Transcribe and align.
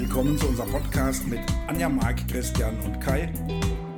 willkommen 0.00 0.36
zu 0.36 0.46
unserem 0.46 0.70
Podcast 0.72 1.26
mit 1.26 1.40
Anja, 1.68 1.88
Marc, 1.88 2.28
Christian 2.28 2.78
und 2.80 3.00
Kai, 3.00 3.32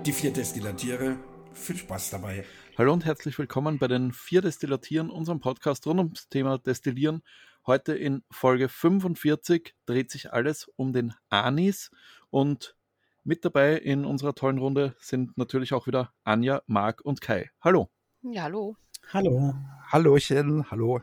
die 0.07 0.13
vier 0.13 0.33
Destillatiere. 0.33 1.17
Viel 1.53 1.77
Spaß 1.77 2.11
dabei. 2.11 2.45
Hallo 2.77 2.93
und 2.93 3.05
herzlich 3.05 3.37
willkommen 3.37 3.81
bei 3.81 3.89
den 3.89 4.13
vier 4.13 4.41
Destillatieren, 4.41 5.11
unserem 5.11 5.41
Podcast 5.41 5.85
rund 5.89 5.99
ums 5.99 6.29
Thema 6.29 6.57
Destillieren. 6.59 7.25
Heute 7.67 7.97
in 7.97 8.23
Folge 8.31 8.69
45 8.69 9.75
dreht 9.87 10.13
sich 10.13 10.33
alles 10.33 10.71
um 10.77 10.93
den 10.93 11.15
Anis 11.31 11.91
und 12.31 12.77
mit 13.25 13.45
dabei 13.45 13.75
in 13.75 14.05
unserer 14.05 14.37
tollen 14.37 14.59
Runde 14.59 14.95
sind 15.01 15.37
natürlich 15.37 15.75
auch 15.75 15.89
wieder 15.89 16.13
Anja, 16.23 16.63
Marc 16.69 17.01
und 17.01 17.21
Kai. 17.21 17.51
Hallo. 17.61 17.91
Ja, 18.23 18.45
hallo. 18.45 18.77
Hallo. 19.13 19.53
Hallöchen, 19.91 20.71
hallo. 20.71 21.01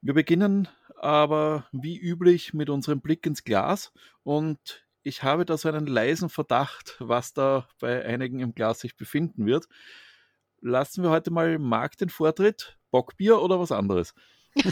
Wir 0.00 0.14
beginnen 0.14 0.66
aber 1.04 1.66
wie 1.70 1.98
üblich 1.98 2.54
mit 2.54 2.70
unserem 2.70 3.00
Blick 3.00 3.26
ins 3.26 3.44
Glas 3.44 3.92
und 4.22 4.84
ich 5.02 5.22
habe 5.22 5.44
da 5.44 5.58
so 5.58 5.68
einen 5.68 5.86
leisen 5.86 6.30
Verdacht, 6.30 6.96
was 6.98 7.34
da 7.34 7.68
bei 7.78 8.04
einigen 8.04 8.40
im 8.40 8.54
Glas 8.54 8.80
sich 8.80 8.96
befinden 8.96 9.44
wird. 9.44 9.68
Lassen 10.60 11.02
wir 11.02 11.10
heute 11.10 11.30
mal 11.30 11.58
Marc 11.58 11.98
den 11.98 12.08
Vortritt. 12.08 12.78
Bockbier 12.90 13.42
oder 13.42 13.60
was 13.60 13.70
anderes? 13.70 14.14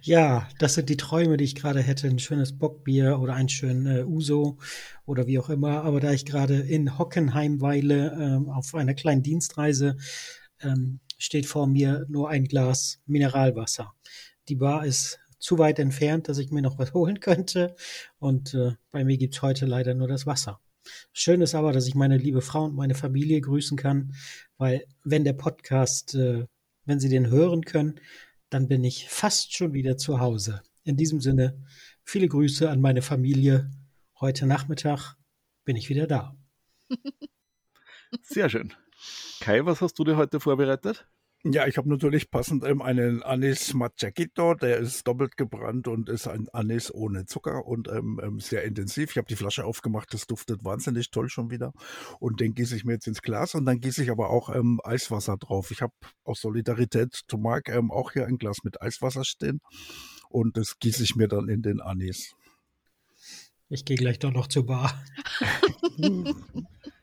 ja, 0.00 0.48
das 0.58 0.74
sind 0.74 0.88
die 0.88 0.96
Träume, 0.96 1.36
die 1.36 1.44
ich 1.44 1.54
gerade 1.54 1.80
hätte. 1.80 2.08
Ein 2.08 2.18
schönes 2.20 2.56
Bockbier 2.58 3.18
oder 3.18 3.34
ein 3.34 3.50
schönes 3.50 3.98
äh, 3.98 4.04
Uso 4.04 4.56
oder 5.04 5.26
wie 5.26 5.38
auch 5.38 5.50
immer. 5.50 5.82
Aber 5.82 6.00
da 6.00 6.12
ich 6.12 6.24
gerade 6.24 6.60
in 6.60 6.96
Hockenheim 6.98 7.60
weile, 7.60 8.12
äh, 8.46 8.50
auf 8.50 8.74
einer 8.74 8.94
kleinen 8.94 9.22
Dienstreise, 9.22 9.98
ähm, 10.60 11.00
steht 11.18 11.46
vor 11.46 11.66
mir 11.66 12.06
nur 12.08 12.30
ein 12.30 12.44
Glas 12.44 13.00
Mineralwasser. 13.06 13.92
Die 14.48 14.56
Bar 14.56 14.84
ist 14.84 15.18
zu 15.38 15.58
weit 15.58 15.78
entfernt, 15.78 16.28
dass 16.28 16.38
ich 16.38 16.50
mir 16.50 16.62
noch 16.62 16.78
was 16.78 16.94
holen 16.94 17.20
könnte. 17.20 17.74
Und 18.18 18.54
äh, 18.54 18.72
bei 18.90 19.04
mir 19.04 19.18
gibt's 19.18 19.42
heute 19.42 19.66
leider 19.66 19.94
nur 19.94 20.08
das 20.08 20.26
Wasser. 20.26 20.60
Schön 21.12 21.40
ist 21.42 21.54
aber, 21.54 21.72
dass 21.72 21.86
ich 21.86 21.94
meine 21.94 22.16
liebe 22.16 22.40
Frau 22.40 22.64
und 22.64 22.74
meine 22.74 22.94
Familie 22.94 23.40
grüßen 23.40 23.76
kann, 23.76 24.14
weil 24.58 24.84
wenn 25.04 25.24
der 25.24 25.32
Podcast, 25.32 26.14
äh, 26.14 26.46
wenn 26.84 26.98
Sie 26.98 27.08
den 27.08 27.30
hören 27.30 27.64
können, 27.64 28.00
dann 28.50 28.68
bin 28.68 28.82
ich 28.82 29.08
fast 29.08 29.54
schon 29.54 29.72
wieder 29.72 29.96
zu 29.96 30.20
Hause. 30.20 30.62
In 30.84 30.96
diesem 30.96 31.20
Sinne, 31.20 31.62
viele 32.02 32.28
Grüße 32.28 32.68
an 32.68 32.80
meine 32.80 33.02
Familie. 33.02 33.70
Heute 34.20 34.46
Nachmittag 34.46 35.16
bin 35.64 35.76
ich 35.76 35.88
wieder 35.88 36.06
da. 36.06 36.36
Sehr 38.22 38.48
schön. 38.48 38.74
Kai, 39.40 39.64
was 39.64 39.80
hast 39.80 39.98
du 39.98 40.04
dir 40.04 40.16
heute 40.16 40.40
vorbereitet? 40.40 41.06
Ja, 41.44 41.66
ich 41.66 41.76
habe 41.76 41.88
natürlich 41.88 42.30
passend 42.30 42.62
ähm, 42.64 42.80
einen 42.80 43.24
Anis 43.24 43.74
Machacito, 43.74 44.54
der 44.54 44.76
ist 44.76 45.08
doppelt 45.08 45.36
gebrannt 45.36 45.88
und 45.88 46.08
ist 46.08 46.28
ein 46.28 46.48
Anis 46.50 46.94
ohne 46.94 47.26
Zucker 47.26 47.66
und 47.66 47.88
ähm, 47.88 48.20
ähm, 48.22 48.38
sehr 48.38 48.62
intensiv. 48.62 49.10
Ich 49.10 49.16
habe 49.16 49.26
die 49.26 49.34
Flasche 49.34 49.64
aufgemacht, 49.64 50.14
das 50.14 50.28
duftet 50.28 50.64
wahnsinnig 50.64 51.10
toll 51.10 51.28
schon 51.28 51.50
wieder. 51.50 51.72
Und 52.20 52.38
den 52.38 52.54
gieße 52.54 52.76
ich 52.76 52.84
mir 52.84 52.92
jetzt 52.92 53.08
ins 53.08 53.22
Glas 53.22 53.56
und 53.56 53.64
dann 53.64 53.80
gieße 53.80 54.04
ich 54.04 54.10
aber 54.12 54.30
auch 54.30 54.54
ähm, 54.54 54.80
Eiswasser 54.84 55.36
drauf. 55.36 55.72
Ich 55.72 55.82
habe 55.82 55.92
aus 56.22 56.40
Solidarität 56.40 57.12
zu 57.26 57.38
Marc 57.38 57.68
ähm, 57.70 57.90
auch 57.90 58.12
hier 58.12 58.26
ein 58.26 58.38
Glas 58.38 58.58
mit 58.62 58.80
Eiswasser 58.80 59.24
stehen 59.24 59.60
und 60.28 60.56
das 60.56 60.78
gieße 60.78 61.02
ich 61.02 61.16
mir 61.16 61.26
dann 61.26 61.48
in 61.48 61.62
den 61.62 61.80
Anis. 61.80 62.36
Ich 63.68 63.84
gehe 63.84 63.96
gleich 63.96 64.20
doch 64.20 64.30
noch 64.30 64.46
zur 64.46 64.66
Bar. 64.66 65.04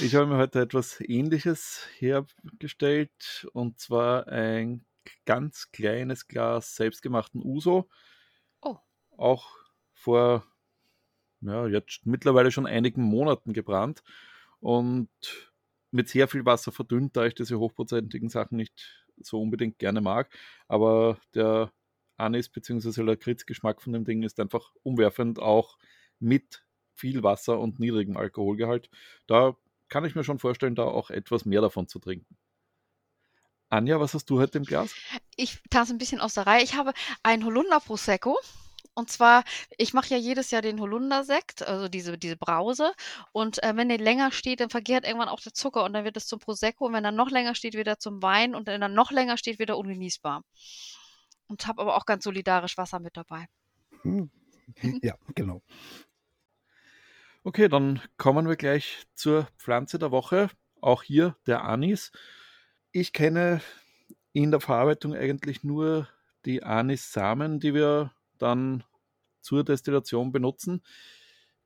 Ich 0.00 0.14
habe 0.14 0.26
mir 0.26 0.38
heute 0.38 0.60
etwas 0.60 1.00
Ähnliches 1.00 1.86
hergestellt 1.98 3.48
und 3.52 3.78
zwar 3.78 4.28
ein 4.28 4.84
ganz 5.26 5.70
kleines 5.72 6.28
Glas 6.28 6.76
selbstgemachten 6.76 7.42
Uso. 7.42 7.88
Oh. 8.62 8.76
Auch 9.16 9.48
vor 9.92 10.44
ja, 11.40 11.66
jetzt 11.66 12.06
mittlerweile 12.06 12.50
schon 12.50 12.66
einigen 12.66 13.02
Monaten 13.02 13.52
gebrannt 13.52 14.02
und 14.60 15.08
mit 15.90 16.08
sehr 16.08 16.28
viel 16.28 16.44
Wasser 16.44 16.72
verdünnt, 16.72 17.16
da 17.16 17.26
ich 17.26 17.34
diese 17.34 17.58
hochprozentigen 17.58 18.28
Sachen 18.28 18.56
nicht 18.56 19.06
so 19.16 19.40
unbedingt 19.40 19.78
gerne 19.78 20.00
mag. 20.00 20.30
Aber 20.68 21.18
der 21.34 21.72
Anis- 22.16 22.48
bzw. 22.48 23.02
Lakritz-Geschmack 23.02 23.82
von 23.82 23.92
dem 23.92 24.04
Ding 24.04 24.22
ist 24.22 24.38
einfach 24.40 24.72
umwerfend, 24.82 25.38
auch 25.38 25.78
mit 26.18 26.64
viel 26.94 27.22
Wasser 27.22 27.58
und 27.58 27.80
niedrigem 27.80 28.16
Alkoholgehalt. 28.16 28.90
Da 29.26 29.56
kann 29.90 30.04
ich 30.04 30.14
mir 30.14 30.24
schon 30.24 30.38
vorstellen, 30.38 30.74
da 30.74 30.84
auch 30.84 31.10
etwas 31.10 31.44
mehr 31.44 31.60
davon 31.60 31.86
zu 31.86 31.98
trinken. 31.98 32.38
Anja, 33.68 34.00
was 34.00 34.14
hast 34.14 34.30
du 34.30 34.40
heute 34.40 34.58
im 34.58 34.64
Glas? 34.64 34.94
Ich 35.36 35.60
tanze 35.70 35.94
ein 35.94 35.98
bisschen 35.98 36.20
aus 36.20 36.34
der 36.34 36.46
Reihe. 36.46 36.64
Ich 36.64 36.74
habe 36.74 36.92
ein 37.22 37.44
Holunder 37.44 37.80
Prosecco. 37.80 38.38
Und 38.94 39.10
zwar, 39.10 39.44
ich 39.78 39.94
mache 39.94 40.08
ja 40.10 40.16
jedes 40.16 40.50
Jahr 40.50 40.62
den 40.62 40.80
Holunder-Sekt, 40.80 41.62
also 41.62 41.88
diese, 41.88 42.18
diese 42.18 42.36
Brause. 42.36 42.92
Und 43.32 43.62
äh, 43.62 43.76
wenn 43.76 43.88
der 43.88 43.98
länger 43.98 44.32
steht, 44.32 44.60
dann 44.60 44.70
vergärt 44.70 45.04
irgendwann 45.04 45.28
auch 45.28 45.40
der 45.40 45.54
Zucker 45.54 45.84
und 45.84 45.92
dann 45.92 46.04
wird 46.04 46.16
es 46.16 46.26
zum 46.26 46.40
Prosecco. 46.40 46.86
Und 46.86 46.94
wenn 46.94 47.04
er 47.04 47.12
noch 47.12 47.30
länger 47.30 47.54
steht, 47.54 47.74
wieder 47.74 47.98
zum 47.98 48.20
Wein 48.22 48.54
und 48.56 48.66
wenn 48.66 48.82
er 48.82 48.88
noch 48.88 49.12
länger 49.12 49.36
steht, 49.36 49.60
wieder 49.60 49.78
ungenießbar. 49.78 50.42
Und 51.46 51.66
habe 51.66 51.82
aber 51.82 51.96
auch 51.96 52.06
ganz 52.06 52.24
solidarisch 52.24 52.76
Wasser 52.76 52.98
mit 52.98 53.16
dabei. 53.16 53.46
Hm. 54.02 54.30
Ja, 55.02 55.14
genau. 55.34 55.62
Okay, 57.42 57.68
dann 57.68 58.02
kommen 58.18 58.48
wir 58.48 58.56
gleich 58.56 59.06
zur 59.14 59.48
Pflanze 59.56 59.98
der 59.98 60.10
Woche. 60.10 60.50
Auch 60.82 61.02
hier 61.02 61.36
der 61.46 61.64
Anis. 61.64 62.12
Ich 62.92 63.14
kenne 63.14 63.62
in 64.32 64.50
der 64.50 64.60
Verarbeitung 64.60 65.14
eigentlich 65.14 65.64
nur 65.64 66.06
die 66.44 66.62
Anis-Samen, 66.62 67.58
die 67.58 67.72
wir 67.72 68.12
dann 68.38 68.84
zur 69.40 69.64
Destillation 69.64 70.32
benutzen. 70.32 70.82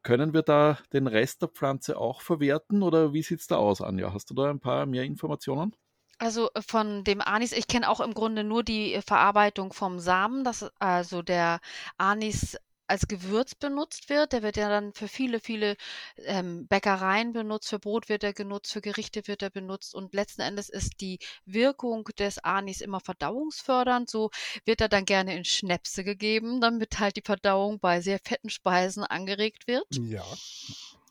Können 0.03 0.33
wir 0.33 0.43
da 0.43 0.79
den 0.93 1.09
Rest 1.09 1.43
der 1.43 1.49
Pflanze 1.49 1.97
auch 1.97 2.21
verwerten 2.21 2.83
oder 2.83 3.13
wie 3.13 3.23
sieht 3.23 3.41
es 3.41 3.49
da 3.49 3.57
aus, 3.57 3.81
Anja? 3.81 4.13
Hast 4.13 4.31
du 4.31 4.35
da 4.35 4.51
ein 4.51 4.61
paar 4.61 4.87
mehr 4.87 5.03
Informationen? 5.03 5.75
Also 6.19 6.51
äh, 6.55 6.63
von 6.63 7.03
dem 7.05 7.21
Anis, 7.21 7.53
ich 7.53 7.67
kenne 7.67 7.89
auch 7.89 8.01
im 8.01 8.15
Grunde 8.15 8.45
nur 8.45 8.63
die 8.63 9.01
Verarbeitung 9.05 9.73
vom 9.73 9.99
Samen, 9.99 10.45
das 10.45 10.71
also 10.79 11.23
der 11.23 11.61
Anis 11.97 12.57
als 12.87 13.07
Gewürz 13.09 13.55
benutzt 13.55 14.09
wird. 14.09 14.33
Der 14.33 14.43
wird 14.43 14.57
ja 14.57 14.69
dann 14.69 14.93
für 14.93 15.09
viele, 15.09 15.41
viele 15.41 15.77
ähm, 16.17 16.67
Bäckereien 16.67 17.33
benutzt, 17.33 17.69
für 17.69 17.79
Brot 17.79 18.09
wird 18.09 18.25
er 18.25 18.33
genutzt, 18.33 18.73
für 18.73 18.81
Gerichte 18.81 19.27
wird 19.27 19.43
er 19.43 19.51
benutzt 19.51 19.95
und 19.95 20.15
letzten 20.15 20.43
Endes 20.43 20.69
ist 20.69 21.01
die 21.01 21.19
Wirkung 21.45 22.05
des 22.19 22.39
Anis 22.39 22.81
immer 22.81 23.01
verdauungsfördernd. 23.01 24.09
So 24.09 24.31
wird 24.65 24.81
er 24.81 24.89
dann 24.89 25.05
gerne 25.05 25.37
in 25.37 25.45
Schnäpse 25.45 26.05
gegeben, 26.05 26.61
damit 26.61 26.99
halt 26.99 27.17
die 27.17 27.23
Verdauung 27.23 27.81
bei 27.81 28.01
sehr 28.01 28.19
fetten 28.19 28.51
Speisen 28.51 29.05
angeregt 29.05 29.67
wird. 29.67 29.89
Ja. 29.91 30.25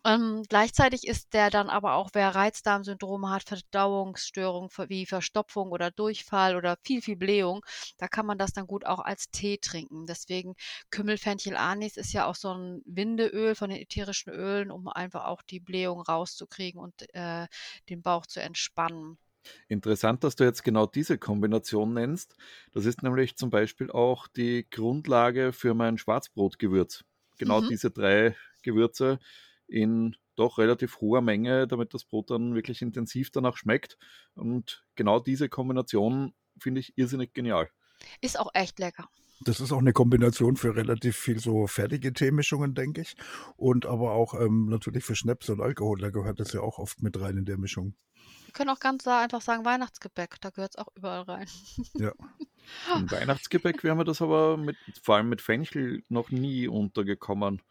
Ähm, 0.06 0.44
gleichzeitig 0.50 1.08
ist 1.08 1.34
der 1.34 1.50
dann 1.50 1.70
aber 1.70 1.94
auch, 1.94 2.10
wer 2.14 2.36
Reizdarmsyndrome 2.36 3.30
hat, 3.30 3.44
Verdauungsstörungen 3.44 4.70
wie 4.88 5.06
Verstopfung 5.06 5.72
oder 5.72 5.92
Durchfall 5.92 6.58
oder 6.58 6.78
viel, 6.84 7.02
viel 7.02 7.16
Blähung, 7.16 7.66
da 7.98 8.10
kann 8.10 8.26
man 8.26 8.38
das 8.38 8.52
dann 8.52 8.68
gut 8.68 8.86
auch 8.86 9.00
als 9.00 9.30
Tee 9.32 9.60
trinken. 9.60 10.06
Deswegen 10.06 10.56
Kümmelfenchel 10.90 11.56
Anis 11.56 11.96
ist 11.96 12.12
ja 12.12 12.26
auch 12.26 12.36
so 12.36 12.54
ein 12.54 12.82
Windeöl 12.86 13.56
von 13.56 13.70
den 13.70 13.80
ätherischen 13.80 14.34
Ölen, 14.34 14.72
um 14.72 14.90
einfach 14.90 15.26
auch 15.26 15.42
die 15.42 15.62
Blähung 15.62 16.02
rauszukriegen 16.02 16.82
und 16.82 16.94
äh, 17.14 17.48
den 17.90 18.02
Bauch 18.02 18.26
zu 18.26 18.42
entspannen. 18.42 19.18
Interessant, 19.68 20.24
dass 20.24 20.36
du 20.36 20.44
jetzt 20.44 20.64
genau 20.64 20.86
diese 20.86 21.18
Kombination 21.18 21.94
nennst. 21.94 22.36
Das 22.74 22.86
ist 22.86 23.04
nämlich 23.04 23.36
zum 23.36 23.50
Beispiel 23.50 23.92
auch 23.92 24.28
die 24.28 24.68
Grundlage 24.70 25.54
für 25.54 25.74
mein 25.74 25.98
Schwarzbrotgewürz. 25.98 27.04
Genau 27.38 27.62
mhm. 27.62 27.70
diese 27.70 27.92
drei 27.92 28.36
Gewürze 28.62 29.20
in 29.68 30.16
doch 30.36 30.58
relativ 30.58 31.00
hoher 31.00 31.22
Menge, 31.22 31.68
damit 31.68 31.94
das 31.94 32.06
Brot 32.06 32.32
dann 32.32 32.56
wirklich 32.56 32.82
intensiv 32.82 33.32
danach 33.32 33.58
schmeckt. 33.58 33.98
Und 34.34 34.84
genau 34.96 35.20
diese 35.20 35.50
Kombination 35.50 36.34
finde 36.58 36.82
ich 36.82 36.98
irrsinnig 36.98 37.34
genial. 37.34 37.70
Ist 38.22 38.40
auch 38.40 38.50
echt 38.54 38.80
lecker. 38.80 39.10
Das 39.42 39.60
ist 39.60 39.72
auch 39.72 39.80
eine 39.80 39.94
Kombination 39.94 40.56
für 40.56 40.76
relativ 40.76 41.18
viel 41.18 41.40
so 41.40 41.68
fertige 41.68 42.14
Teemischungen, 42.14 42.76
denke 42.76 43.02
ich. 43.02 43.16
Und 43.58 43.86
aber 43.86 44.12
auch 44.14 44.40
ähm, 44.40 44.68
natürlich 44.70 45.04
für 45.04 45.16
Schnaps 45.16 45.50
und 45.50 45.62
Alkohol, 45.62 46.00
da 46.00 46.10
gehört 46.10 46.40
das 46.40 46.54
ja 46.54 46.62
auch 46.62 46.80
oft 46.80 47.02
mit 47.02 47.20
rein 47.20 47.38
in 47.38 47.46
der 47.46 47.58
Mischung. 47.58 47.96
Wir 48.46 48.54
können 48.54 48.70
auch 48.70 48.80
ganz 48.80 49.06
einfach 49.08 49.42
sagen 49.42 49.66
Weihnachtsgebäck, 49.66 50.40
da 50.40 50.50
gehört 50.52 50.76
es 50.76 50.78
auch 50.78 50.90
überall 50.96 51.22
rein. 51.22 51.48
Ja. 51.96 52.14
Im 52.96 53.12
Weihnachtsgebäck 53.12 53.84
wäre 53.84 53.96
mir 53.96 54.06
das 54.06 54.22
aber 54.22 54.56
mit, 54.56 54.78
vor 55.02 55.16
allem 55.16 55.28
mit 55.28 55.42
Fenchel 55.42 56.02
noch 56.08 56.32
nie 56.32 56.70
untergekommen. 56.70 57.62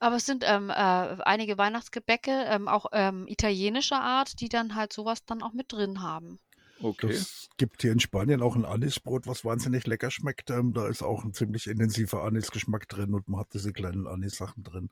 Aber 0.00 0.16
es 0.16 0.26
sind 0.26 0.44
ähm, 0.46 0.70
äh, 0.70 0.72
einige 0.72 1.58
Weihnachtsgebäcke, 1.58 2.30
ähm, 2.48 2.68
auch 2.68 2.86
ähm, 2.92 3.26
italienischer 3.28 4.00
Art, 4.00 4.40
die 4.40 4.48
dann 4.48 4.74
halt 4.74 4.92
sowas 4.92 5.24
dann 5.26 5.42
auch 5.42 5.52
mit 5.52 5.72
drin 5.72 6.02
haben. 6.02 6.40
Okay. 6.82 7.10
Es 7.10 7.50
gibt 7.58 7.82
hier 7.82 7.92
in 7.92 8.00
Spanien 8.00 8.40
auch 8.40 8.56
ein 8.56 8.64
Anisbrot, 8.64 9.26
was 9.26 9.44
wahnsinnig 9.44 9.86
lecker 9.86 10.10
schmeckt. 10.10 10.48
Ähm, 10.48 10.72
da 10.72 10.88
ist 10.88 11.02
auch 11.02 11.24
ein 11.24 11.34
ziemlich 11.34 11.66
intensiver 11.66 12.24
Anisgeschmack 12.24 12.88
drin 12.88 13.12
und 13.12 13.28
man 13.28 13.40
hat 13.40 13.52
diese 13.52 13.72
kleinen 13.72 14.06
Anis-Sachen 14.06 14.64
drin. 14.64 14.88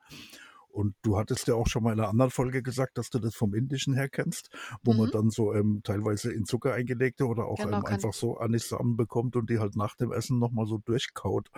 Und 0.79 0.95
du 1.03 1.19
hattest 1.19 1.49
ja 1.49 1.57
auch 1.57 1.67
schon 1.67 1.83
mal 1.83 1.93
in 1.93 1.99
einer 1.99 2.09
anderen 2.09 2.31
Folge 2.31 2.63
gesagt, 2.63 2.99
dass 2.99 3.11
du 3.11 3.19
das 3.19 3.35
vom 3.35 3.53
Indischen 3.53 3.95
her 3.95 4.09
kennst, 4.09 4.49
wo 4.85 4.93
mhm. 4.93 4.99
man 4.99 5.11
dann 5.11 5.31
so 5.31 5.53
ähm, 5.53 5.81
teilweise 5.83 6.33
in 6.33 6.45
Zucker 6.45 6.73
eingelegte 6.73 7.27
oder 7.27 7.47
auch 7.47 7.57
genau, 7.57 7.79
ähm, 7.79 7.87
einfach 7.87 8.15
so 8.15 8.37
Anisamen 8.37 8.97
bekommt 8.97 9.35
und 9.35 9.51
die 9.51 9.59
halt 9.59 9.75
nach 9.75 9.97
dem 9.97 10.13
Essen 10.13 10.39
nochmal 10.39 10.67
so 10.67 10.79
durchkaut. 10.79 11.49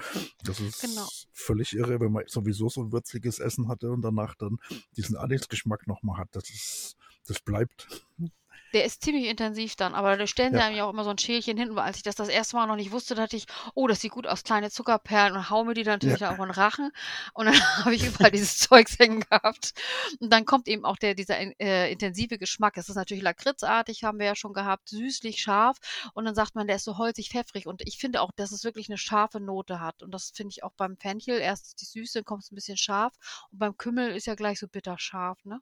Das 0.42 0.58
ist 0.58 0.80
genau. 0.80 1.06
völlig 1.34 1.76
irre, 1.76 2.00
wenn 2.00 2.12
man 2.12 2.24
sowieso 2.28 2.70
so 2.70 2.80
ein 2.80 2.92
würziges 2.92 3.40
Essen 3.40 3.68
hatte 3.68 3.90
und 3.90 4.00
danach 4.00 4.36
dann 4.36 4.56
diesen 4.96 5.18
Anisgeschmack 5.18 5.86
nochmal 5.86 6.16
hat. 6.16 6.28
Das 6.32 6.48
ist, 6.48 6.96
das 7.26 7.40
bleibt. 7.40 8.06
Der 8.72 8.84
ist 8.84 9.02
ziemlich 9.02 9.26
intensiv 9.26 9.74
dann, 9.76 9.94
aber 9.94 10.16
da 10.16 10.26
stellen 10.26 10.52
sie 10.52 10.58
ja. 10.58 10.66
einem 10.66 10.76
ja 10.76 10.84
auch 10.84 10.92
immer 10.92 11.04
so 11.04 11.10
ein 11.10 11.18
Schälchen 11.18 11.56
hin, 11.56 11.74
weil 11.74 11.84
als 11.84 11.96
ich 11.96 12.02
das 12.02 12.14
das 12.14 12.28
erste 12.28 12.56
Mal 12.56 12.66
noch 12.66 12.76
nicht 12.76 12.92
wusste, 12.92 13.14
dachte 13.14 13.36
ich, 13.36 13.46
oh, 13.74 13.88
das 13.88 14.00
sieht 14.00 14.12
gut 14.12 14.26
aus, 14.26 14.44
kleine 14.44 14.70
Zuckerperlen 14.70 15.34
und 15.36 15.50
hau 15.50 15.64
mir 15.64 15.74
die 15.74 15.82
dann 15.82 15.94
natürlich 15.94 16.20
ja. 16.20 16.30
auch 16.30 16.38
in 16.38 16.44
den 16.44 16.50
Rachen 16.50 16.90
und 17.34 17.46
dann 17.46 17.54
habe 17.84 17.94
ich 17.94 18.06
überall 18.06 18.30
dieses 18.30 18.58
Zeugs 18.58 18.98
hängen 18.98 19.20
gehabt 19.20 19.72
und 20.20 20.32
dann 20.32 20.44
kommt 20.44 20.68
eben 20.68 20.84
auch 20.84 20.96
der, 20.96 21.14
dieser 21.14 21.38
äh, 21.60 21.90
intensive 21.90 22.38
Geschmack. 22.38 22.76
Es 22.76 22.88
ist 22.88 22.96
natürlich 22.96 23.24
lakritzartig, 23.24 24.04
haben 24.04 24.18
wir 24.18 24.26
ja 24.26 24.36
schon 24.36 24.52
gehabt, 24.52 24.88
süßlich, 24.88 25.40
scharf 25.40 25.78
und 26.14 26.24
dann 26.24 26.34
sagt 26.34 26.54
man, 26.54 26.66
der 26.66 26.76
ist 26.76 26.84
so 26.84 26.98
holzig, 26.98 27.30
pfeffrig 27.30 27.66
und 27.66 27.82
ich 27.86 27.98
finde 27.98 28.20
auch, 28.20 28.30
dass 28.32 28.52
es 28.52 28.64
wirklich 28.64 28.88
eine 28.88 28.98
scharfe 28.98 29.40
Note 29.40 29.80
hat 29.80 30.02
und 30.02 30.12
das 30.12 30.32
finde 30.34 30.52
ich 30.52 30.62
auch 30.62 30.72
beim 30.76 30.96
Fenchel, 30.96 31.38
erst 31.38 31.80
die 31.80 31.86
Süße, 31.86 32.20
dann 32.20 32.24
kommt 32.24 32.44
es 32.44 32.52
ein 32.52 32.54
bisschen 32.54 32.76
scharf 32.76 33.14
und 33.50 33.58
beim 33.58 33.76
Kümmel 33.76 34.14
ist 34.14 34.26
ja 34.26 34.34
gleich 34.34 34.58
so 34.60 34.68
bitter 34.68 34.96
scharf, 34.98 35.44
ne? 35.44 35.60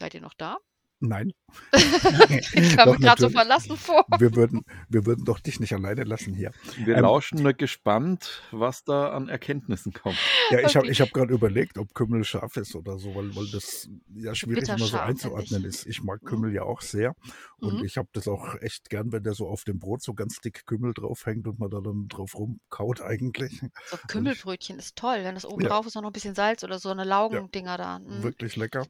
Seid 0.00 0.14
ihr 0.14 0.22
noch 0.22 0.34
da? 0.34 0.56
Nein. 1.02 1.32
ich 1.72 2.76
kam 2.76 2.98
gerade 2.98 3.20
so 3.20 3.30
verlassen 3.30 3.76
vor. 3.78 4.04
Wir 4.18 4.34
würden, 4.36 4.64
wir 4.90 5.06
würden 5.06 5.24
doch 5.24 5.40
dich 5.40 5.58
nicht 5.58 5.72
alleine 5.72 6.04
lassen 6.04 6.34
hier. 6.34 6.52
Wir 6.76 6.96
ähm, 6.96 7.02
lauschen 7.02 7.42
nur 7.42 7.54
gespannt, 7.54 8.42
was 8.50 8.84
da 8.84 9.10
an 9.10 9.28
Erkenntnissen 9.30 9.94
kommt. 9.94 10.18
Ja, 10.50 10.58
ich 10.58 10.66
okay. 10.66 10.78
habe 10.78 10.88
ich 10.88 11.00
hab 11.00 11.10
gerade 11.12 11.32
überlegt, 11.32 11.78
ob 11.78 11.94
Kümmel 11.94 12.24
scharf 12.24 12.56
ist 12.58 12.76
oder 12.76 12.98
so, 12.98 13.14
weil, 13.14 13.34
weil 13.34 13.46
das 13.50 13.88
ja 14.14 14.34
schwierig 14.34 14.68
immer 14.68 14.78
so 14.78 14.98
einzuordnen 14.98 15.64
ist. 15.64 15.86
Ich 15.86 16.02
mag 16.02 16.22
mhm. 16.22 16.26
Kümmel 16.26 16.50
mhm. 16.50 16.56
ja 16.56 16.62
auch 16.64 16.82
sehr 16.82 17.14
und 17.60 17.78
mhm. 17.78 17.84
ich 17.84 17.96
habe 17.96 18.08
das 18.12 18.28
auch 18.28 18.56
echt 18.60 18.90
gern, 18.90 19.10
wenn 19.10 19.22
der 19.22 19.32
so 19.32 19.48
auf 19.48 19.64
dem 19.64 19.78
Brot 19.78 20.02
so 20.02 20.12
ganz 20.12 20.40
dick 20.40 20.66
Kümmel 20.66 20.92
draufhängt 20.92 21.46
und 21.46 21.58
man 21.58 21.70
da 21.70 21.80
dann 21.80 22.08
drauf 22.08 22.34
rumkaut 22.34 23.00
eigentlich. 23.00 23.62
So 23.86 23.96
Kümmelbrötchen 24.06 24.78
ist 24.78 24.96
toll, 24.96 25.20
wenn 25.22 25.34
das 25.34 25.46
oben 25.46 25.62
ja. 25.62 25.70
drauf 25.70 25.86
ist, 25.86 25.94
noch 25.94 26.04
ein 26.04 26.12
bisschen 26.12 26.34
Salz 26.34 26.62
oder 26.62 26.78
so 26.78 26.90
eine 26.90 27.04
Laugendinger 27.04 27.70
ja, 27.70 27.76
da. 27.78 27.98
Mhm. 28.00 28.22
Wirklich 28.22 28.56
lecker. 28.56 28.86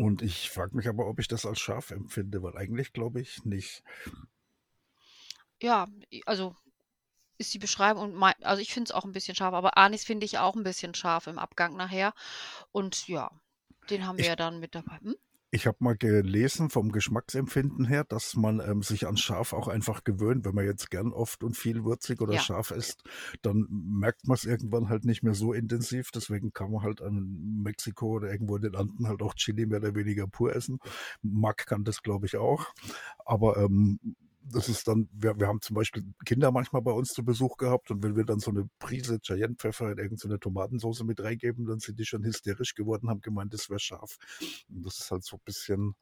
Und 0.00 0.22
ich 0.22 0.48
frage 0.48 0.74
mich 0.74 0.88
aber, 0.88 1.06
ob 1.06 1.18
ich 1.18 1.28
das 1.28 1.44
als 1.44 1.60
scharf 1.60 1.90
empfinde, 1.90 2.42
weil 2.42 2.56
eigentlich 2.56 2.94
glaube 2.94 3.20
ich 3.20 3.44
nicht. 3.44 3.82
Ja, 5.60 5.88
also 6.24 6.56
ist 7.36 7.52
die 7.52 7.58
Beschreibung 7.58 8.04
und 8.04 8.14
mein, 8.14 8.32
also 8.40 8.62
ich 8.62 8.72
finde 8.72 8.88
es 8.88 8.92
auch 8.92 9.04
ein 9.04 9.12
bisschen 9.12 9.34
scharf, 9.34 9.52
aber 9.52 9.76
Anis 9.76 10.04
finde 10.04 10.24
ich 10.24 10.38
auch 10.38 10.56
ein 10.56 10.62
bisschen 10.62 10.94
scharf 10.94 11.26
im 11.26 11.38
Abgang 11.38 11.76
nachher. 11.76 12.14
Und 12.72 13.08
ja, 13.08 13.30
den 13.90 14.06
haben 14.06 14.16
wir 14.16 14.24
ja 14.24 14.36
dann 14.36 14.58
mit 14.58 14.74
dabei. 14.74 14.96
Hm? 15.02 15.16
Ich 15.52 15.66
habe 15.66 15.78
mal 15.80 15.96
gelesen 15.96 16.70
vom 16.70 16.92
Geschmacksempfinden 16.92 17.84
her, 17.84 18.04
dass 18.04 18.36
man 18.36 18.60
ähm, 18.60 18.82
sich 18.82 19.08
an 19.08 19.16
scharf 19.16 19.52
auch 19.52 19.66
einfach 19.66 20.04
gewöhnt. 20.04 20.44
Wenn 20.44 20.54
man 20.54 20.64
jetzt 20.64 20.90
gern 20.90 21.12
oft 21.12 21.42
und 21.42 21.56
viel 21.56 21.84
würzig 21.84 22.20
oder 22.20 22.34
ja. 22.34 22.40
scharf 22.40 22.70
isst, 22.70 23.02
dann 23.42 23.66
merkt 23.70 24.28
man 24.28 24.36
es 24.36 24.44
irgendwann 24.44 24.88
halt 24.88 25.04
nicht 25.04 25.24
mehr 25.24 25.34
so 25.34 25.52
intensiv. 25.52 26.12
Deswegen 26.12 26.52
kann 26.52 26.70
man 26.70 26.82
halt 26.82 27.02
an 27.02 27.62
Mexiko 27.64 28.16
oder 28.16 28.30
irgendwo 28.30 28.56
in 28.56 28.62
den 28.62 28.76
Anden 28.76 29.08
halt 29.08 29.22
auch 29.22 29.34
Chili 29.34 29.66
mehr 29.66 29.78
oder 29.78 29.96
weniger 29.96 30.28
pur 30.28 30.54
essen. 30.54 30.78
Mack 31.22 31.66
kann 31.66 31.82
das, 31.82 32.02
glaube 32.02 32.26
ich, 32.26 32.36
auch. 32.36 32.66
Aber 33.24 33.56
ähm, 33.56 33.98
das 34.52 34.68
ist 34.68 34.88
dann, 34.88 35.08
wir, 35.12 35.38
wir 35.38 35.46
haben 35.46 35.60
zum 35.60 35.74
Beispiel 35.74 36.04
Kinder 36.24 36.50
manchmal 36.52 36.82
bei 36.82 36.92
uns 36.92 37.10
zu 37.10 37.24
Besuch 37.24 37.56
gehabt 37.56 37.90
und 37.90 38.02
wenn 38.02 38.16
wir 38.16 38.24
dann 38.24 38.40
so 38.40 38.50
eine 38.50 38.68
Prise 38.78 39.20
Cayennepfeffer 39.20 39.92
in 39.92 39.98
irgendeine 39.98 40.38
Tomatensauce 40.38 41.02
mit 41.04 41.20
reingeben, 41.22 41.66
dann 41.66 41.80
sind 41.80 41.98
die 41.98 42.04
schon 42.04 42.24
hysterisch 42.24 42.74
geworden, 42.74 43.08
haben 43.08 43.20
gemeint, 43.20 43.54
das 43.54 43.70
wäre 43.70 43.80
scharf. 43.80 44.18
Und 44.68 44.84
das 44.84 44.98
ist 44.98 45.10
halt 45.10 45.24
so 45.24 45.36
ein 45.36 45.42
bisschen, 45.44 45.94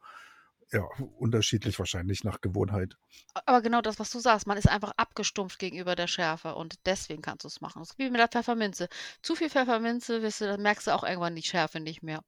ja, 0.70 0.82
unterschiedlich 1.18 1.78
wahrscheinlich 1.78 2.24
nach 2.24 2.40
Gewohnheit. 2.40 2.96
Aber 3.46 3.62
genau 3.62 3.80
das, 3.80 3.98
was 3.98 4.10
du 4.10 4.18
sagst, 4.18 4.46
man 4.46 4.58
ist 4.58 4.68
einfach 4.68 4.92
abgestumpft 4.96 5.58
gegenüber 5.58 5.96
der 5.96 6.06
Schärfe 6.06 6.54
und 6.54 6.74
deswegen 6.84 7.22
kannst 7.22 7.44
du 7.44 7.48
es 7.48 7.60
machen. 7.60 7.80
Das 7.80 7.90
ist 7.90 7.98
wie 7.98 8.10
mit 8.10 8.20
der 8.20 8.28
Pfefferminze. 8.28 8.88
Zu 9.22 9.34
viel 9.34 9.48
Pfefferminze, 9.48 10.22
weißt 10.22 10.42
du, 10.42 10.44
dann 10.46 10.62
merkst 10.62 10.86
du 10.86 10.94
auch 10.94 11.04
irgendwann 11.04 11.36
die 11.36 11.42
Schärfe 11.42 11.80
nicht 11.80 12.02
mehr. 12.02 12.22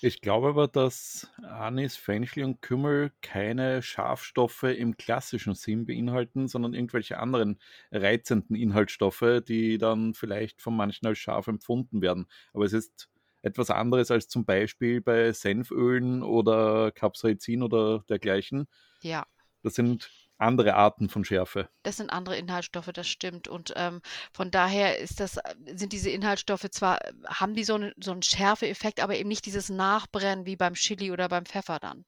Ich 0.00 0.20
glaube 0.20 0.48
aber, 0.48 0.66
dass 0.66 1.30
Anis, 1.42 1.96
Fenchel 1.96 2.44
und 2.44 2.60
Kümmel 2.60 3.12
keine 3.22 3.82
Schafstoffe 3.82 4.64
im 4.64 4.96
klassischen 4.96 5.54
Sinn 5.54 5.86
beinhalten, 5.86 6.48
sondern 6.48 6.74
irgendwelche 6.74 7.18
anderen 7.18 7.60
reizenden 7.92 8.56
Inhaltsstoffe, 8.56 9.42
die 9.46 9.78
dann 9.78 10.14
vielleicht 10.14 10.60
von 10.60 10.74
manchen 10.74 11.06
als 11.06 11.18
scharf 11.18 11.46
empfunden 11.46 12.02
werden. 12.02 12.26
Aber 12.52 12.64
es 12.64 12.72
ist 12.72 13.08
etwas 13.46 13.70
anderes 13.70 14.10
als 14.10 14.28
zum 14.28 14.44
Beispiel 14.44 15.00
bei 15.00 15.32
Senfölen 15.32 16.22
oder 16.22 16.90
Capsaicin 16.90 17.62
oder 17.62 18.00
dergleichen. 18.08 18.66
Ja. 19.02 19.24
Das 19.62 19.74
sind 19.74 20.10
andere 20.38 20.74
Arten 20.74 21.08
von 21.08 21.24
Schärfe. 21.24 21.68
Das 21.82 21.96
sind 21.96 22.10
andere 22.10 22.36
Inhaltsstoffe, 22.36 22.90
das 22.92 23.08
stimmt. 23.08 23.48
Und 23.48 23.72
ähm, 23.76 24.00
von 24.32 24.50
daher 24.50 24.98
ist 24.98 25.20
das, 25.20 25.38
sind 25.74 25.92
diese 25.92 26.10
Inhaltsstoffe 26.10 26.68
zwar, 26.70 26.98
haben 27.26 27.54
die 27.54 27.64
so, 27.64 27.74
eine, 27.74 27.94
so 27.98 28.10
einen 28.10 28.22
Schärfeeffekt, 28.22 29.00
aber 29.00 29.16
eben 29.16 29.28
nicht 29.28 29.46
dieses 29.46 29.70
Nachbrennen 29.70 30.44
wie 30.44 30.56
beim 30.56 30.74
Chili 30.74 31.12
oder 31.12 31.28
beim 31.28 31.46
Pfeffer 31.46 31.78
dann. 31.78 32.04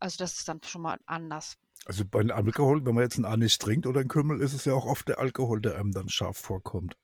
Also 0.00 0.16
das 0.18 0.38
ist 0.38 0.48
dann 0.48 0.60
schon 0.64 0.82
mal 0.82 0.98
anders. 1.06 1.56
Also 1.84 2.04
bei 2.04 2.20
Alkohol, 2.20 2.84
wenn 2.84 2.94
man 2.94 3.04
jetzt 3.04 3.16
einen 3.16 3.26
Anis 3.26 3.58
trinkt 3.58 3.86
oder 3.86 4.00
einen 4.00 4.08
Kümmel, 4.08 4.40
ist 4.40 4.54
es 4.54 4.64
ja 4.64 4.72
auch 4.72 4.86
oft 4.86 5.08
der 5.08 5.18
Alkohol, 5.18 5.60
der 5.60 5.76
einem 5.76 5.92
dann 5.92 6.08
scharf 6.08 6.38
vorkommt 6.38 6.96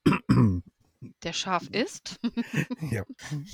der 1.22 1.32
scharf 1.32 1.68
ist. 1.70 2.20
ja. 2.90 3.04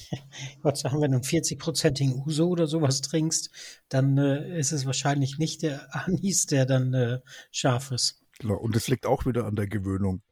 Gott 0.62 0.78
sagen, 0.78 1.00
wenn 1.00 1.12
du 1.12 1.18
einen 1.18 1.24
40-prozentigen 1.24 2.24
Uso 2.26 2.48
oder 2.48 2.66
sowas 2.66 3.00
trinkst, 3.00 3.50
dann 3.88 4.18
äh, 4.18 4.58
ist 4.58 4.72
es 4.72 4.86
wahrscheinlich 4.86 5.38
nicht 5.38 5.62
der 5.62 5.94
Anis, 5.94 6.46
der 6.46 6.66
dann 6.66 6.94
äh, 6.94 7.20
scharf 7.50 7.90
ist. 7.90 8.22
Genau, 8.38 8.56
und 8.56 8.76
es 8.76 8.88
liegt 8.88 9.06
auch 9.06 9.26
wieder 9.26 9.46
an 9.46 9.56
der 9.56 9.66
Gewöhnung. 9.66 10.22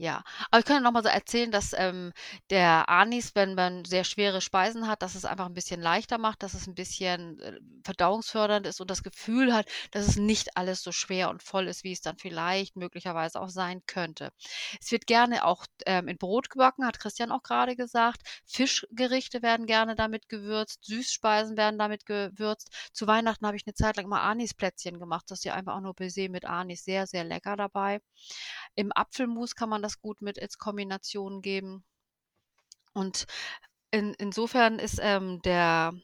Ja, 0.00 0.22
aber 0.52 0.60
ich 0.60 0.64
kann 0.64 0.76
ja 0.76 0.80
noch 0.80 0.92
mal 0.92 1.02
so 1.02 1.08
erzählen, 1.08 1.50
dass 1.50 1.72
ähm, 1.76 2.12
der 2.50 2.88
Anis, 2.88 3.34
wenn 3.34 3.56
man 3.56 3.84
sehr 3.84 4.04
schwere 4.04 4.40
Speisen 4.40 4.86
hat, 4.86 5.02
dass 5.02 5.16
es 5.16 5.24
einfach 5.24 5.46
ein 5.46 5.54
bisschen 5.54 5.80
leichter 5.80 6.18
macht, 6.18 6.44
dass 6.44 6.54
es 6.54 6.68
ein 6.68 6.76
bisschen 6.76 7.40
äh, 7.40 7.58
verdauungsfördernd 7.84 8.64
ist 8.68 8.80
und 8.80 8.90
das 8.92 9.02
Gefühl 9.02 9.52
hat, 9.52 9.66
dass 9.90 10.06
es 10.06 10.14
nicht 10.16 10.56
alles 10.56 10.82
so 10.84 10.92
schwer 10.92 11.30
und 11.30 11.42
voll 11.42 11.66
ist, 11.66 11.82
wie 11.82 11.90
es 11.90 12.00
dann 12.00 12.16
vielleicht 12.16 12.76
möglicherweise 12.76 13.40
auch 13.40 13.48
sein 13.48 13.82
könnte. 13.86 14.30
Es 14.80 14.92
wird 14.92 15.08
gerne 15.08 15.44
auch 15.44 15.66
ähm, 15.84 16.06
in 16.06 16.16
Brot 16.16 16.48
gebacken, 16.48 16.86
hat 16.86 17.00
Christian 17.00 17.32
auch 17.32 17.42
gerade 17.42 17.74
gesagt. 17.74 18.22
Fischgerichte 18.46 19.42
werden 19.42 19.66
gerne 19.66 19.96
damit 19.96 20.28
gewürzt, 20.28 20.84
Süßspeisen 20.84 21.56
werden 21.56 21.76
damit 21.76 22.06
gewürzt. 22.06 22.68
Zu 22.92 23.08
Weihnachten 23.08 23.44
habe 23.44 23.56
ich 23.56 23.66
eine 23.66 23.74
Zeit 23.74 23.96
lang 23.96 24.06
mal 24.08 24.20
Anisplätzchen 24.22 25.00
gemacht, 25.00 25.24
das 25.28 25.40
ist 25.40 25.44
ja 25.44 25.54
einfach 25.54 25.74
auch 25.74 25.80
nur 25.80 25.94
Baiser 25.94 26.28
mit 26.28 26.44
Anis, 26.44 26.84
sehr, 26.84 27.08
sehr 27.08 27.24
lecker 27.24 27.56
dabei. 27.56 28.00
Im 28.74 28.92
Apfelmus 28.92 29.54
kann 29.54 29.68
man 29.68 29.82
das 29.82 29.87
gut 29.96 30.22
mit 30.22 30.40
als 30.40 30.58
Kombination 30.58 31.42
geben. 31.42 31.84
Und 32.92 33.26
in, 33.90 34.14
insofern 34.14 34.78
ist 34.78 34.98
ähm, 35.00 35.40
der 35.42 35.94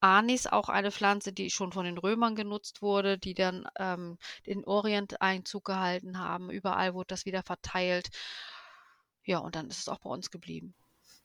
Anis 0.00 0.46
auch 0.46 0.68
eine 0.68 0.90
Pflanze, 0.90 1.32
die 1.32 1.50
schon 1.50 1.72
von 1.72 1.84
den 1.84 1.96
Römern 1.96 2.34
genutzt 2.34 2.82
wurde, 2.82 3.18
die 3.18 3.34
dann 3.34 3.66
ähm, 3.78 4.18
den 4.46 4.64
Orient 4.64 5.22
Einzug 5.22 5.64
gehalten 5.64 6.18
haben. 6.18 6.50
Überall 6.50 6.94
wurde 6.94 7.08
das 7.08 7.24
wieder 7.24 7.42
verteilt. 7.42 8.10
Ja, 9.24 9.38
und 9.38 9.54
dann 9.54 9.68
ist 9.68 9.78
es 9.78 9.88
auch 9.88 10.00
bei 10.00 10.10
uns 10.10 10.30
geblieben. 10.30 10.74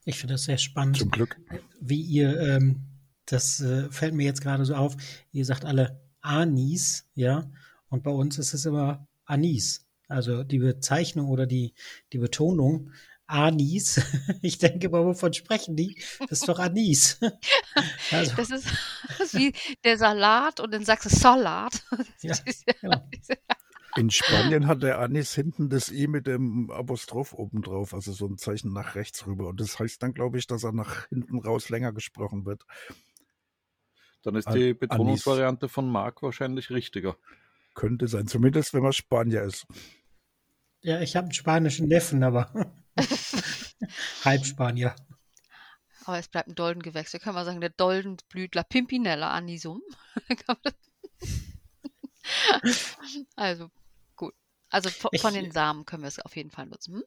Ich 0.06 0.20
finde 0.20 0.36
das 0.36 0.44
sehr 0.44 0.60
spannend. 0.60 0.98
Zum 0.98 1.10
Glück. 1.10 1.38
Wie 1.82 2.02
ihr, 2.02 2.40
ähm, 2.40 2.86
das 3.26 3.60
äh, 3.60 3.90
fällt 3.92 4.14
mir 4.14 4.26
jetzt 4.26 4.42
gerade 4.42 4.64
so 4.64 4.76
auf, 4.76 4.96
ihr 5.32 5.44
sagt 5.44 5.66
alle 5.66 6.00
Anis, 6.22 7.10
ja, 7.16 7.50
und 7.90 8.04
bei 8.04 8.12
uns 8.12 8.38
ist 8.38 8.54
es 8.54 8.66
immer 8.66 9.08
Anis. 9.26 9.87
Also 10.08 10.44
die 10.44 10.60
Bezeichnung 10.60 11.30
oder 11.30 11.46
die, 11.46 11.74
die 12.14 12.18
Betonung 12.18 12.92
Anis. 13.28 14.02
Ich 14.42 14.58
denke 14.58 14.90
mal, 14.90 15.06
wovon 15.06 15.34
sprechen 15.34 15.76
die? 15.76 16.02
Das 16.22 16.40
ist 16.40 16.48
doch 16.48 16.60
Anis. 16.60 17.20
Also. 18.12 18.36
Das, 18.36 18.50
ist, 18.50 18.68
das 19.08 19.20
ist 19.34 19.34
wie 19.36 19.54
der 19.84 19.98
Salat 19.98 20.60
und 20.60 20.74
in 20.74 20.86
Sachsen 20.86 21.10
Salat. 21.10 21.84
Ja, 22.22 22.36
genau. 22.82 23.08
In 23.98 24.10
Spanien 24.10 24.68
hat 24.68 24.84
der 24.84 25.00
Anis 25.00 25.34
hinten 25.34 25.70
das 25.70 25.92
I 25.92 26.08
mit 26.08 26.28
dem 26.28 26.72
Apostroph 26.72 27.34
oben 27.34 27.62
drauf, 27.62 27.94
also 27.94 28.14
so 28.14 28.28
ein 28.28 28.38
Zeichen 28.38 28.72
nach 28.72 28.96
rechts 28.96 29.26
rüber. 29.28 29.48
Und 29.48 29.60
das 29.60 29.80
heißt 29.80 30.02
dann, 30.02 30.14
glaube 30.14 30.38
ich, 30.38 30.48
dass 30.48 30.64
er 30.64 30.72
nach 30.72 31.08
hinten 31.10 31.40
raus 31.40 31.70
länger 31.70 31.92
gesprochen 31.92 32.46
wird. 32.46 32.64
Dann 34.24 34.36
ist 34.36 34.50
die 34.54 34.74
Betonungsvariante 34.74 35.68
von 35.68 35.90
Mark 35.90 36.22
wahrscheinlich 36.22 36.70
richtiger. 36.70 37.18
Könnte 37.78 38.08
sein, 38.08 38.26
zumindest 38.26 38.74
wenn 38.74 38.82
man 38.82 38.92
Spanier 38.92 39.44
ist. 39.44 39.68
Ja, 40.82 41.00
ich 41.00 41.16
habe 41.16 41.26
einen 41.26 41.34
spanischen 41.34 41.88
Neffen, 41.88 42.24
aber 42.24 42.74
halb 44.26 44.46
Spanier. 44.48 44.96
Aber 46.04 46.18
es 46.18 46.28
bleibt 46.28 46.48
ein 46.48 46.56
Doldengewächs. 46.56 47.12
Da 47.12 47.20
kann 47.20 47.36
man 47.36 47.46
sagen, 47.46 47.62
der 47.62 47.70
Doldenblütler 47.70 48.64
Pimpinella 48.64 49.30
anisum. 49.30 49.84
also, 53.36 53.70
gut. 54.16 54.34
Also 54.72 54.90
von, 54.90 55.12
ich, 55.12 55.22
den 55.22 55.52
Samen 55.52 55.86
können 55.86 56.02
wir 56.02 56.08
es 56.08 56.18
auf 56.18 56.36
jeden 56.36 56.50
Fall 56.50 56.66
nutzen. 56.66 56.96
Hm? 56.96 57.04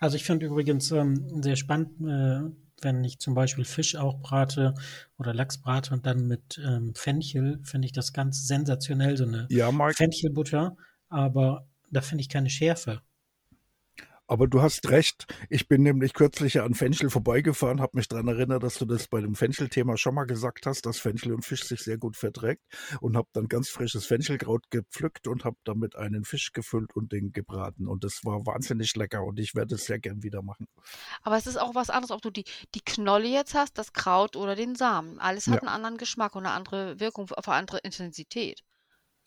Also 0.00 0.16
ich 0.16 0.24
finde 0.24 0.46
übrigens 0.46 0.90
ähm, 0.90 1.40
sehr 1.40 1.54
spannend, 1.54 2.00
äh, 2.00 2.50
wenn 2.82 3.04
ich 3.04 3.18
zum 3.18 3.34
Beispiel 3.34 3.64
Fisch 3.64 3.96
auch 3.96 4.20
brate 4.20 4.74
oder 5.18 5.34
Lachs 5.34 5.58
brate 5.58 5.92
und 5.92 6.06
dann 6.06 6.26
mit 6.26 6.60
ähm, 6.64 6.94
Fenchel, 6.94 7.60
finde 7.62 7.86
ich 7.86 7.92
das 7.92 8.12
ganz 8.12 8.46
sensationell, 8.46 9.16
so 9.16 9.24
eine 9.24 9.46
ja, 9.50 9.70
Fenchelbutter, 9.92 10.76
aber 11.08 11.66
da 11.90 12.00
finde 12.00 12.22
ich 12.22 12.28
keine 12.28 12.50
Schärfe. 12.50 13.02
Aber 14.30 14.46
du 14.46 14.62
hast 14.62 14.88
recht. 14.90 15.26
Ich 15.48 15.66
bin 15.66 15.82
nämlich 15.82 16.14
kürzlich 16.14 16.60
an 16.60 16.74
Fenchel 16.74 17.10
vorbeigefahren, 17.10 17.80
habe 17.80 17.96
mich 17.96 18.06
daran 18.06 18.28
erinnert, 18.28 18.62
dass 18.62 18.78
du 18.78 18.84
das 18.84 19.08
bei 19.08 19.20
dem 19.20 19.34
Fenchel-Thema 19.34 19.96
schon 19.96 20.14
mal 20.14 20.22
gesagt 20.22 20.66
hast, 20.66 20.86
dass 20.86 21.00
Fenchel 21.00 21.32
und 21.32 21.44
Fisch 21.44 21.64
sich 21.64 21.80
sehr 21.80 21.98
gut 21.98 22.16
verträgt 22.16 22.62
und 23.00 23.16
habe 23.16 23.26
dann 23.32 23.48
ganz 23.48 23.70
frisches 23.70 24.06
Fenchelkraut 24.06 24.70
gepflückt 24.70 25.26
und 25.26 25.44
habe 25.44 25.56
damit 25.64 25.96
einen 25.96 26.22
Fisch 26.22 26.52
gefüllt 26.52 26.94
und 26.94 27.10
den 27.10 27.32
gebraten. 27.32 27.88
Und 27.88 28.04
das 28.04 28.20
war 28.24 28.46
wahnsinnig 28.46 28.94
lecker 28.94 29.24
und 29.24 29.40
ich 29.40 29.56
werde 29.56 29.74
es 29.74 29.86
sehr 29.86 29.98
gern 29.98 30.22
wieder 30.22 30.42
machen. 30.42 30.68
Aber 31.22 31.36
es 31.36 31.48
ist 31.48 31.56
auch 31.56 31.74
was 31.74 31.90
anderes, 31.90 32.12
ob 32.12 32.22
du 32.22 32.30
die, 32.30 32.44
die 32.76 32.84
Knolle 32.84 33.26
jetzt 33.26 33.54
hast, 33.54 33.78
das 33.78 33.92
Kraut 33.92 34.36
oder 34.36 34.54
den 34.54 34.76
Samen. 34.76 35.18
Alles 35.18 35.48
hat 35.48 35.54
ja. 35.54 35.60
einen 35.62 35.70
anderen 35.70 35.96
Geschmack 35.96 36.36
und 36.36 36.46
eine 36.46 36.54
andere 36.54 37.00
Wirkung, 37.00 37.28
auf 37.32 37.48
eine 37.48 37.56
andere 37.56 37.78
Intensität. 37.78 38.62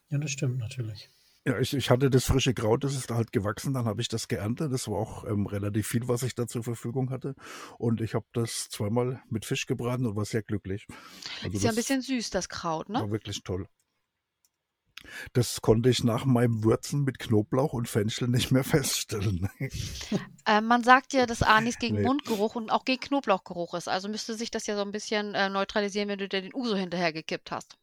Ja, 0.10 0.17
das 0.17 0.31
stimmt 0.31 0.60
natürlich. 0.60 1.10
Ja, 1.45 1.59
ich, 1.59 1.73
ich 1.73 1.89
hatte 1.89 2.09
das 2.09 2.23
frische 2.25 2.53
Kraut, 2.53 2.85
das 2.85 2.95
ist 2.95 3.12
halt 3.12 3.33
gewachsen, 3.33 3.73
dann 3.73 3.83
habe 3.83 4.01
ich 4.01 4.07
das 4.07 4.29
geerntet. 4.29 4.71
Das 4.71 4.88
war 4.88 4.97
auch 4.97 5.25
ähm, 5.25 5.45
relativ 5.45 5.88
viel, 5.88 6.07
was 6.07 6.23
ich 6.23 6.35
da 6.35 6.47
zur 6.47 6.63
Verfügung 6.63 7.09
hatte. 7.09 7.35
Und 7.77 8.00
ich 8.00 8.15
habe 8.15 8.25
das 8.31 8.69
zweimal 8.69 9.21
mit 9.29 9.45
Fisch 9.45 9.65
gebraten 9.65 10.05
und 10.05 10.15
war 10.15 10.23
sehr 10.23 10.41
glücklich. 10.41 10.88
Also 11.43 11.57
ist 11.57 11.63
ja 11.63 11.71
ein 11.71 11.75
bisschen 11.75 12.01
süß, 12.01 12.29
das 12.29 12.47
Kraut, 12.47 12.88
ne? 12.88 13.00
War 13.00 13.12
wirklich 13.12 13.43
toll. 13.43 13.67
Das 15.33 15.62
konnte 15.62 15.89
ich 15.89 16.05
nach 16.05 16.23
meinem 16.23 16.63
Würzen 16.63 17.03
mit 17.03 17.19
Knoblauch 17.19 17.73
und 17.73 17.89
Fenchel 17.89 18.29
nicht 18.29 18.51
mehr 18.51 18.63
feststellen. 18.63 19.50
äh, 20.45 20.62
man 20.62 20.83
sagt 20.83 21.12
ja, 21.12 21.25
dass 21.25 21.41
Anis 21.41 21.77
gegen 21.77 21.97
nee. 21.97 22.03
Mundgeruch 22.03 22.55
und 22.55 22.71
auch 22.71 22.85
gegen 22.85 23.01
Knoblauchgeruch 23.01 23.73
ist. 23.73 23.89
Also 23.89 24.07
müsste 24.07 24.35
sich 24.35 24.50
das 24.50 24.65
ja 24.65 24.75
so 24.75 24.81
ein 24.81 24.91
bisschen 24.91 25.35
äh, 25.35 25.50
neutralisieren, 25.50 26.07
wenn 26.07 26.19
du 26.19 26.29
dir 26.29 26.41
den 26.41 26.53
Uso 26.53 26.75
hinterhergekippt 26.75 27.51
hast. 27.51 27.77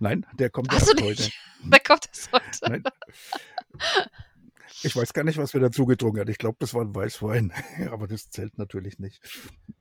Nein, 0.00 0.26
der 0.34 0.50
kommt 0.50 0.70
Hast 0.72 0.88
erst 0.88 1.02
heute. 1.02 1.30
Der 1.64 1.80
kommt 1.80 2.06
erst 2.06 2.32
heute. 2.32 2.58
Nein. 2.62 2.82
Ich 4.82 4.94
weiß 4.94 5.12
gar 5.12 5.24
nicht, 5.24 5.38
was 5.38 5.54
wir 5.54 5.60
dazu 5.60 5.86
getrunken 5.86 6.20
haben. 6.20 6.30
Ich 6.30 6.38
glaube, 6.38 6.56
das 6.60 6.72
war 6.74 6.82
ein 6.82 6.94
Weißwein, 6.94 7.52
aber 7.90 8.06
das 8.06 8.30
zählt 8.30 8.58
natürlich 8.58 8.98
nicht. 8.98 9.20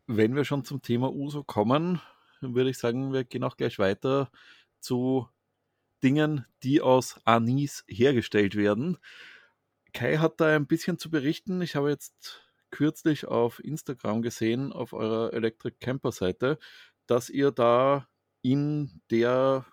Wenn 0.08 0.36
wir 0.36 0.44
schon 0.44 0.66
zum 0.66 0.82
Thema 0.82 1.13
Uso 1.13 1.44
kommen, 1.44 2.01
würde 2.42 2.70
ich 2.70 2.77
sagen, 2.77 3.13
wir 3.13 3.24
gehen 3.24 3.44
auch 3.44 3.58
gleich 3.58 3.80
weiter 3.80 4.32
zu 4.80 5.27
Dingen, 6.04 6.46
die 6.63 6.82
aus 6.82 7.20
Anis 7.25 7.84
hergestellt 7.88 8.56
werden. 8.56 8.98
Kai 9.94 10.18
hat 10.18 10.39
da 10.39 10.56
ein 10.56 10.68
bisschen 10.68 10.98
zu 11.00 11.10
berichten. 11.10 11.62
Ich 11.62 11.75
habe 11.75 11.89
jetzt 11.89 12.42
kürzlich 12.70 13.25
auf 13.25 13.63
Instagram 13.63 14.22
gesehen, 14.22 14.72
auf 14.72 14.94
eurer 14.94 15.34
Electric 15.34 15.77
Camper 15.80 16.12
Seite, 16.12 16.60
dass 17.08 17.30
ihr 17.30 17.51
da 17.51 18.08
in 18.42 19.01
der 19.10 19.66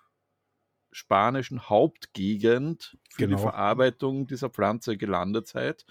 spanischen 0.95 1.67
Hauptgegend 1.69 2.97
für 3.09 3.25
genau. 3.25 3.35
die 3.35 3.41
Verarbeitung 3.41 4.27
dieser 4.27 4.49
Pflanze 4.49 4.95
gelandet 4.95 5.45
seid. 5.45 5.85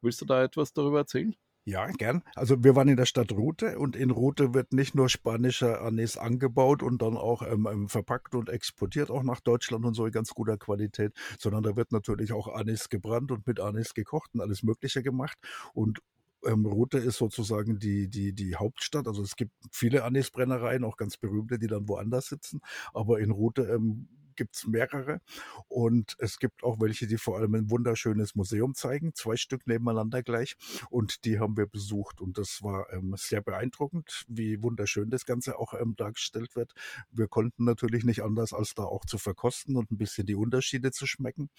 Willst 0.00 0.20
du 0.20 0.24
da 0.24 0.42
etwas 0.42 0.72
darüber 0.72 0.98
erzählen? 0.98 1.36
Ja, 1.64 1.86
gern. 1.86 2.22
Also 2.34 2.64
wir 2.64 2.74
waren 2.74 2.88
in 2.88 2.96
der 2.96 3.06
Stadt 3.06 3.30
Rute 3.30 3.78
und 3.78 3.94
in 3.94 4.10
Rute 4.10 4.54
wird 4.54 4.72
nicht 4.72 4.96
nur 4.96 5.08
spanischer 5.08 5.80
Anis 5.82 6.16
angebaut 6.16 6.82
und 6.82 7.02
dann 7.02 7.16
auch 7.16 7.42
ähm, 7.42 7.68
ähm, 7.70 7.88
verpackt 7.88 8.34
und 8.34 8.48
exportiert 8.48 9.10
auch 9.10 9.22
nach 9.22 9.40
Deutschland 9.40 9.84
und 9.84 9.94
so 9.94 10.06
in 10.06 10.12
ganz 10.12 10.30
guter 10.30 10.56
Qualität, 10.56 11.12
sondern 11.38 11.62
da 11.62 11.76
wird 11.76 11.92
natürlich 11.92 12.32
auch 12.32 12.48
Anis 12.48 12.88
gebrannt 12.88 13.30
und 13.30 13.46
mit 13.46 13.60
Anis 13.60 13.94
gekocht 13.94 14.30
und 14.34 14.40
alles 14.40 14.64
Mögliche 14.64 15.04
gemacht. 15.04 15.38
Und 15.72 16.00
ähm, 16.44 16.66
Rute 16.66 16.98
ist 16.98 17.18
sozusagen 17.18 17.78
die, 17.78 18.08
die, 18.08 18.32
die 18.32 18.56
Hauptstadt. 18.56 19.06
Also 19.06 19.22
es 19.22 19.36
gibt 19.36 19.52
viele 19.70 20.02
Anisbrennereien, 20.02 20.84
auch 20.84 20.96
ganz 20.96 21.16
berühmte, 21.16 21.60
die 21.60 21.68
dann 21.68 21.88
woanders 21.88 22.26
sitzen. 22.26 22.60
Aber 22.92 23.20
in 23.20 23.30
Rute 23.30 23.62
ähm, 23.64 24.08
gibt 24.38 24.56
es 24.56 24.66
mehrere. 24.66 25.20
Und 25.68 26.16
es 26.18 26.38
gibt 26.38 26.64
auch 26.64 26.80
welche, 26.80 27.06
die 27.06 27.18
vor 27.18 27.36
allem 27.36 27.54
ein 27.54 27.70
wunderschönes 27.70 28.34
Museum 28.36 28.74
zeigen, 28.74 29.12
zwei 29.14 29.36
Stück 29.36 29.66
nebeneinander 29.66 30.22
gleich. 30.22 30.56
Und 30.88 31.24
die 31.24 31.38
haben 31.38 31.56
wir 31.56 31.66
besucht. 31.66 32.20
Und 32.20 32.38
das 32.38 32.62
war 32.62 32.90
ähm, 32.92 33.14
sehr 33.18 33.42
beeindruckend, 33.42 34.24
wie 34.28 34.62
wunderschön 34.62 35.10
das 35.10 35.26
Ganze 35.26 35.58
auch 35.58 35.74
ähm, 35.74 35.94
dargestellt 35.96 36.56
wird. 36.56 36.72
Wir 37.10 37.28
konnten 37.28 37.64
natürlich 37.64 38.04
nicht 38.04 38.22
anders, 38.22 38.52
als 38.52 38.74
da 38.74 38.84
auch 38.84 39.04
zu 39.04 39.18
verkosten 39.18 39.76
und 39.76 39.90
ein 39.90 39.98
bisschen 39.98 40.26
die 40.26 40.36
Unterschiede 40.36 40.92
zu 40.92 41.06
schmecken. 41.06 41.50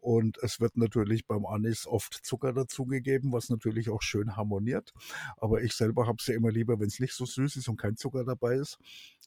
Und 0.00 0.38
es 0.42 0.60
wird 0.60 0.76
natürlich 0.76 1.26
beim 1.26 1.46
Anis 1.46 1.86
oft 1.86 2.14
Zucker 2.24 2.52
dazugegeben, 2.52 3.32
was 3.32 3.48
natürlich 3.48 3.90
auch 3.90 4.02
schön 4.02 4.36
harmoniert. 4.36 4.92
Aber 5.36 5.62
ich 5.62 5.74
selber 5.74 6.08
habe 6.08 6.16
es 6.18 6.26
ja 6.26 6.34
immer 6.34 6.50
lieber, 6.50 6.80
wenn 6.80 6.88
es 6.88 6.98
nicht 6.98 7.14
so 7.14 7.24
süß 7.24 7.56
ist 7.56 7.68
und 7.68 7.76
kein 7.76 7.96
Zucker 7.96 8.24
dabei 8.24 8.56
ist. 8.56 8.78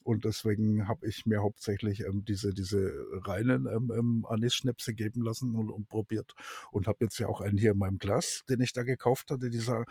Und 0.08 0.24
deswegen 0.24 0.88
habe 0.88 1.06
ich 1.06 1.26
mir 1.26 1.42
hauptsächlich 1.42 2.06
ähm, 2.06 2.24
diese, 2.24 2.54
diese 2.54 2.94
reinen 3.26 3.68
ähm, 3.68 3.92
ähm, 3.94 4.26
Anis-Schnäpse 4.30 4.94
geben 4.94 5.22
lassen 5.22 5.54
und, 5.54 5.70
und 5.70 5.90
probiert. 5.90 6.34
Und 6.72 6.88
habe 6.88 7.00
jetzt 7.02 7.20
ja 7.20 7.28
auch 7.28 7.42
einen 7.42 7.58
hier 7.58 7.72
in 7.72 7.78
meinem 7.78 7.98
Glas, 7.98 8.46
den 8.48 8.62
ich 8.62 8.72
da 8.72 8.84
gekauft 8.84 9.32
hatte. 9.32 9.50
Dieser 9.50 9.84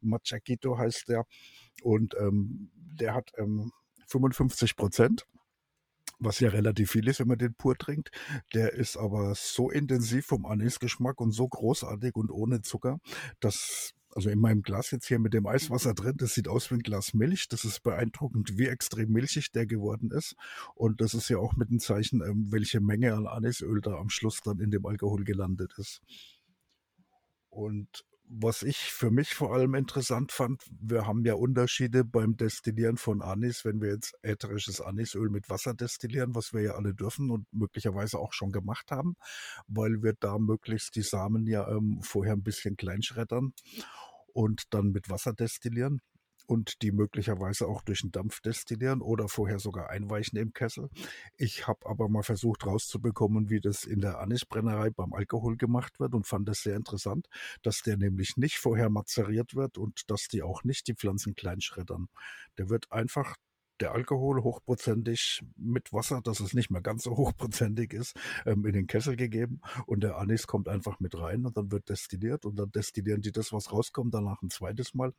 Machaquito 0.00 0.78
heißt 0.78 1.08
der. 1.08 1.24
Und 1.82 2.14
ähm, 2.20 2.70
der 2.76 3.14
hat 3.14 3.32
ähm, 3.36 3.72
55 4.06 4.76
Prozent 4.76 5.26
was 6.20 6.38
ja 6.38 6.48
relativ 6.48 6.92
viel 6.92 7.08
ist, 7.08 7.18
wenn 7.18 7.26
man 7.26 7.38
den 7.38 7.54
pur 7.54 7.76
trinkt. 7.76 8.10
Der 8.54 8.72
ist 8.72 8.96
aber 8.96 9.34
so 9.34 9.68
intensiv 9.68 10.24
vom 10.24 10.46
Anisgeschmack 10.46 11.20
und 11.20 11.32
so 11.32 11.48
großartig 11.48 12.14
und 12.14 12.30
ohne 12.30 12.62
Zucker, 12.62 12.98
dass 13.40 13.92
also 14.14 14.30
in 14.30 14.38
meinem 14.38 14.62
Glas 14.62 14.90
jetzt 14.90 15.06
hier 15.06 15.18
mit 15.18 15.34
dem 15.34 15.46
Eiswasser 15.46 15.94
drin, 15.94 16.16
das 16.16 16.34
sieht 16.34 16.48
aus 16.48 16.70
wie 16.70 16.74
ein 16.74 16.82
Glas 16.82 17.14
Milch. 17.14 17.48
Das 17.48 17.64
ist 17.64 17.82
beeindruckend, 17.82 18.56
wie 18.58 18.66
extrem 18.66 19.10
milchig 19.10 19.50
der 19.52 19.66
geworden 19.66 20.10
ist. 20.10 20.36
Und 20.74 21.00
das 21.00 21.14
ist 21.14 21.28
ja 21.28 21.38
auch 21.38 21.56
mit 21.56 21.70
ein 21.70 21.80
Zeichen, 21.80 22.22
ähm, 22.22 22.46
welche 22.50 22.80
Menge 22.80 23.14
an 23.14 23.26
Anisöl 23.26 23.80
da 23.80 23.96
am 23.96 24.10
Schluss 24.10 24.40
dann 24.42 24.60
in 24.60 24.70
dem 24.70 24.86
Alkohol 24.86 25.24
gelandet 25.24 25.74
ist. 25.78 26.00
Und 27.48 28.04
was 28.26 28.62
ich 28.62 28.78
für 28.78 29.10
mich 29.10 29.34
vor 29.34 29.52
allem 29.52 29.74
interessant 29.74 30.32
fand, 30.32 30.62
wir 30.80 31.06
haben 31.06 31.24
ja 31.24 31.34
Unterschiede 31.34 32.04
beim 32.04 32.36
Destillieren 32.36 32.96
von 32.96 33.22
Anis, 33.22 33.64
wenn 33.64 33.80
wir 33.80 33.90
jetzt 33.90 34.14
ätherisches 34.22 34.80
Anisöl 34.80 35.28
mit 35.30 35.50
Wasser 35.50 35.74
destillieren, 35.74 36.34
was 36.34 36.52
wir 36.52 36.62
ja 36.62 36.74
alle 36.74 36.94
dürfen 36.94 37.30
und 37.30 37.46
möglicherweise 37.52 38.18
auch 38.18 38.32
schon 38.32 38.50
gemacht 38.50 38.90
haben, 38.90 39.16
weil 39.68 40.02
wir 40.02 40.14
da 40.18 40.38
möglichst 40.38 40.96
die 40.96 41.02
Samen 41.02 41.46
ja 41.46 41.68
ähm, 41.68 42.00
vorher 42.02 42.32
ein 42.34 42.42
bisschen 42.42 42.76
kleinschreddern 42.76 43.52
und 44.32 44.74
dann 44.74 44.90
mit 44.90 45.10
Wasser 45.10 45.32
destillieren 45.32 46.00
und 46.46 46.82
die 46.82 46.92
möglicherweise 46.92 47.66
auch 47.66 47.82
durch 47.82 48.02
den 48.02 48.12
Dampf 48.12 48.40
destillieren 48.40 49.00
oder 49.00 49.28
vorher 49.28 49.58
sogar 49.58 49.90
einweichen 49.90 50.38
im 50.38 50.52
Kessel. 50.52 50.90
Ich 51.36 51.66
habe 51.66 51.86
aber 51.86 52.08
mal 52.08 52.22
versucht 52.22 52.66
rauszubekommen, 52.66 53.50
wie 53.50 53.60
das 53.60 53.84
in 53.84 54.00
der 54.00 54.20
Anisbrennerei 54.20 54.90
beim 54.90 55.12
Alkohol 55.12 55.56
gemacht 55.56 56.00
wird 56.00 56.14
und 56.14 56.26
fand 56.26 56.48
es 56.48 56.62
sehr 56.62 56.76
interessant, 56.76 57.28
dass 57.62 57.82
der 57.82 57.96
nämlich 57.96 58.36
nicht 58.36 58.58
vorher 58.58 58.90
mazeriert 58.90 59.54
wird 59.54 59.78
und 59.78 60.10
dass 60.10 60.28
die 60.28 60.42
auch 60.42 60.64
nicht 60.64 60.86
die 60.88 60.94
Pflanzen 60.94 61.34
klein 61.34 61.60
schreddern. 61.60 62.08
Der 62.58 62.68
wird 62.68 62.92
einfach 62.92 63.36
der 63.80 63.92
Alkohol 63.92 64.42
hochprozentig 64.42 65.42
mit 65.56 65.92
Wasser, 65.92 66.20
dass 66.22 66.40
es 66.40 66.54
nicht 66.54 66.70
mehr 66.70 66.80
ganz 66.82 67.04
so 67.04 67.10
hochprozentig 67.16 67.92
ist, 67.92 68.16
ähm, 68.46 68.64
in 68.66 68.72
den 68.72 68.86
Kessel 68.86 69.16
gegeben 69.16 69.60
und 69.86 70.02
der 70.02 70.16
Anis 70.16 70.46
kommt 70.46 70.68
einfach 70.68 71.00
mit 71.00 71.18
rein 71.18 71.44
und 71.46 71.56
dann 71.56 71.70
wird 71.72 71.88
destilliert 71.88 72.44
und 72.44 72.56
dann 72.56 72.70
destillieren 72.70 73.22
die 73.22 73.32
das, 73.32 73.52
was 73.52 73.72
rauskommt, 73.72 74.14
danach 74.14 74.42
ein 74.42 74.50
zweites 74.50 74.94
Mal 74.94 75.12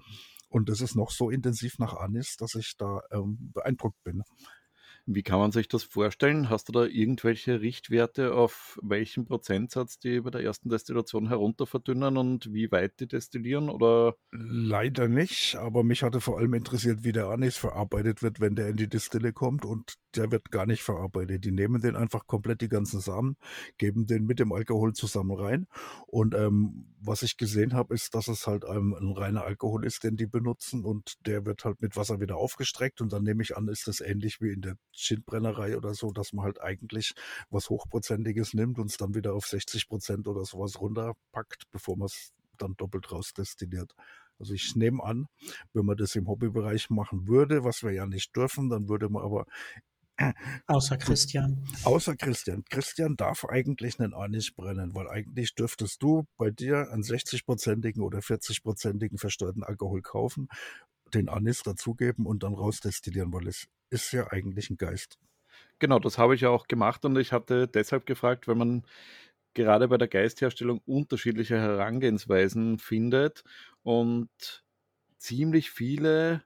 und 0.49 0.69
das 0.69 0.81
ist 0.81 0.95
noch 0.95 1.11
so 1.11 1.29
intensiv 1.29 1.79
nach 1.79 1.95
Anis, 1.95 2.37
dass 2.37 2.55
ich 2.55 2.77
da 2.77 3.01
ähm, 3.11 3.51
beeindruckt 3.53 4.01
bin. 4.03 4.23
Wie 5.07 5.23
kann 5.23 5.39
man 5.39 5.51
sich 5.51 5.67
das 5.67 5.83
vorstellen? 5.83 6.49
Hast 6.49 6.67
du 6.67 6.71
da 6.71 6.85
irgendwelche 6.85 7.61
Richtwerte, 7.61 8.33
auf 8.33 8.79
welchen 8.81 9.25
Prozentsatz 9.25 9.99
die 9.99 10.21
bei 10.21 10.31
der 10.31 10.41
ersten 10.41 10.69
Destillation 10.69 11.27
herunter 11.27 11.67
verdünnen 11.67 12.17
und 12.17 12.51
wie 12.53 12.71
weit 12.71 12.99
die 12.99 13.07
destillieren? 13.07 13.69
Oder? 13.69 14.15
Leider 14.31 15.07
nicht, 15.07 15.55
aber 15.55 15.83
mich 15.83 16.03
hatte 16.03 16.21
vor 16.21 16.39
allem 16.39 16.55
interessiert, 16.55 17.03
wie 17.03 17.11
der 17.11 17.27
Anis 17.27 17.55
verarbeitet 17.57 18.23
wird, 18.23 18.39
wenn 18.39 18.55
der 18.55 18.69
in 18.69 18.77
die 18.77 18.89
Destille 18.89 19.31
kommt 19.31 19.63
und 19.63 19.95
der 20.17 20.31
wird 20.31 20.51
gar 20.51 20.65
nicht 20.65 20.83
verarbeitet. 20.83 21.45
Die 21.45 21.51
nehmen 21.51 21.81
den 21.81 21.95
einfach 21.95 22.27
komplett 22.27 22.61
die 22.61 22.69
ganzen 22.69 22.99
Samen, 22.99 23.37
geben 23.77 24.05
den 24.07 24.25
mit 24.25 24.39
dem 24.39 24.51
Alkohol 24.51 24.93
zusammen 24.93 25.37
rein 25.37 25.67
und 26.07 26.33
ähm, 26.35 26.95
was 26.99 27.21
ich 27.21 27.37
gesehen 27.37 27.73
habe, 27.73 27.93
ist, 27.93 28.15
dass 28.15 28.27
es 28.27 28.47
halt 28.47 28.63
ähm, 28.67 28.95
ein 28.99 29.11
reiner 29.11 29.43
Alkohol 29.43 29.85
ist, 29.85 30.03
den 30.03 30.17
die 30.17 30.25
benutzen 30.25 30.83
und 30.83 31.15
der 31.25 31.45
wird 31.45 31.63
halt 31.65 31.81
mit 31.81 31.95
Wasser 31.95 32.19
wieder 32.19 32.37
aufgestreckt 32.37 33.01
und 33.01 33.13
dann 33.13 33.23
nehme 33.23 33.43
ich 33.43 33.55
an, 33.55 33.67
ist 33.67 33.87
das 33.87 34.01
ähnlich 34.01 34.41
wie 34.41 34.51
in 34.51 34.61
der 34.61 34.75
Gin-Brennerei 34.93 35.77
oder 35.77 35.93
so, 35.93 36.11
dass 36.11 36.33
man 36.33 36.45
halt 36.45 36.61
eigentlich 36.61 37.13
was 37.49 37.69
Hochprozentiges 37.69 38.53
nimmt 38.53 38.79
und 38.79 38.89
es 38.89 38.97
dann 38.97 39.13
wieder 39.15 39.33
auf 39.33 39.45
60 39.45 39.87
Prozent 39.87 40.27
oder 40.27 40.45
sowas 40.45 40.79
runterpackt, 40.79 41.63
bevor 41.71 41.97
man 41.97 42.07
es 42.07 42.31
dann 42.57 42.75
doppelt 42.77 43.11
rausdestilliert. 43.11 43.93
Also 44.39 44.53
ich 44.53 44.75
nehme 44.75 45.03
an, 45.03 45.27
wenn 45.73 45.85
man 45.85 45.97
das 45.97 46.15
im 46.15 46.27
Hobbybereich 46.27 46.89
machen 46.89 47.27
würde, 47.27 47.63
was 47.63 47.83
wir 47.83 47.91
ja 47.91 48.05
nicht 48.05 48.35
dürfen, 48.35 48.69
dann 48.69 48.89
würde 48.89 49.09
man 49.09 49.23
aber 49.23 49.45
Außer 50.67 50.97
Christian. 50.97 51.67
Außer 51.83 52.15
Christian. 52.15 52.63
Christian 52.69 53.17
darf 53.17 53.45
eigentlich 53.45 53.99
einen 53.99 54.13
Anis 54.13 54.51
brennen, 54.51 54.95
weil 54.95 55.09
eigentlich 55.09 55.55
dürftest 55.55 56.01
du 56.01 56.25
bei 56.37 56.51
dir 56.51 56.89
einen 56.91 57.03
60-prozentigen 57.03 58.01
oder 58.01 58.19
40-prozentigen 58.19 59.17
versteuerten 59.17 59.63
Alkohol 59.63 60.01
kaufen, 60.01 60.47
den 61.13 61.27
Anis 61.27 61.63
dazugeben 61.63 62.25
und 62.25 62.43
dann 62.43 62.53
rausdestillieren, 62.53 63.33
weil 63.33 63.47
es 63.47 63.67
ist 63.89 64.11
ja 64.13 64.31
eigentlich 64.31 64.69
ein 64.69 64.77
Geist. 64.77 65.17
Genau, 65.79 65.99
das 65.99 66.17
habe 66.17 66.35
ich 66.35 66.41
ja 66.41 66.49
auch 66.49 66.67
gemacht 66.67 67.03
und 67.05 67.17
ich 67.17 67.33
hatte 67.33 67.67
deshalb 67.67 68.05
gefragt, 68.05 68.47
weil 68.47 68.55
man 68.55 68.83
gerade 69.53 69.87
bei 69.87 69.97
der 69.97 70.07
Geistherstellung 70.07 70.81
unterschiedliche 70.85 71.59
Herangehensweisen 71.59 72.79
findet 72.79 73.43
und 73.83 74.29
ziemlich 75.17 75.71
viele 75.71 76.43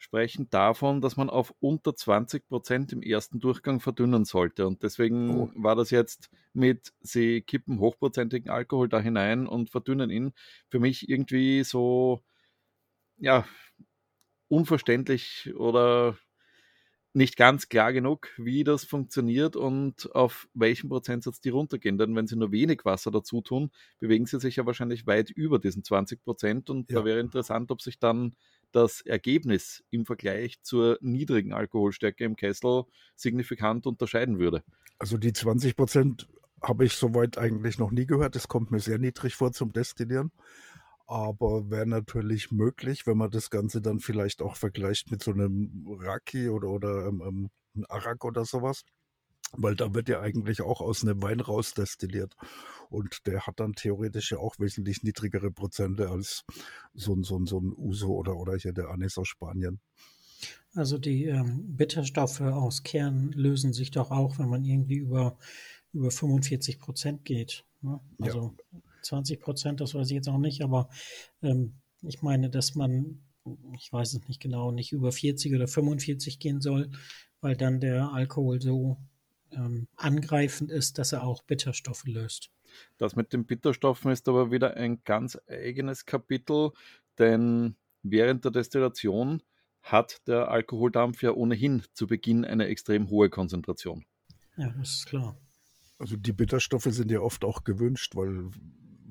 sprechen 0.00 0.48
davon, 0.48 1.02
dass 1.02 1.18
man 1.18 1.28
auf 1.28 1.54
unter 1.60 1.94
20 1.94 2.48
Prozent 2.48 2.92
im 2.92 3.02
ersten 3.02 3.38
Durchgang 3.38 3.80
verdünnen 3.80 4.24
sollte. 4.24 4.66
Und 4.66 4.82
deswegen 4.82 5.42
oh. 5.42 5.50
war 5.54 5.76
das 5.76 5.90
jetzt 5.90 6.30
mit, 6.54 6.94
sie 7.00 7.42
kippen 7.42 7.78
hochprozentigen 7.78 8.50
Alkohol 8.50 8.88
da 8.88 8.98
hinein 8.98 9.46
und 9.46 9.68
verdünnen 9.68 10.10
ihn, 10.10 10.32
für 10.68 10.80
mich 10.80 11.10
irgendwie 11.10 11.64
so, 11.64 12.22
ja, 13.18 13.44
unverständlich 14.48 15.52
oder 15.54 16.16
nicht 17.12 17.36
ganz 17.36 17.68
klar 17.68 17.92
genug, 17.92 18.28
wie 18.38 18.64
das 18.64 18.84
funktioniert 18.84 19.54
und 19.54 20.14
auf 20.14 20.48
welchen 20.54 20.88
Prozentsatz 20.88 21.40
die 21.40 21.50
runtergehen. 21.50 21.98
Denn 21.98 22.16
wenn 22.16 22.26
sie 22.26 22.36
nur 22.36 22.52
wenig 22.52 22.84
Wasser 22.84 23.10
dazu 23.10 23.42
tun, 23.42 23.70
bewegen 23.98 24.24
sie 24.24 24.40
sich 24.40 24.56
ja 24.56 24.64
wahrscheinlich 24.64 25.06
weit 25.06 25.28
über 25.28 25.58
diesen 25.58 25.84
20 25.84 26.22
Prozent. 26.22 26.70
Und 26.70 26.90
ja. 26.90 27.00
da 27.00 27.04
wäre 27.04 27.20
interessant, 27.20 27.70
ob 27.70 27.82
sich 27.82 27.98
dann 27.98 28.34
das 28.72 29.00
Ergebnis 29.02 29.82
im 29.90 30.06
Vergleich 30.06 30.60
zur 30.62 30.98
niedrigen 31.00 31.52
Alkoholstärke 31.52 32.24
im 32.24 32.36
Kessel 32.36 32.84
signifikant 33.16 33.86
unterscheiden 33.86 34.38
würde. 34.38 34.62
Also 34.98 35.16
die 35.16 35.32
20 35.32 35.76
Prozent 35.76 36.28
habe 36.62 36.84
ich 36.84 36.94
soweit 36.94 37.38
eigentlich 37.38 37.78
noch 37.78 37.90
nie 37.90 38.06
gehört. 38.06 38.34
Das 38.34 38.48
kommt 38.48 38.70
mir 38.70 38.80
sehr 38.80 38.98
niedrig 38.98 39.34
vor 39.34 39.52
zum 39.52 39.72
Destillieren 39.72 40.30
aber 41.10 41.68
wäre 41.68 41.86
natürlich 41.86 42.52
möglich, 42.52 43.04
wenn 43.04 43.18
man 43.18 43.32
das 43.32 43.50
Ganze 43.50 43.82
dann 43.82 43.98
vielleicht 43.98 44.42
auch 44.42 44.54
vergleicht 44.54 45.10
mit 45.10 45.20
so 45.24 45.32
einem 45.32 45.84
Raki 45.98 46.48
oder, 46.48 46.68
oder 46.68 47.06
ähm, 47.08 47.50
ähm 47.74 47.84
Arak 47.88 48.24
oder 48.24 48.44
sowas. 48.44 48.84
Weil 49.52 49.74
da 49.74 49.94
wird 49.94 50.08
ja 50.08 50.20
eigentlich 50.20 50.62
auch 50.62 50.80
aus 50.80 51.02
einem 51.02 51.22
Wein 51.22 51.40
raus 51.40 51.74
destilliert. 51.74 52.36
Und 52.88 53.26
der 53.26 53.46
hat 53.46 53.60
dann 53.60 53.74
theoretisch 53.74 54.32
ja 54.32 54.38
auch 54.38 54.58
wesentlich 54.58 55.02
niedrigere 55.02 55.50
Prozente 55.50 56.08
als 56.08 56.44
so 56.94 57.14
ein, 57.14 57.22
so 57.22 57.38
ein, 57.38 57.46
so 57.46 57.58
ein 57.58 57.72
Uso 57.76 58.08
oder, 58.08 58.36
oder 58.36 58.56
hier 58.56 58.72
der 58.72 58.88
Anis 58.88 59.18
aus 59.18 59.28
Spanien. 59.28 59.80
Also 60.74 60.98
die 60.98 61.24
ähm, 61.24 61.76
Bitterstoffe 61.76 62.40
aus 62.40 62.82
Kern 62.82 63.32
lösen 63.32 63.72
sich 63.72 63.90
doch 63.90 64.10
auch, 64.10 64.38
wenn 64.38 64.48
man 64.48 64.64
irgendwie 64.64 64.98
über, 64.98 65.36
über 65.92 66.10
45 66.10 66.78
Prozent 66.78 67.24
geht. 67.24 67.64
Ne? 67.82 68.00
Also 68.20 68.54
ja. 68.72 68.80
20 69.02 69.40
Prozent, 69.40 69.80
das 69.80 69.94
weiß 69.94 70.08
ich 70.08 70.14
jetzt 70.14 70.28
auch 70.28 70.38
nicht, 70.38 70.62
aber 70.62 70.88
ähm, 71.42 71.74
ich 72.02 72.22
meine, 72.22 72.50
dass 72.50 72.74
man, 72.74 73.20
ich 73.74 73.92
weiß 73.92 74.14
es 74.14 74.28
nicht 74.28 74.40
genau, 74.40 74.70
nicht 74.70 74.92
über 74.92 75.12
40 75.12 75.54
oder 75.54 75.66
45 75.66 76.38
gehen 76.38 76.60
soll, 76.60 76.90
weil 77.40 77.56
dann 77.56 77.80
der 77.80 78.12
Alkohol 78.12 78.60
so 78.60 78.98
ähm, 79.52 79.88
angreifend 79.96 80.70
ist, 80.70 80.98
dass 80.98 81.12
er 81.12 81.24
auch 81.24 81.42
Bitterstoffe 81.42 82.04
löst. 82.06 82.50
Das 82.98 83.16
mit 83.16 83.32
den 83.32 83.44
Bitterstoffen 83.44 84.10
ist 84.10 84.28
aber 84.28 84.50
wieder 84.50 84.76
ein 84.76 85.02
ganz 85.04 85.38
eigenes 85.48 86.06
Kapitel, 86.06 86.70
denn 87.18 87.76
während 88.02 88.44
der 88.44 88.52
Destillation 88.52 89.42
hat 89.82 90.26
der 90.26 90.48
Alkoholdampf 90.48 91.22
ja 91.22 91.32
ohnehin 91.32 91.82
zu 91.94 92.06
Beginn 92.06 92.44
eine 92.44 92.66
extrem 92.66 93.08
hohe 93.10 93.30
Konzentration. 93.30 94.04
Ja, 94.56 94.68
das 94.78 94.96
ist 94.96 95.06
klar. 95.06 95.36
Also 95.98 96.16
die 96.16 96.32
Bitterstoffe 96.32 96.88
sind 96.88 97.10
ja 97.10 97.20
oft 97.20 97.44
auch 97.44 97.64
gewünscht, 97.64 98.16
weil 98.16 98.50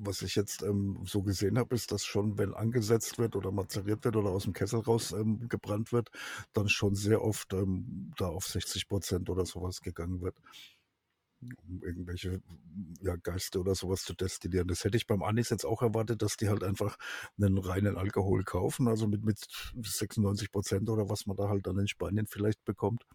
was 0.02 0.22
ich 0.22 0.34
jetzt 0.34 0.62
ähm, 0.62 1.02
so 1.04 1.22
gesehen 1.22 1.58
habe, 1.58 1.74
ist, 1.74 1.92
dass 1.92 2.04
schon, 2.04 2.38
wenn 2.38 2.54
angesetzt 2.54 3.18
wird 3.18 3.36
oder 3.36 3.52
mazeriert 3.52 4.04
wird 4.04 4.16
oder 4.16 4.30
aus 4.30 4.44
dem 4.44 4.52
Kessel 4.52 4.80
raus 4.80 5.12
ähm, 5.12 5.48
wird, 5.90 6.10
dann 6.52 6.68
schon 6.68 6.94
sehr 6.94 7.22
oft 7.22 7.52
ähm, 7.52 8.12
da 8.16 8.26
auf 8.26 8.46
60 8.46 8.88
Prozent 8.88 9.30
oder 9.30 9.44
sowas 9.46 9.80
gegangen 9.80 10.20
wird. 10.22 10.36
Um 11.66 11.82
irgendwelche 11.82 12.42
ja, 13.00 13.16
Geister 13.16 13.60
oder 13.60 13.74
sowas 13.74 14.02
zu 14.02 14.14
destillieren. 14.14 14.68
Das 14.68 14.84
hätte 14.84 14.98
ich 14.98 15.06
beim 15.06 15.22
Anis 15.22 15.48
jetzt 15.48 15.64
auch 15.64 15.80
erwartet, 15.80 16.20
dass 16.20 16.36
die 16.36 16.50
halt 16.50 16.62
einfach 16.62 16.96
einen 17.38 17.56
reinen 17.56 17.96
Alkohol 17.96 18.44
kaufen, 18.44 18.88
also 18.88 19.06
mit, 19.06 19.24
mit 19.24 19.38
96 19.82 20.50
Prozent 20.52 20.90
oder 20.90 21.08
was 21.08 21.26
man 21.26 21.36
da 21.36 21.48
halt 21.48 21.66
dann 21.66 21.78
in 21.78 21.88
Spanien 21.88 22.26
vielleicht 22.26 22.62
bekommt 22.64 23.06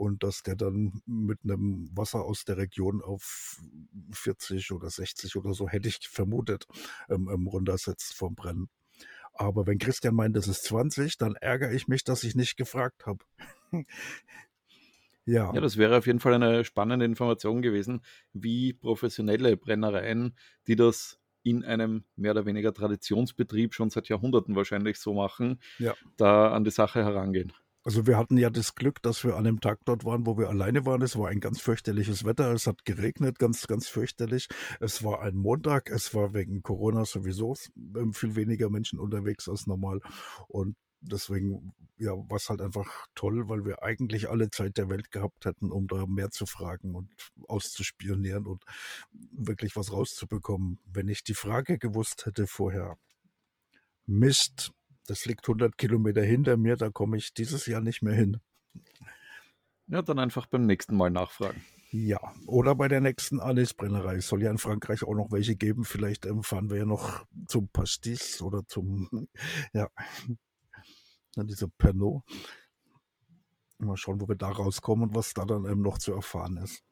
und 0.00 0.22
dass 0.22 0.42
der 0.42 0.56
dann 0.56 1.02
mit 1.04 1.40
einem 1.44 1.90
Wasser 1.94 2.24
aus 2.24 2.46
der 2.46 2.56
Region 2.56 3.02
auf 3.02 3.60
40 4.12 4.72
oder 4.72 4.88
60 4.88 5.36
oder 5.36 5.52
so, 5.52 5.68
hätte 5.68 5.88
ich 5.88 6.08
vermutet, 6.08 6.66
ähm, 7.10 7.28
ähm, 7.30 7.46
runtersetzt 7.46 8.14
vom 8.14 8.34
Brennen. 8.34 8.70
Aber 9.34 9.66
wenn 9.66 9.76
Christian 9.76 10.14
meint, 10.14 10.36
das 10.36 10.48
ist 10.48 10.64
20, 10.64 11.18
dann 11.18 11.34
ärgere 11.34 11.72
ich 11.72 11.86
mich, 11.86 12.02
dass 12.02 12.24
ich 12.24 12.34
nicht 12.34 12.56
gefragt 12.56 13.04
habe. 13.04 13.22
ja. 15.26 15.52
Ja, 15.52 15.60
das 15.60 15.76
wäre 15.76 15.98
auf 15.98 16.06
jeden 16.06 16.20
Fall 16.20 16.32
eine 16.32 16.64
spannende 16.64 17.04
Information 17.04 17.60
gewesen, 17.60 18.00
wie 18.32 18.72
professionelle 18.72 19.58
Brennereien, 19.58 20.34
die 20.66 20.76
das 20.76 21.18
in 21.42 21.62
einem 21.62 22.04
mehr 22.16 22.30
oder 22.32 22.46
weniger 22.46 22.72
Traditionsbetrieb 22.72 23.74
schon 23.74 23.90
seit 23.90 24.08
Jahrhunderten 24.08 24.56
wahrscheinlich 24.56 24.98
so 24.98 25.12
machen, 25.12 25.60
ja. 25.78 25.94
da 26.16 26.52
an 26.52 26.64
die 26.64 26.70
Sache 26.70 27.04
herangehen. 27.04 27.52
Also 27.82 28.06
wir 28.06 28.18
hatten 28.18 28.36
ja 28.36 28.50
das 28.50 28.74
Glück, 28.74 29.00
dass 29.02 29.24
wir 29.24 29.36
an 29.36 29.46
einem 29.46 29.60
Tag 29.60 29.78
dort 29.86 30.04
waren, 30.04 30.26
wo 30.26 30.36
wir 30.36 30.50
alleine 30.50 30.84
waren. 30.84 31.00
Es 31.00 31.16
war 31.16 31.28
ein 31.28 31.40
ganz 31.40 31.60
fürchterliches 31.60 32.24
Wetter. 32.24 32.52
Es 32.52 32.66
hat 32.66 32.84
geregnet, 32.84 33.38
ganz, 33.38 33.66
ganz 33.66 33.88
fürchterlich. 33.88 34.48
Es 34.80 35.02
war 35.02 35.22
ein 35.22 35.36
Montag. 35.36 35.88
Es 35.90 36.14
war 36.14 36.34
wegen 36.34 36.62
Corona 36.62 37.06
sowieso 37.06 37.54
ähm, 37.96 38.12
viel 38.12 38.36
weniger 38.36 38.68
Menschen 38.68 38.98
unterwegs 38.98 39.48
als 39.48 39.66
normal. 39.66 40.00
Und 40.48 40.76
deswegen, 41.00 41.72
ja, 41.96 42.12
war 42.12 42.36
es 42.36 42.50
halt 42.50 42.60
einfach 42.60 43.06
toll, 43.14 43.48
weil 43.48 43.64
wir 43.64 43.82
eigentlich 43.82 44.28
alle 44.28 44.50
Zeit 44.50 44.76
der 44.76 44.90
Welt 44.90 45.10
gehabt 45.10 45.46
hätten, 45.46 45.70
um 45.70 45.86
da 45.88 46.06
mehr 46.06 46.30
zu 46.30 46.44
fragen 46.44 46.94
und 46.94 47.10
auszuspionieren 47.48 48.46
und 48.46 48.62
wirklich 49.32 49.74
was 49.76 49.90
rauszubekommen. 49.90 50.78
Wenn 50.84 51.08
ich 51.08 51.24
die 51.24 51.34
Frage 51.34 51.78
gewusst 51.78 52.26
hätte 52.26 52.46
vorher, 52.46 52.98
Mist, 54.06 54.72
das 55.10 55.26
liegt 55.26 55.48
100 55.48 55.76
Kilometer 55.76 56.22
hinter 56.22 56.56
mir, 56.56 56.76
da 56.76 56.88
komme 56.88 57.16
ich 57.16 57.34
dieses 57.34 57.66
Jahr 57.66 57.80
nicht 57.80 58.00
mehr 58.00 58.14
hin. 58.14 58.40
Ja, 59.88 60.02
dann 60.02 60.20
einfach 60.20 60.46
beim 60.46 60.66
nächsten 60.66 60.96
Mal 60.96 61.10
nachfragen. 61.10 61.64
Ja, 61.90 62.20
oder 62.46 62.76
bei 62.76 62.86
der 62.86 63.00
nächsten 63.00 63.40
Anisbrennerei. 63.40 64.14
Es 64.14 64.28
soll 64.28 64.40
ja 64.40 64.52
in 64.52 64.58
Frankreich 64.58 65.02
auch 65.02 65.16
noch 65.16 65.32
welche 65.32 65.56
geben. 65.56 65.84
Vielleicht 65.84 66.26
ähm, 66.26 66.44
fahren 66.44 66.70
wir 66.70 66.76
ja 66.76 66.84
noch 66.84 67.26
zum 67.48 67.68
Pastis 67.70 68.40
oder 68.40 68.64
zum, 68.68 69.08
ja, 69.72 69.88
diese 71.36 71.66
Pernod. 71.66 72.22
Mal 73.78 73.96
schauen, 73.96 74.20
wo 74.20 74.28
wir 74.28 74.36
da 74.36 74.50
rauskommen 74.50 75.08
und 75.08 75.16
was 75.16 75.34
da 75.34 75.44
dann 75.44 75.64
ähm, 75.64 75.82
noch 75.82 75.98
zu 75.98 76.12
erfahren 76.12 76.56
ist. 76.58 76.84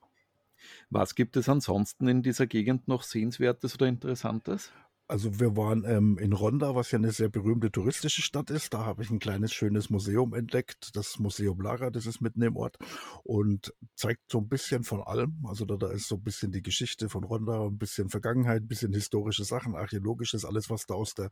Was 0.90 1.14
gibt 1.14 1.36
es 1.36 1.48
ansonsten 1.48 2.08
in 2.08 2.22
dieser 2.22 2.48
Gegend 2.48 2.88
noch 2.88 3.04
Sehenswertes 3.04 3.76
oder 3.76 3.86
Interessantes? 3.86 4.72
Also 5.10 5.40
wir 5.40 5.56
waren 5.56 5.84
ähm, 5.86 6.18
in 6.18 6.34
Ronda, 6.34 6.74
was 6.74 6.90
ja 6.90 6.98
eine 6.98 7.12
sehr 7.12 7.30
berühmte 7.30 7.72
touristische 7.72 8.20
Stadt 8.20 8.50
ist. 8.50 8.74
Da 8.74 8.84
habe 8.84 9.02
ich 9.02 9.08
ein 9.08 9.18
kleines 9.18 9.54
schönes 9.54 9.88
Museum 9.88 10.34
entdeckt, 10.34 10.94
das 10.96 11.18
Museum 11.18 11.62
Lara, 11.62 11.88
das 11.88 12.04
ist 12.04 12.20
mitten 12.20 12.42
im 12.42 12.56
Ort 12.56 12.76
und 13.24 13.72
zeigt 13.94 14.30
so 14.30 14.36
ein 14.36 14.48
bisschen 14.48 14.84
von 14.84 15.00
allem. 15.00 15.46
Also 15.46 15.64
da, 15.64 15.76
da 15.76 15.90
ist 15.90 16.08
so 16.08 16.16
ein 16.16 16.22
bisschen 16.22 16.52
die 16.52 16.60
Geschichte 16.60 17.08
von 17.08 17.24
Ronda, 17.24 17.64
ein 17.64 17.78
bisschen 17.78 18.10
Vergangenheit, 18.10 18.64
ein 18.64 18.68
bisschen 18.68 18.92
historische 18.92 19.44
Sachen, 19.44 19.76
archäologisches, 19.76 20.44
alles 20.44 20.68
was 20.68 20.84
da 20.84 20.92
aus 20.92 21.14
der 21.14 21.30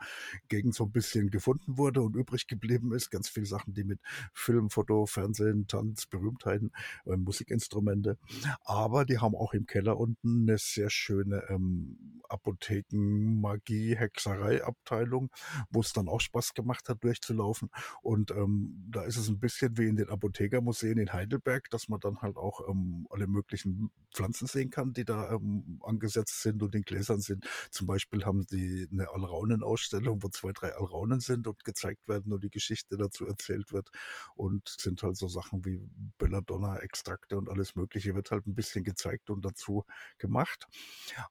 Gegend 0.48 0.74
so 0.74 0.84
ein 0.84 0.92
bisschen 0.92 1.28
gefunden 1.28 1.76
wurde 1.76 2.00
und 2.00 2.16
übrig 2.16 2.46
geblieben 2.46 2.94
ist. 2.94 3.10
Ganz 3.10 3.28
viele 3.28 3.44
Sachen, 3.44 3.74
die 3.74 3.84
mit 3.84 4.00
Film, 4.32 4.70
Foto, 4.70 5.04
Fernsehen, 5.04 5.66
Tanz, 5.66 6.06
Berühmtheiten, 6.06 6.72
äh, 7.04 7.18
Musikinstrumente. 7.18 8.16
Aber 8.64 9.04
die 9.04 9.18
haben 9.18 9.34
auch 9.34 9.52
im 9.52 9.66
Keller 9.66 9.98
unten 9.98 10.48
eine 10.48 10.56
sehr 10.56 10.88
schöne 10.88 11.42
ähm, 11.50 12.15
Apotheken, 12.28 13.40
Magie, 13.40 13.96
Hexerei-Abteilung, 13.96 15.30
wo 15.70 15.80
es 15.80 15.92
dann 15.92 16.08
auch 16.08 16.20
Spaß 16.20 16.54
gemacht 16.54 16.88
hat, 16.88 17.02
durchzulaufen. 17.02 17.70
Und 18.02 18.30
ähm, 18.30 18.86
da 18.90 19.02
ist 19.04 19.16
es 19.16 19.28
ein 19.28 19.38
bisschen 19.38 19.76
wie 19.78 19.88
in 19.88 19.96
den 19.96 20.08
Apothekermuseen 20.08 20.98
in 20.98 21.12
Heidelberg, 21.12 21.70
dass 21.70 21.88
man 21.88 22.00
dann 22.00 22.22
halt 22.22 22.36
auch 22.36 22.68
ähm, 22.68 23.06
alle 23.10 23.26
möglichen 23.26 23.90
Pflanzen 24.14 24.46
sehen 24.46 24.70
kann, 24.70 24.92
die 24.92 25.04
da 25.04 25.32
ähm, 25.32 25.80
angesetzt 25.82 26.42
sind 26.42 26.62
und 26.62 26.74
in 26.74 26.82
Gläsern 26.82 27.20
sind. 27.20 27.46
Zum 27.70 27.86
Beispiel 27.86 28.24
haben 28.24 28.42
sie 28.48 28.88
eine 28.90 29.08
Alraunen-Ausstellung, 29.10 30.22
wo 30.22 30.28
zwei, 30.28 30.52
drei 30.52 30.72
Alraunen 30.72 31.20
sind 31.20 31.46
und 31.46 31.64
gezeigt 31.64 32.08
werden 32.08 32.32
und 32.32 32.42
die 32.42 32.50
Geschichte 32.50 32.96
dazu 32.96 33.26
erzählt 33.26 33.72
wird. 33.72 33.90
Und 34.34 34.68
sind 34.68 35.02
halt 35.02 35.16
so 35.16 35.28
Sachen 35.28 35.64
wie 35.64 35.80
Belladonna-Extrakte 36.18 37.36
und 37.36 37.48
alles 37.48 37.76
Mögliche 37.76 38.14
wird 38.14 38.30
halt 38.30 38.46
ein 38.46 38.54
bisschen 38.54 38.84
gezeigt 38.84 39.30
und 39.30 39.44
dazu 39.44 39.84
gemacht. 40.18 40.66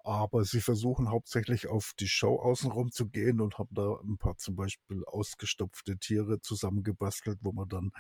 Aber 0.04 0.44
sie 0.46 0.62
versuchen 0.62 0.85
hauptsächlich 0.86 1.68
auf 1.68 1.94
die 2.00 2.08
Show 2.08 2.36
außenrum 2.36 2.92
zu 2.92 3.08
gehen 3.08 3.42
und 3.42 3.58
haben 3.58 3.74
da 3.74 4.00
ein 4.04 4.18
paar 4.18 4.38
zum 4.38 4.56
Beispiel 4.56 5.04
ausgestopfte 5.06 5.98
Tiere 5.98 6.40
zusammengebastelt, 6.42 7.40
wo 7.42 7.52
man 7.52 7.68
dann 7.68 7.92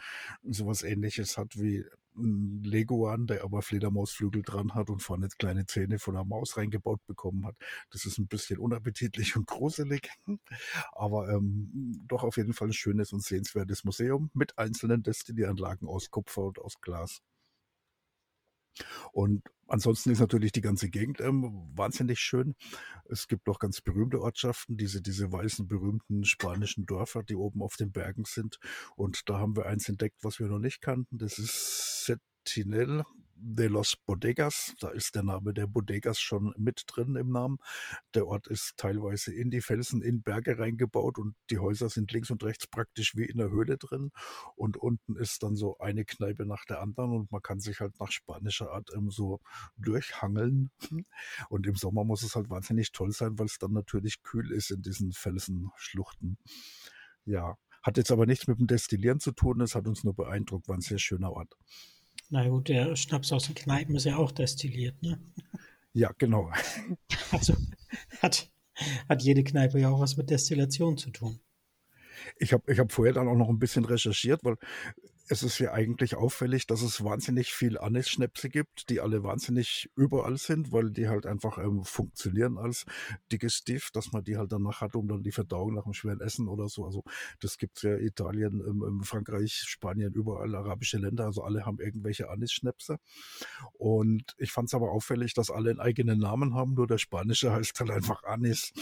sowas 0.43 0.84
ähnliches 0.84 1.38
hat 1.38 1.58
wie 1.58 1.86
ein 2.17 2.63
Leguan, 2.63 3.28
der 3.28 3.43
aber 3.43 3.62
Fledermausflügel 3.62 4.41
dran 4.41 4.74
hat 4.74 4.89
und 4.89 5.02
vorne 5.02 5.28
kleine 5.38 5.65
Zähne 5.65 6.00
von 6.00 6.15
einer 6.15 6.26
Maus 6.26 6.58
reingebaut 6.58 7.06
bekommen 7.06 7.45
hat. 7.45 7.56
Das 7.91 8.06
ist 8.06 8.17
ein 8.17 8.28
bisschen 8.28 8.60
unappetitlich 8.60 9.36
und 9.36 9.48
gruselig, 9.48 10.10
aber 10.93 11.30
ähm, 11.30 12.02
doch 12.08 12.24
auf 12.24 12.38
jeden 12.38 12.54
Fall 12.54 12.69
ein 12.69 12.74
schönes 12.74 13.12
und 13.13 13.24
sehenswertes 13.24 13.84
Museum 13.84 14.30
mit 14.34 14.58
einzelnen 14.58 15.04
Destilieranlagen 15.04 15.88
aus 15.88 16.10
Kupfer 16.10 16.43
und 16.43 16.60
aus 16.60 16.80
Glas. 16.82 17.21
Und 19.11 19.43
ansonsten 19.67 20.11
ist 20.11 20.19
natürlich 20.19 20.51
die 20.51 20.61
ganze 20.61 20.89
Gegend 20.89 21.19
ähm, 21.21 21.71
wahnsinnig 21.75 22.19
schön. 22.19 22.55
Es 23.09 23.27
gibt 23.27 23.47
auch 23.49 23.59
ganz 23.59 23.81
berühmte 23.81 24.21
Ortschaften, 24.21 24.77
diese, 24.77 25.01
diese 25.01 25.31
weißen, 25.31 25.67
berühmten 25.67 26.23
spanischen 26.23 26.85
Dörfer, 26.85 27.23
die 27.23 27.35
oben 27.35 27.61
auf 27.61 27.75
den 27.77 27.91
Bergen 27.91 28.25
sind. 28.25 28.59
Und 28.95 29.29
da 29.29 29.39
haben 29.39 29.55
wir 29.55 29.65
eins 29.65 29.89
entdeckt, 29.89 30.23
was 30.23 30.39
wir 30.39 30.47
noch 30.47 30.59
nicht 30.59 30.81
kannten. 30.81 31.17
Das 31.17 31.39
ist 31.39 32.05
Sentinel 32.05 33.03
de 33.45 33.67
los 33.67 33.95
Bodegas. 33.95 34.73
Da 34.79 34.89
ist 34.89 35.13
der 35.13 35.21
Name 35.21 35.53
der 35.53 35.67
Bodegas 35.67 36.19
schon 36.19 36.53
mit 36.58 36.84
drin 36.88 37.15
im 37.15 37.31
Namen. 37.31 37.60
Der 38.15 38.25
Ort 38.25 38.47
ist 38.47 38.75
teilweise 38.77 39.34
in 39.34 39.51
die 39.51 39.62
Felsen, 39.62 40.01
in 40.01 40.23
Berge 40.23 40.58
reingebaut 40.58 41.19
und 41.19 41.36
die 41.51 41.60
Häuser 41.60 41.89
sind 41.89 42.12
links 42.12 42.31
und 42.31 42.43
rechts 42.43 42.65
praktisch 42.65 43.15
wie 43.15 43.25
in 43.25 43.38
der 43.38 43.51
Höhle 43.51 43.77
drin. 43.77 44.12
Und 44.55 44.77
unten 44.77 45.15
ist 45.15 45.43
dann 45.43 45.55
so 45.55 45.77
eine 45.77 46.05
Kneipe 46.05 46.45
nach 46.45 46.65
der 46.65 46.81
anderen 46.81 47.12
und 47.12 47.31
man 47.31 47.41
kann 47.41 47.60
sich 47.60 47.81
halt 47.81 47.99
nach 47.99 48.12
spanischer 48.12 48.71
Art 48.71 48.89
ähm, 48.95 49.12
so 49.12 49.39
durchhangeln. 49.77 50.71
Und 51.49 51.67
im 51.67 51.75
Sommer 51.75 52.03
muss 52.03 52.23
es 52.23 52.36
halt 52.36 52.49
wahnsinnig 52.49 52.91
toll 52.91 53.12
sein, 53.12 53.38
weil 53.38 53.45
es 53.45 53.60
dann 53.60 53.73
natürlich 53.73 54.23
kühl 54.23 54.51
ist 54.51 54.71
in 54.71 54.81
diesen 54.81 55.12
Felsenschluchten. 55.12 56.38
Ja, 57.25 57.58
hat 57.84 57.97
jetzt 57.97 58.12
aber 58.12 58.25
nichts 58.25 58.47
mit 58.47 58.60
dem 58.60 58.67
Destillieren 58.67 59.19
zu 59.19 59.31
tun, 59.31 59.62
es 59.62 59.75
hat 59.75 59.88
uns 59.88 60.03
nur 60.03 60.15
beeindruckt, 60.15 60.67
war 60.67 60.75
ein 60.75 60.81
sehr 60.81 60.97
schöner 60.97 61.31
Ort. 61.31 61.55
Na 62.29 62.47
gut, 62.47 62.69
der 62.69 62.95
Schnaps 62.95 63.31
aus 63.31 63.45
den 63.45 63.55
Kneipen 63.55 63.95
ist 63.95 64.05
ja 64.05 64.17
auch 64.17 64.31
destilliert, 64.31 65.01
ne? 65.01 65.19
Ja, 65.93 66.11
genau. 66.17 66.51
Also 67.31 67.55
hat, 68.21 68.51
hat 69.07 69.21
jede 69.21 69.43
Kneipe 69.43 69.79
ja 69.79 69.89
auch 69.89 69.99
was 69.99 70.17
mit 70.17 70.29
Destillation 70.29 70.97
zu 70.97 71.11
tun. 71.11 71.39
Ich 72.38 72.53
habe 72.53 72.71
ich 72.71 72.79
hab 72.79 72.91
vorher 72.91 73.13
dann 73.13 73.27
auch 73.27 73.35
noch 73.35 73.49
ein 73.49 73.59
bisschen 73.59 73.85
recherchiert, 73.85 74.43
weil 74.43 74.57
es 75.27 75.41
ist 75.41 75.57
ja 75.57 75.73
eigentlich 75.73 76.15
auffällig, 76.15 76.67
dass 76.67 76.83
es 76.83 77.03
wahnsinnig 77.03 77.51
viel 77.51 77.79
Anis-Schnäpse 77.79 78.47
gibt, 78.47 78.89
die 78.89 79.01
alle 79.01 79.23
wahnsinnig 79.23 79.89
überall 79.95 80.38
sind, 80.38 80.71
weil 80.71 80.91
die 80.91 81.07
halt 81.07 81.25
einfach 81.25 81.57
ähm, 81.57 81.83
funktionieren 81.83 82.59
als 82.59 82.85
Digestiv, 83.31 83.89
dass 83.91 84.11
man 84.11 84.23
die 84.23 84.38
halt 84.38 84.51
danach 84.51 84.81
hat, 84.81 84.95
um 84.95 85.07
dann 85.07 85.23
die 85.23 85.31
Verdauung 85.31 85.73
nach 85.73 85.85
dem 85.85 85.93
schweren 85.93 86.21
Essen 86.21 86.47
oder 86.47 86.67
so. 86.69 86.85
Also 86.85 87.03
das 87.39 87.57
gibt's 87.57 87.81
ja 87.81 87.97
Italien, 87.97 88.61
ähm, 88.67 89.01
Frankreich, 89.03 89.63
Spanien, 89.65 90.13
überall 90.13 90.53
arabische 90.53 90.99
Länder, 90.99 91.25
also 91.25 91.41
alle 91.41 91.65
haben 91.65 91.79
irgendwelche 91.79 92.29
Anis-Schnäpse. 92.29 92.97
Und 93.73 94.35
ich 94.38 94.51
fand 94.51 94.69
es 94.69 94.75
aber 94.75 94.91
auffällig, 94.91 95.33
dass 95.33 95.49
alle 95.49 95.71
einen 95.71 95.79
eigenen 95.79 96.19
Namen 96.19 96.53
haben, 96.53 96.75
nur 96.75 96.85
der 96.85 96.99
spanische 96.99 97.51
heißt 97.51 97.79
halt 97.79 97.89
einfach 97.89 98.23
Anis. 98.25 98.73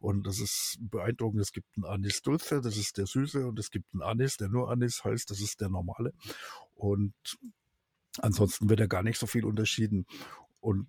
Und 0.00 0.26
das 0.26 0.40
ist 0.40 0.78
beeindruckend. 0.80 1.42
Es 1.42 1.52
gibt 1.52 1.68
einen 1.76 1.84
Anis 1.84 2.22
Dulce, 2.22 2.60
das 2.60 2.76
ist 2.76 2.98
der 2.98 3.06
Süße, 3.06 3.46
und 3.46 3.58
es 3.60 3.70
gibt 3.70 3.86
einen 3.94 4.02
Anis, 4.02 4.36
der 4.36 4.48
nur 4.48 4.68
Anis 4.68 5.04
heißt, 5.04 5.30
das 5.30 5.40
ist 5.40 5.60
der 5.60 5.68
normale 5.68 5.91
normale. 5.92 6.12
Und 6.74 7.14
ansonsten 8.18 8.68
wird 8.68 8.80
ja 8.80 8.86
gar 8.86 9.02
nicht 9.02 9.18
so 9.18 9.26
viel 9.26 9.44
unterschieden. 9.44 10.06
Und 10.60 10.86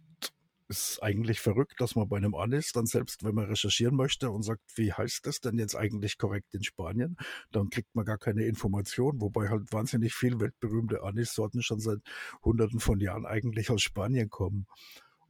es 0.70 0.92
ist 0.92 1.04
eigentlich 1.04 1.40
verrückt, 1.40 1.80
dass 1.80 1.96
man 1.96 2.08
bei 2.08 2.18
einem 2.18 2.36
Anis 2.36 2.72
dann 2.72 2.86
selbst, 2.86 3.24
wenn 3.24 3.36
man 3.36 3.46
recherchieren 3.46 3.96
möchte 3.96 4.32
und 4.32 4.44
sagt, 4.44 4.62
wie 4.76 4.94
heißt 4.94 5.28
das 5.28 5.40
denn 5.40 5.60
jetzt 5.60 5.76
eigentlich 5.76 6.18
korrekt 6.18 6.54
in 6.54 6.64
Spanien, 6.64 7.18
dann 7.52 7.70
kriegt 7.70 7.94
man 7.94 8.06
gar 8.06 8.18
keine 8.18 8.46
Information, 8.46 9.22
wobei 9.22 9.50
halt 9.50 9.72
wahnsinnig 9.72 10.14
viel 10.14 10.40
weltberühmte 10.40 11.04
Anis-Sorten 11.04 11.62
schon 11.62 11.80
seit 11.80 12.00
hunderten 12.44 12.80
von 12.80 13.00
Jahren 13.00 13.26
eigentlich 13.26 13.70
aus 13.70 13.82
Spanien 13.82 14.30
kommen. 14.30 14.66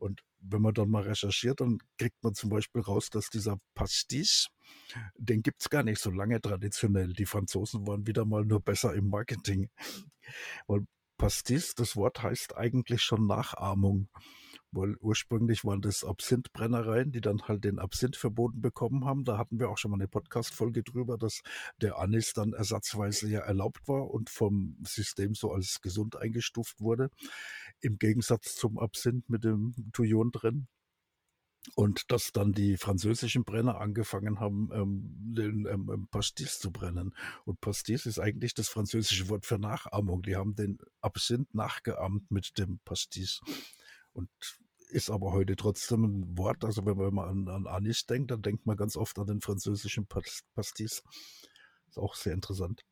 Und 0.04 0.20
wenn 0.40 0.62
man 0.62 0.74
dann 0.74 0.90
mal 0.90 1.04
recherchiert, 1.04 1.62
dann 1.62 1.78
kriegt 1.98 2.22
man 2.24 2.34
zum 2.34 2.50
Beispiel 2.50 2.82
raus, 2.82 3.10
dass 3.10 3.30
dieser 3.30 3.58
Pastis, 3.74 4.50
den 5.16 5.42
gibt 5.42 5.62
es 5.62 5.70
gar 5.70 5.84
nicht 5.84 6.02
so 6.02 6.12
lange 6.12 6.42
traditionell. 6.42 7.14
Die 7.14 7.26
Franzosen 7.26 7.88
waren 7.88 8.06
wieder 8.06 8.26
mal 8.26 8.44
nur 8.44 8.60
besser 8.60 8.94
im 8.96 9.08
Marketing. 9.08 9.70
Weil 10.68 10.86
Pastis, 11.18 11.74
das 11.74 11.96
Wort 11.96 12.22
heißt 12.22 12.58
eigentlich 12.58 13.02
schon 13.02 13.28
Nachahmung 13.28 14.10
weil 14.74 14.96
ursprünglich 14.98 15.64
waren 15.64 15.82
das 15.82 16.04
Absinthbrennereien, 16.04 17.12
die 17.12 17.22
dann 17.22 17.42
halt 17.44 17.64
den 17.64 17.80
Absinth 17.80 18.16
verboten 18.16 18.62
bekommen 18.62 19.06
haben. 19.06 19.24
Da 19.24 19.38
hatten 19.38 19.60
wir 19.60 19.70
auch 19.70 19.78
schon 19.78 19.92
mal 19.92 19.98
eine 19.98 20.08
Podcast-Folge 20.08 20.84
drüber, 20.84 21.18
dass 21.18 21.42
der 21.82 21.98
Anis 22.00 22.34
dann 22.34 22.54
ersatzweise 22.54 23.30
ja 23.30 23.42
erlaubt 23.42 23.88
war 23.88 24.10
und 24.10 24.30
vom 24.30 24.78
System 24.84 25.36
so 25.36 25.52
als 25.52 25.82
gesund 25.82 26.16
eingestuft 26.16 26.80
wurde. 26.80 27.10
Im 27.82 27.98
Gegensatz 27.98 28.56
zum 28.56 28.80
Absinth 28.80 29.30
mit 29.30 29.44
dem 29.44 29.74
Touillon 29.94 30.32
drin. 30.32 30.68
Und 31.76 32.12
dass 32.12 32.34
dann 32.34 32.52
die 32.52 32.76
französischen 32.76 33.46
Brenner 33.46 33.80
angefangen 33.80 34.42
haben, 34.42 34.70
ähm, 34.74 35.34
den 35.34 35.66
ähm, 35.66 35.90
ähm, 35.94 36.08
Pastis 36.12 36.60
zu 36.60 36.72
brennen. 36.72 37.16
Und 37.46 37.62
Pastis 37.62 38.06
ist 38.06 38.20
eigentlich 38.20 38.54
das 38.54 38.68
französische 38.68 39.30
Wort 39.30 39.46
für 39.46 39.58
Nachahmung. 39.58 40.24
Die 40.24 40.36
haben 40.36 40.56
den 40.56 40.78
Absinth 41.00 41.54
nachgeahmt 41.54 42.30
mit 42.32 42.58
dem 42.58 42.80
Pastis. 42.84 43.40
Und 44.12 44.30
ist 44.94 45.10
aber 45.10 45.32
heute 45.32 45.56
trotzdem 45.56 46.04
ein 46.04 46.38
Wort. 46.38 46.64
Also 46.64 46.86
wenn 46.86 47.14
man 47.14 47.28
an, 47.28 47.48
an 47.48 47.68
Anis 47.68 48.06
denkt, 48.06 48.32
dann 48.32 48.42
denkt 48.42 48.66
man 48.66 48.78
ganz 48.78 48.96
oft 48.96 49.18
an 49.20 49.28
den 49.28 49.42
französischen 49.42 50.08
Pastis. 50.08 51.04
Ist 51.90 51.98
auch 51.98 52.16
sehr 52.16 52.34
interessant. 52.34 52.84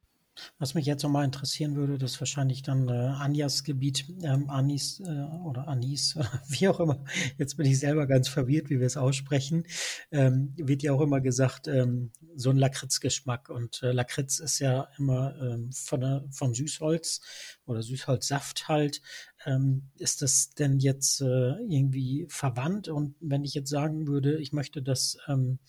Was 0.60 0.74
mich 0.76 0.86
jetzt 0.86 1.04
nochmal 1.04 1.26
interessieren 1.26 1.76
würde, 1.76 1.98
das 1.98 2.13
ist 2.13 2.22
wahrscheinlich 2.22 2.63
dann 2.63 2.88
äh, 2.88 2.91
Anjas 2.91 3.63
Gebiet, 3.63 4.06
ähm, 4.24 4.50
Anis 4.50 5.02
äh, 5.02 5.26
oder 5.44 5.67
Anis, 5.67 6.17
wie 6.48 6.70
auch 6.70 6.80
immer. 6.80 7.04
Jetzt 7.38 7.58
bin 7.58 7.65
ich 7.65 7.80
selber 7.80 8.08
ganz 8.08 8.30
verwirrt, 8.30 8.70
wie 8.70 8.80
wir 8.80 8.88
es 8.88 8.98
aussprechen. 8.98 9.65
Ähm, 10.12 10.54
wird 10.56 10.84
ja 10.84 10.94
auch 10.94 11.02
immer 11.02 11.20
gesagt, 11.20 11.67
ähm, 11.67 12.12
so 12.36 12.50
ein 12.50 12.58
Lakritzgeschmack. 12.58 13.50
Und 13.50 13.84
äh, 13.84 13.91
Lakritz 13.91 14.39
ist 14.39 14.60
ja 14.60 14.88
immer 14.98 15.36
ähm, 15.41 15.72
von 15.74 16.00
der, 16.00 16.26
vom 16.32 16.54
Süßholz 16.54 17.22
oder 17.65 17.82
Süßholzsaft 17.84 18.70
halt. 18.70 19.02
Ähm, 19.46 19.89
ist 19.98 20.22
das 20.22 20.52
denn 20.52 20.80
jetzt 20.80 21.22
äh, 21.22 21.56
irgendwie 21.67 22.26
verwandt? 22.30 22.88
Und 22.88 23.15
wenn 23.20 23.44
ich 23.44 23.54
jetzt 23.54 23.70
sagen 23.70 24.08
würde, 24.08 24.39
ich 24.39 24.54
möchte 24.54 24.82
das 24.82 25.17
ähm, 25.28 25.60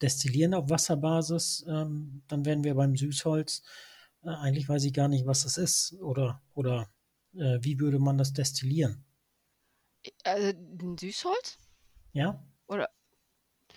destillieren 0.00 0.54
auf 0.54 0.70
Wasserbasis, 0.70 1.64
ähm, 1.68 2.22
dann 2.28 2.44
wären 2.44 2.64
wir 2.64 2.74
beim 2.74 2.96
Süßholz. 2.96 3.62
Äh, 4.22 4.30
eigentlich 4.30 4.68
weiß 4.68 4.84
ich 4.84 4.92
gar 4.92 5.08
nicht, 5.08 5.26
was 5.26 5.42
das 5.42 5.58
ist 5.58 5.94
oder, 6.00 6.42
oder 6.54 6.88
äh, 7.34 7.58
wie 7.60 7.78
würde 7.80 7.98
man 7.98 8.18
das 8.18 8.32
destillieren? 8.32 9.04
Also 10.24 10.48
ein 10.48 10.98
Süßholz? 10.98 11.58
Ja. 12.12 12.44
Oder? 12.68 12.88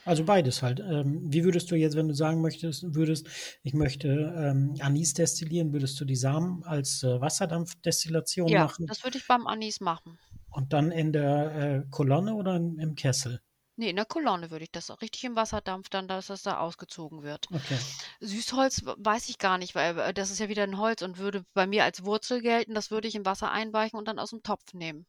Also 0.05 0.23
beides 0.23 0.61
halt. 0.61 0.79
Ähm, 0.79 1.21
wie 1.31 1.43
würdest 1.43 1.69
du 1.71 1.75
jetzt, 1.75 1.95
wenn 1.95 2.07
du 2.07 2.13
sagen 2.13 2.41
möchtest, 2.41 2.95
würdest, 2.95 3.27
ich 3.63 3.73
möchte 3.73 4.07
ähm, 4.07 4.75
Anis 4.79 5.13
destillieren, 5.13 5.73
würdest 5.73 5.99
du 5.99 6.05
die 6.05 6.15
Samen 6.15 6.63
als 6.63 7.03
äh, 7.03 7.19
Wasserdampfdestillation 7.19 8.47
ja, 8.47 8.63
machen? 8.63 8.85
Ja, 8.85 8.87
das 8.87 9.03
würde 9.03 9.17
ich 9.17 9.27
beim 9.27 9.45
Anis 9.45 9.81
machen. 9.81 10.17
Und 10.51 10.73
dann 10.73 10.91
in 10.91 11.11
der 11.11 11.55
äh, 11.55 11.89
Kolonne 11.91 12.33
oder 12.33 12.55
in, 12.55 12.79
im 12.79 12.95
Kessel? 12.95 13.41
Nee, 13.79 13.91
in 13.91 13.95
der 13.95 14.03
Kolonne 14.03 14.51
würde 14.51 14.65
ich 14.65 14.71
das 14.71 14.89
richtig 15.01 15.23
im 15.23 15.37
Wasserdampf 15.37 15.87
dann, 15.87 16.09
dass 16.09 16.27
das 16.27 16.41
da 16.41 16.57
ausgezogen 16.57 17.23
wird. 17.23 17.47
Okay. 17.49 17.77
Süßholz 18.19 18.83
weiß 18.97 19.29
ich 19.29 19.37
gar 19.37 19.57
nicht, 19.57 19.73
weil 19.73 19.97
äh, 19.97 20.13
das 20.13 20.31
ist 20.31 20.39
ja 20.39 20.49
wieder 20.49 20.63
ein 20.63 20.77
Holz 20.77 21.01
und 21.01 21.17
würde 21.17 21.45
bei 21.53 21.65
mir 21.65 21.85
als 21.85 22.03
Wurzel 22.03 22.41
gelten. 22.41 22.73
Das 22.73 22.91
würde 22.91 23.07
ich 23.07 23.15
im 23.15 23.25
Wasser 23.25 23.51
einweichen 23.51 23.97
und 23.97 24.09
dann 24.09 24.19
aus 24.19 24.31
dem 24.31 24.43
Topf 24.43 24.73
nehmen. 24.73 25.05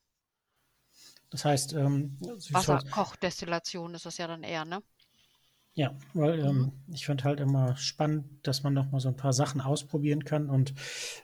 Das 1.30 1.44
heißt, 1.44 1.72
ähm, 1.72 2.16
Wasserkochdestillation 2.20 3.92
ist 3.94 4.06
das 4.06 4.18
ja 4.18 4.28
dann 4.28 4.44
eher, 4.44 4.64
ne? 4.64 4.84
Ja, 5.74 5.98
weil 6.14 6.38
ähm, 6.38 6.56
mhm. 6.56 6.94
ich 6.94 7.06
finde 7.06 7.24
halt 7.24 7.40
immer 7.40 7.76
spannend, 7.76 8.46
dass 8.46 8.62
man 8.62 8.72
noch 8.72 8.92
mal 8.92 9.00
so 9.00 9.08
ein 9.08 9.16
paar 9.16 9.32
Sachen 9.32 9.60
ausprobieren 9.60 10.22
kann. 10.22 10.48
Und 10.48 10.74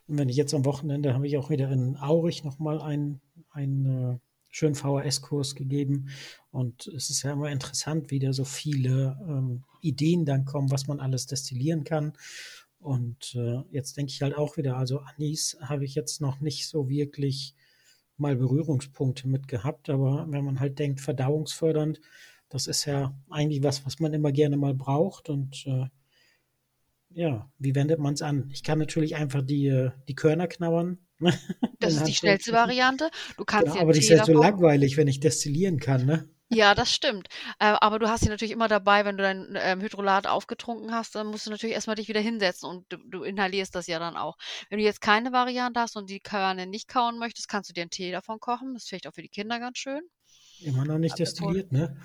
wenn 0.08 0.28
ich 0.28 0.36
jetzt 0.36 0.52
am 0.52 0.64
Wochenende 0.64 1.14
habe 1.14 1.28
ich 1.28 1.38
auch 1.38 1.48
wieder 1.48 1.70
in 1.70 1.96
Aurich 1.96 2.42
noch 2.42 2.58
mal 2.58 2.82
ein, 2.82 3.20
ein 3.50 3.86
äh, 3.86 4.25
schönen 4.56 4.74
VHS-Kurs 4.74 5.54
gegeben. 5.54 6.08
Und 6.50 6.86
es 6.86 7.10
ist 7.10 7.22
ja 7.22 7.32
immer 7.32 7.50
interessant, 7.50 8.10
wie 8.10 8.18
da 8.18 8.32
so 8.32 8.44
viele 8.44 9.18
ähm, 9.28 9.64
Ideen 9.82 10.24
dann 10.24 10.46
kommen, 10.46 10.70
was 10.70 10.86
man 10.86 10.98
alles 10.98 11.26
destillieren 11.26 11.84
kann. 11.84 12.14
Und 12.78 13.34
äh, 13.34 13.60
jetzt 13.70 13.98
denke 13.98 14.12
ich 14.12 14.22
halt 14.22 14.34
auch 14.34 14.56
wieder, 14.56 14.78
also 14.78 15.00
Anis 15.00 15.58
habe 15.60 15.84
ich 15.84 15.94
jetzt 15.94 16.22
noch 16.22 16.40
nicht 16.40 16.68
so 16.68 16.88
wirklich 16.88 17.54
mal 18.16 18.34
Berührungspunkte 18.34 19.28
mit 19.28 19.46
gehabt, 19.46 19.90
aber 19.90 20.26
wenn 20.30 20.44
man 20.44 20.58
halt 20.58 20.78
denkt, 20.78 21.02
verdauungsfördernd, 21.02 22.00
das 22.48 22.66
ist 22.66 22.86
ja 22.86 23.14
eigentlich 23.28 23.62
was, 23.62 23.84
was 23.84 24.00
man 24.00 24.14
immer 24.14 24.32
gerne 24.32 24.56
mal 24.56 24.72
braucht 24.72 25.28
und 25.28 25.66
äh, 25.66 25.84
ja, 27.10 27.50
wie 27.58 27.74
wendet 27.74 27.98
man 27.98 28.14
es 28.14 28.22
an? 28.22 28.48
Ich 28.52 28.62
kann 28.62 28.78
natürlich 28.78 29.16
einfach 29.16 29.42
die, 29.42 29.66
äh, 29.66 29.90
die 30.08 30.14
Körner 30.14 30.46
knabbern 30.48 31.05
das 31.80 31.94
ist 31.94 32.04
die 32.04 32.14
schnellste 32.14 32.52
Variante. 32.52 33.10
Du 33.36 33.44
kannst 33.44 33.72
genau, 33.72 33.80
aber 33.80 33.92
die 33.92 34.00
ist 34.00 34.08
ja 34.08 34.24
so 34.24 34.32
langweilig, 34.32 34.96
wenn 34.96 35.08
ich 35.08 35.20
destillieren 35.20 35.78
kann, 35.78 36.06
ne? 36.06 36.28
Ja, 36.48 36.76
das 36.76 36.94
stimmt. 36.94 37.28
Äh, 37.58 37.74
aber 37.80 37.98
du 37.98 38.08
hast 38.08 38.22
sie 38.22 38.28
natürlich 38.28 38.52
immer 38.52 38.68
dabei, 38.68 39.04
wenn 39.04 39.16
du 39.16 39.24
dein 39.24 39.58
ähm, 39.60 39.80
Hydrolat 39.80 40.28
aufgetrunken 40.28 40.92
hast, 40.92 41.16
dann 41.16 41.26
musst 41.26 41.46
du 41.46 41.50
natürlich 41.50 41.74
erstmal 41.74 41.96
dich 41.96 42.06
wieder 42.06 42.20
hinsetzen 42.20 42.68
und 42.68 42.86
du, 42.88 42.98
du 42.98 43.24
inhalierst 43.24 43.74
das 43.74 43.88
ja 43.88 43.98
dann 43.98 44.16
auch. 44.16 44.36
Wenn 44.70 44.78
du 44.78 44.84
jetzt 44.84 45.00
keine 45.00 45.32
Variante 45.32 45.80
hast 45.80 45.96
und 45.96 46.08
die 46.08 46.20
Körner 46.20 46.66
nicht 46.66 46.86
kauen 46.86 47.18
möchtest, 47.18 47.48
kannst 47.48 47.70
du 47.70 47.74
dir 47.74 47.80
einen 47.80 47.90
Tee 47.90 48.12
davon 48.12 48.38
kochen. 48.38 48.74
Das 48.74 48.84
ist 48.84 48.88
vielleicht 48.88 49.08
auch 49.08 49.14
für 49.14 49.22
die 49.22 49.28
Kinder 49.28 49.58
ganz 49.58 49.78
schön. 49.78 50.02
Immer 50.60 50.84
noch 50.84 50.98
nicht 50.98 51.18
destilliert, 51.18 51.72
ne? 51.72 51.96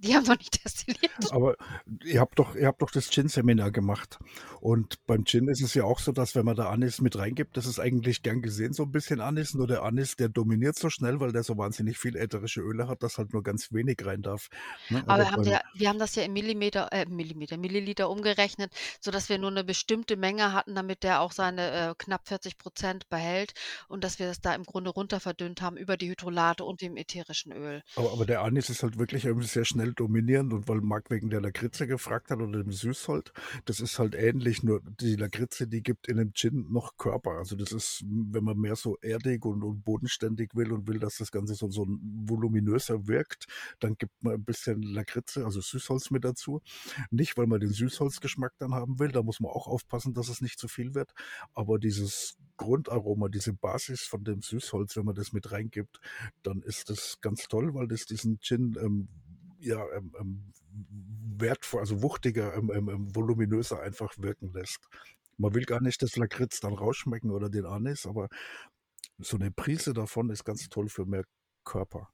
Die 0.00 0.14
haben 0.14 0.24
noch 0.24 0.38
nicht 0.38 0.64
destilliert. 0.64 1.32
Aber 1.32 1.56
ihr 2.04 2.20
habt 2.20 2.38
doch, 2.38 2.54
ihr 2.54 2.66
habt 2.68 2.82
doch 2.82 2.90
das 2.90 3.10
Gin-Seminar 3.10 3.72
gemacht. 3.72 4.18
Und 4.60 5.04
beim 5.06 5.24
Gin 5.24 5.48
ist 5.48 5.60
es 5.60 5.74
ja 5.74 5.84
auch 5.84 5.98
so, 5.98 6.12
dass 6.12 6.36
wenn 6.36 6.44
man 6.44 6.54
da 6.54 6.68
Anis 6.70 7.00
mit 7.00 7.16
reingibt, 7.18 7.56
das 7.56 7.66
ist 7.66 7.80
eigentlich 7.80 8.22
gern 8.22 8.40
gesehen, 8.40 8.72
so 8.72 8.84
ein 8.84 8.92
bisschen 8.92 9.20
Anis. 9.20 9.54
Nur 9.54 9.66
der 9.66 9.82
Anis, 9.82 10.14
der 10.16 10.28
dominiert 10.28 10.78
so 10.78 10.88
schnell, 10.88 11.18
weil 11.18 11.32
der 11.32 11.42
so 11.42 11.56
wahnsinnig 11.58 11.98
viel 11.98 12.16
ätherische 12.16 12.60
Öle 12.60 12.86
hat, 12.86 13.02
dass 13.02 13.18
halt 13.18 13.32
nur 13.32 13.42
ganz 13.42 13.72
wenig 13.72 13.98
rein 14.04 14.22
darf. 14.22 14.48
Ne? 14.88 15.02
Aber, 15.06 15.12
Aber 15.12 15.22
wir, 15.22 15.30
haben 15.32 15.44
ja, 15.44 15.60
wir 15.74 15.88
haben 15.88 15.98
das 15.98 16.14
ja 16.14 16.22
in 16.22 16.32
Millimeter, 16.32 16.92
äh, 16.92 17.06
Millimeter, 17.06 17.56
Milliliter 17.56 18.08
umgerechnet, 18.08 18.72
sodass 19.00 19.28
wir 19.28 19.38
nur 19.38 19.50
eine 19.50 19.64
bestimmte 19.64 20.16
Menge 20.16 20.52
hatten, 20.52 20.76
damit 20.76 21.02
der 21.02 21.20
auch 21.20 21.32
seine 21.32 21.90
äh, 21.90 21.94
knapp 21.98 22.28
40 22.28 22.56
Prozent 22.58 23.08
behält 23.08 23.54
und 23.88 24.04
dass 24.04 24.20
wir 24.20 24.28
das 24.28 24.40
da 24.40 24.54
im 24.54 24.62
Grunde 24.64 24.90
runter 24.90 25.18
verdünnt 25.18 25.60
haben 25.60 25.76
über 25.76 25.96
die 25.96 26.10
Hydrolate 26.10 26.64
und 26.64 26.82
dem 26.82 26.96
ätherischen 26.96 27.52
Öl. 27.52 27.82
Aber, 27.96 28.12
aber 28.12 28.26
der 28.26 28.42
Anis 28.42 28.70
ist 28.70 28.82
halt 28.82 28.98
wirklich 28.98 29.26
sehr 29.50 29.64
schnell 29.64 29.87
schnell 29.88 29.94
dominierend 29.94 30.52
und 30.52 30.68
weil 30.68 30.80
Marc 30.80 31.10
wegen 31.10 31.30
der 31.30 31.40
Lakritze 31.40 31.86
gefragt 31.86 32.30
hat 32.30 32.40
oder 32.40 32.62
dem 32.62 32.72
Süßholz, 32.72 33.32
das 33.64 33.80
ist 33.80 33.98
halt 33.98 34.14
ähnlich, 34.14 34.62
nur 34.62 34.80
die 35.00 35.16
Lakritze, 35.16 35.66
die 35.66 35.82
gibt 35.82 36.08
in 36.08 36.16
dem 36.16 36.32
Gin 36.32 36.66
noch 36.70 36.96
Körper. 36.96 37.32
Also 37.32 37.56
das 37.56 37.72
ist, 37.72 38.04
wenn 38.06 38.44
man 38.44 38.58
mehr 38.58 38.76
so 38.76 38.96
erdig 39.00 39.44
und, 39.44 39.62
und 39.62 39.84
bodenständig 39.84 40.54
will 40.54 40.72
und 40.72 40.86
will, 40.86 40.98
dass 40.98 41.18
das 41.18 41.30
Ganze 41.30 41.54
so, 41.54 41.70
so 41.70 41.86
voluminöser 41.88 43.06
wirkt, 43.06 43.46
dann 43.80 43.96
gibt 43.96 44.12
man 44.22 44.34
ein 44.34 44.44
bisschen 44.44 44.82
Lakritze, 44.82 45.44
also 45.44 45.60
Süßholz 45.60 46.10
mit 46.10 46.24
dazu. 46.24 46.60
Nicht, 47.10 47.36
weil 47.36 47.46
man 47.46 47.60
den 47.60 47.72
Süßholzgeschmack 47.72 48.52
dann 48.58 48.74
haben 48.74 48.98
will, 48.98 49.12
da 49.12 49.22
muss 49.22 49.40
man 49.40 49.50
auch 49.50 49.66
aufpassen, 49.66 50.14
dass 50.14 50.28
es 50.28 50.40
nicht 50.40 50.58
zu 50.58 50.68
viel 50.68 50.94
wird, 50.94 51.12
aber 51.54 51.78
dieses 51.78 52.36
Grundaroma, 52.56 53.28
diese 53.28 53.52
Basis 53.52 54.02
von 54.02 54.24
dem 54.24 54.42
Süßholz, 54.42 54.96
wenn 54.96 55.04
man 55.04 55.14
das 55.14 55.32
mit 55.32 55.52
reingibt, 55.52 56.00
dann 56.42 56.60
ist 56.62 56.90
das 56.90 57.20
ganz 57.20 57.46
toll, 57.48 57.72
weil 57.74 57.86
das 57.86 58.04
diesen 58.04 58.40
Gin 58.40 58.76
ähm, 58.80 59.08
ja, 59.58 59.84
ähm, 59.94 60.12
ähm, 60.18 60.52
wertvoll, 61.38 61.80
also 61.80 62.02
wuchtiger, 62.02 62.54
ähm, 62.54 62.70
ähm, 62.74 62.88
ähm, 62.88 63.14
voluminöser 63.14 63.80
einfach 63.80 64.14
wirken 64.18 64.52
lässt. 64.52 64.88
Man 65.36 65.54
will 65.54 65.64
gar 65.64 65.80
nicht 65.80 66.02
das 66.02 66.16
Lakritz 66.16 66.60
dann 66.60 66.74
rausschmecken 66.74 67.30
oder 67.30 67.48
den 67.48 67.66
Anis, 67.66 68.06
aber 68.06 68.28
so 69.18 69.36
eine 69.36 69.50
Prise 69.50 69.92
davon 69.94 70.30
ist 70.30 70.44
ganz 70.44 70.68
toll 70.68 70.88
für 70.88 71.06
mehr 71.06 71.24
Körper. 71.64 72.08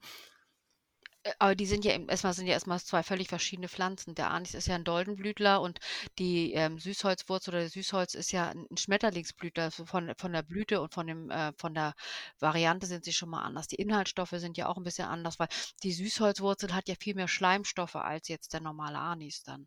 Äh, 1.24 1.32
aber 1.38 1.54
die 1.54 1.66
sind 1.66 1.84
ja 1.84 1.92
erstmal 1.98 2.34
sind 2.34 2.46
ja 2.46 2.52
erstmal 2.54 2.80
zwei 2.80 3.02
völlig 3.02 3.28
verschiedene 3.28 3.68
Pflanzen. 3.68 4.14
Der 4.14 4.30
Anis 4.30 4.54
ist 4.54 4.68
ja 4.68 4.74
ein 4.76 4.84
Doldenblütler 4.84 5.60
und 5.60 5.80
die 6.18 6.52
ähm, 6.52 6.78
Süßholzwurzel 6.78 7.50
oder 7.54 7.60
der 7.60 7.70
Süßholz 7.70 8.14
ist 8.14 8.32
ja 8.32 8.50
ein 8.50 8.76
Schmetterlingsblütler. 8.76 9.64
Also 9.64 9.84
von, 9.86 10.12
von 10.16 10.32
der 10.32 10.42
Blüte 10.42 10.80
und 10.80 10.92
von, 10.94 11.06
dem, 11.06 11.30
äh, 11.30 11.52
von 11.56 11.74
der 11.74 11.94
Variante 12.38 12.86
sind 12.86 13.04
sie 13.04 13.12
schon 13.12 13.30
mal 13.30 13.42
anders. 13.42 13.66
Die 13.68 13.76
Inhaltsstoffe 13.76 14.34
sind 14.36 14.56
ja 14.56 14.68
auch 14.68 14.76
ein 14.76 14.84
bisschen 14.84 15.06
anders, 15.08 15.38
weil 15.38 15.48
die 15.82 15.92
Süßholzwurzel 15.92 16.74
hat 16.74 16.88
ja 16.88 16.94
viel 17.00 17.14
mehr 17.14 17.28
Schleimstoffe 17.28 17.96
als 17.96 18.28
jetzt 18.28 18.52
der 18.52 18.60
normale 18.60 18.98
Anis 18.98 19.42
dann. 19.42 19.66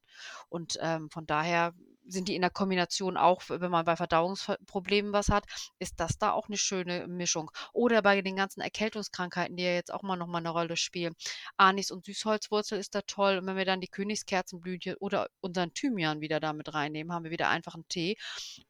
Und 0.49 0.77
ähm, 0.81 1.09
von 1.09 1.25
daher 1.25 1.73
sind 2.07 2.27
die 2.27 2.35
in 2.35 2.41
der 2.41 2.49
Kombination 2.49 3.17
auch, 3.17 3.41
wenn 3.47 3.71
man 3.71 3.85
bei 3.85 3.95
Verdauungsproblemen 3.95 5.13
was 5.13 5.29
hat, 5.29 5.45
ist 5.79 5.99
das 5.99 6.17
da 6.17 6.31
auch 6.31 6.47
eine 6.47 6.57
schöne 6.57 7.07
Mischung. 7.07 7.51
Oder 7.73 8.01
bei 8.01 8.21
den 8.21 8.35
ganzen 8.35 8.61
Erkältungskrankheiten, 8.61 9.55
die 9.57 9.63
ja 9.63 9.73
jetzt 9.73 9.93
auch 9.93 10.03
mal 10.03 10.15
nochmal 10.15 10.41
eine 10.41 10.49
Rolle 10.49 10.77
spielen. 10.77 11.13
Anis 11.57 11.91
und 11.91 12.05
Süßholzwurzel 12.05 12.79
ist 12.79 12.95
da 12.95 13.01
toll. 13.01 13.37
Und 13.37 13.47
wenn 13.47 13.57
wir 13.57 13.65
dann 13.65 13.81
die 13.81 13.87
Königskerzenblüte 13.87 14.97
oder 14.99 15.27
unseren 15.41 15.73
Thymian 15.73 16.21
wieder 16.21 16.39
damit 16.39 16.73
reinnehmen, 16.73 17.13
haben 17.13 17.23
wir 17.23 17.31
wieder 17.31 17.49
einfach 17.49 17.75
einen 17.75 17.87
Tee. 17.87 18.17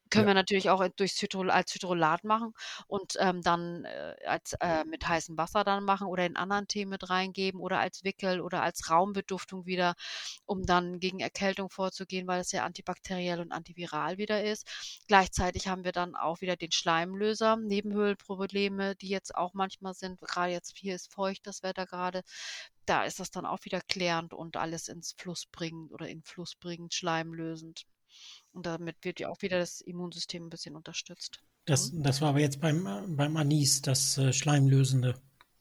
Können 0.09 0.25
ja. 0.25 0.29
wir 0.29 0.33
natürlich 0.33 0.69
auch 0.69 0.85
durchs 0.95 1.21
Hydrol 1.21 1.51
als 1.51 1.73
Hydrolat 1.73 2.23
machen 2.23 2.53
und 2.87 3.13
ähm, 3.19 3.41
dann 3.41 3.85
äh, 3.85 4.15
als, 4.25 4.53
äh, 4.59 4.85
mit 4.85 5.07
heißem 5.07 5.37
Wasser 5.37 5.63
dann 5.63 5.83
machen 5.83 6.07
oder 6.07 6.25
in 6.25 6.35
anderen 6.35 6.67
Tee 6.67 6.85
mit 6.85 7.09
reingeben 7.09 7.59
oder 7.61 7.79
als 7.79 8.03
Wickel 8.03 8.41
oder 8.41 8.61
als 8.61 8.89
Raumbeduftung 8.89 9.65
wieder, 9.65 9.95
um 10.45 10.65
dann 10.65 10.99
gegen 10.99 11.19
Erkältung 11.19 11.69
vorzugehen, 11.69 12.27
weil 12.27 12.41
es 12.41 12.51
ja 12.51 12.65
antibakteriell 12.65 13.39
und 13.39 13.51
antiviral 13.51 14.17
wieder 14.17 14.43
ist. 14.43 14.67
Gleichzeitig 15.07 15.67
haben 15.67 15.83
wir 15.83 15.91
dann 15.91 16.15
auch 16.15 16.41
wieder 16.41 16.55
den 16.55 16.71
Schleimlöser, 16.71 17.57
Nebenhöhlenprobleme, 17.57 18.95
die 18.95 19.09
jetzt 19.09 19.35
auch 19.35 19.53
manchmal 19.53 19.93
sind. 19.93 20.19
Gerade 20.21 20.51
jetzt 20.51 20.77
hier 20.77 20.95
ist 20.95 21.13
feucht 21.13 21.47
das 21.47 21.63
Wetter 21.63 21.85
gerade. 21.85 22.23
Da 22.85 23.03
ist 23.03 23.19
das 23.19 23.31
dann 23.31 23.45
auch 23.45 23.65
wieder 23.65 23.81
klärend 23.81 24.33
und 24.33 24.57
alles 24.57 24.87
ins 24.87 25.13
Fluss 25.17 25.45
bringend 25.45 25.91
oder 25.91 26.07
in 26.07 26.23
Fluss 26.23 26.55
bringend, 26.55 26.93
schleimlösend. 26.93 27.85
Und 28.53 28.65
damit 28.65 29.03
wird 29.03 29.19
ja 29.19 29.29
auch 29.29 29.41
wieder 29.41 29.59
das 29.59 29.81
Immunsystem 29.81 30.45
ein 30.45 30.49
bisschen 30.49 30.75
unterstützt. 30.75 31.39
Das, 31.65 31.91
mhm. 31.91 32.03
das 32.03 32.21
war 32.21 32.29
aber 32.29 32.39
jetzt 32.39 32.59
beim, 32.59 32.87
beim 33.15 33.37
Anis, 33.37 33.81
das 33.81 34.17
äh, 34.17 34.33
Schleimlösende. 34.33 35.15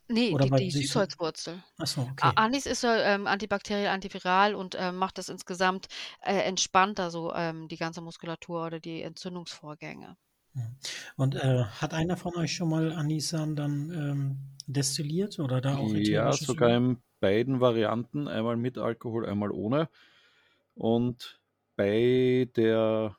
Nee, 0.09 0.33
Oder 0.33 0.47
die, 0.47 0.69
die 0.69 0.71
Süßholzwurzel. 0.71 1.63
Achso, 1.79 2.03
okay. 2.03 2.31
Anis 2.37 2.67
ist 2.67 2.85
ähm, 2.85 3.27
antibakteriell, 3.27 3.89
antiviral 3.89 4.55
und 4.55 4.77
ähm, 4.79 4.97
macht 4.97 5.19
das 5.19 5.29
insgesamt 5.29 5.89
äh, 6.23 6.37
entspannter, 6.43 7.11
so 7.11 7.35
ähm, 7.35 7.67
die 7.67 7.77
ganze 7.77 8.01
Muskulatur 8.01 8.67
oder 8.67 8.79
die 8.79 9.03
Entzündungsvorgänge. 9.03 10.17
Und 11.17 11.35
äh, 11.35 11.65
hat 11.65 11.93
einer 11.93 12.17
von 12.17 12.37
euch 12.37 12.55
schon 12.55 12.71
mal 12.71 12.93
Anisan 12.93 13.57
dann 13.57 13.91
ähm, 13.91 14.39
destilliert 14.67 15.39
oder 15.39 15.61
da 15.61 15.77
auch 15.77 15.93
Ja, 15.93 16.33
sogar 16.33 16.71
in 16.71 17.03
beiden 17.21 17.61
Varianten, 17.61 18.29
einmal 18.29 18.57
mit 18.57 18.79
Alkohol, 18.79 19.27
einmal 19.27 19.51
ohne. 19.51 19.89
Und 20.75 21.41
bei 21.77 22.49
der 22.57 23.17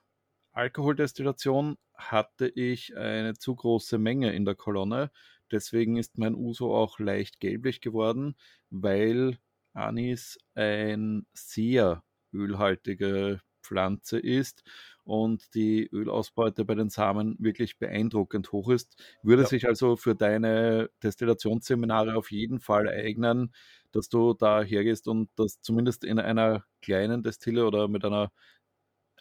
Alkoholdestillation 0.52 1.78
hatte 1.94 2.48
ich 2.48 2.96
eine 2.98 3.36
zu 3.36 3.56
große 3.56 3.98
Menge 3.98 4.34
in 4.34 4.46
der 4.46 4.56
Kolonne. 4.56 5.12
Deswegen 5.52 5.98
ist 5.98 6.18
mein 6.18 6.36
Uso 6.36 6.76
auch 6.76 7.00
leicht 7.00 7.40
gelblich 7.40 7.80
geworden, 7.82 8.36
weil 8.70 9.38
Anis 9.74 10.38
ein 10.56 11.26
sehr 11.34 12.04
ölhaltige 12.34 13.42
Pflanze 13.62 14.20
ist 14.20 14.64
und 15.04 15.54
die 15.54 15.88
Ölausbeute 15.88 16.66
bei 16.66 16.76
den 16.76 16.90
Samen 16.90 17.36
wirklich 17.40 17.78
beeindruckend 17.78 18.52
hoch 18.52 18.70
ist. 18.70 19.02
Würde 19.24 19.44
ja. 19.44 19.48
sich 19.48 19.68
also 19.68 19.96
für 19.96 20.16
deine 20.16 20.90
Destillationsseminare 21.04 22.16
auf 22.16 22.32
jeden 22.32 22.60
Fall 22.60 22.90
eignen, 22.90 23.54
dass 23.94 24.10
du 24.10 24.34
da 24.34 24.62
hergehst 24.64 25.08
und 25.08 25.30
das 25.36 25.62
zumindest 25.62 26.04
in 26.04 26.20
einer 26.20 26.64
kleinen 26.82 27.24
Destille 27.24 27.66
oder 27.68 27.88
mit 27.88 28.06
einer 28.06 28.32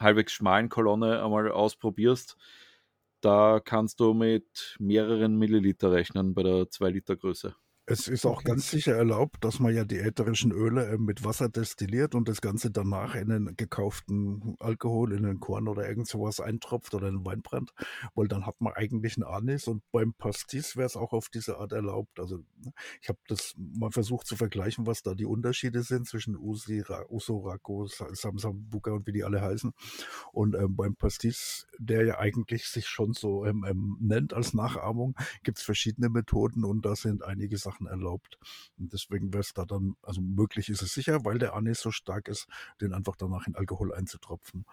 halbwegs 0.00 0.32
schmalen 0.32 0.68
Kolonne 0.70 1.22
einmal 1.24 1.50
ausprobierst. 1.52 2.36
Da 3.22 3.60
kannst 3.64 4.00
du 4.00 4.14
mit 4.14 4.76
mehreren 4.80 5.36
Milliliter 5.38 5.92
rechnen 5.92 6.34
bei 6.34 6.42
der 6.44 6.70
2 6.70 6.90
Liter 6.90 7.16
Größe. 7.16 7.56
Es 7.88 8.08
ist 8.08 8.26
auch 8.26 8.42
ganz 8.42 8.68
sicher 8.68 8.96
erlaubt, 8.96 9.44
dass 9.44 9.60
man 9.60 9.72
ja 9.72 9.84
die 9.84 9.98
ätherischen 10.00 10.50
Öle 10.50 10.88
äh, 10.88 10.98
mit 10.98 11.22
Wasser 11.22 11.48
destilliert 11.48 12.16
und 12.16 12.28
das 12.28 12.40
Ganze 12.40 12.72
danach 12.72 13.14
in 13.14 13.28
den 13.28 13.56
gekauften 13.56 14.56
Alkohol, 14.58 15.12
in 15.12 15.22
den 15.22 15.38
Korn 15.38 15.68
oder 15.68 15.88
irgend 15.88 16.08
sowas 16.08 16.40
eintropft 16.40 16.94
oder 16.94 17.06
in 17.06 17.18
den 17.18 17.24
Weinbrand, 17.24 17.70
weil 18.16 18.26
dann 18.26 18.44
hat 18.44 18.60
man 18.60 18.72
eigentlich 18.72 19.16
einen 19.16 19.22
Anis 19.22 19.68
und 19.68 19.84
beim 19.92 20.14
Pastis 20.14 20.76
wäre 20.76 20.86
es 20.86 20.96
auch 20.96 21.12
auf 21.12 21.28
diese 21.28 21.58
Art 21.58 21.70
erlaubt. 21.70 22.18
Also 22.18 22.38
ne, 22.38 22.72
ich 23.00 23.08
habe 23.08 23.20
das 23.28 23.54
mal 23.56 23.92
versucht 23.92 24.26
zu 24.26 24.34
vergleichen, 24.34 24.88
was 24.88 25.02
da 25.02 25.14
die 25.14 25.24
Unterschiede 25.24 25.84
sind 25.84 26.08
zwischen 26.08 26.36
Usi, 26.36 26.82
Uso, 27.08 27.38
Rako, 27.38 27.86
Samsambuka 27.86 28.90
und 28.90 29.06
wie 29.06 29.12
die 29.12 29.22
alle 29.22 29.40
heißen. 29.40 29.72
Und 30.32 30.56
ähm, 30.56 30.74
beim 30.74 30.96
Pastis, 30.96 31.68
der 31.78 32.04
ja 32.04 32.18
eigentlich 32.18 32.64
sich 32.64 32.88
schon 32.88 33.12
so 33.12 33.44
ähm, 33.44 33.64
ähm, 33.64 33.96
nennt 34.00 34.34
als 34.34 34.54
Nachahmung, 34.54 35.14
gibt 35.44 35.58
es 35.58 35.64
verschiedene 35.64 36.08
Methoden 36.08 36.64
und 36.64 36.84
da 36.84 36.96
sind 36.96 37.22
einige 37.22 37.56
Sachen 37.58 37.75
Sachen 37.76 37.86
erlaubt. 37.86 38.38
Und 38.78 38.92
deswegen 38.92 39.32
wäre 39.32 39.42
es 39.42 39.52
da 39.52 39.64
dann, 39.64 39.96
also 40.02 40.20
möglich 40.20 40.68
ist 40.68 40.82
es 40.82 40.94
sicher, 40.94 41.24
weil 41.24 41.38
der 41.38 41.54
Anis 41.54 41.80
so 41.80 41.90
stark 41.90 42.28
ist, 42.28 42.46
den 42.80 42.92
einfach 42.92 43.16
danach 43.16 43.46
in 43.46 43.54
Alkohol 43.54 43.94
einzutropfen. 43.94 44.64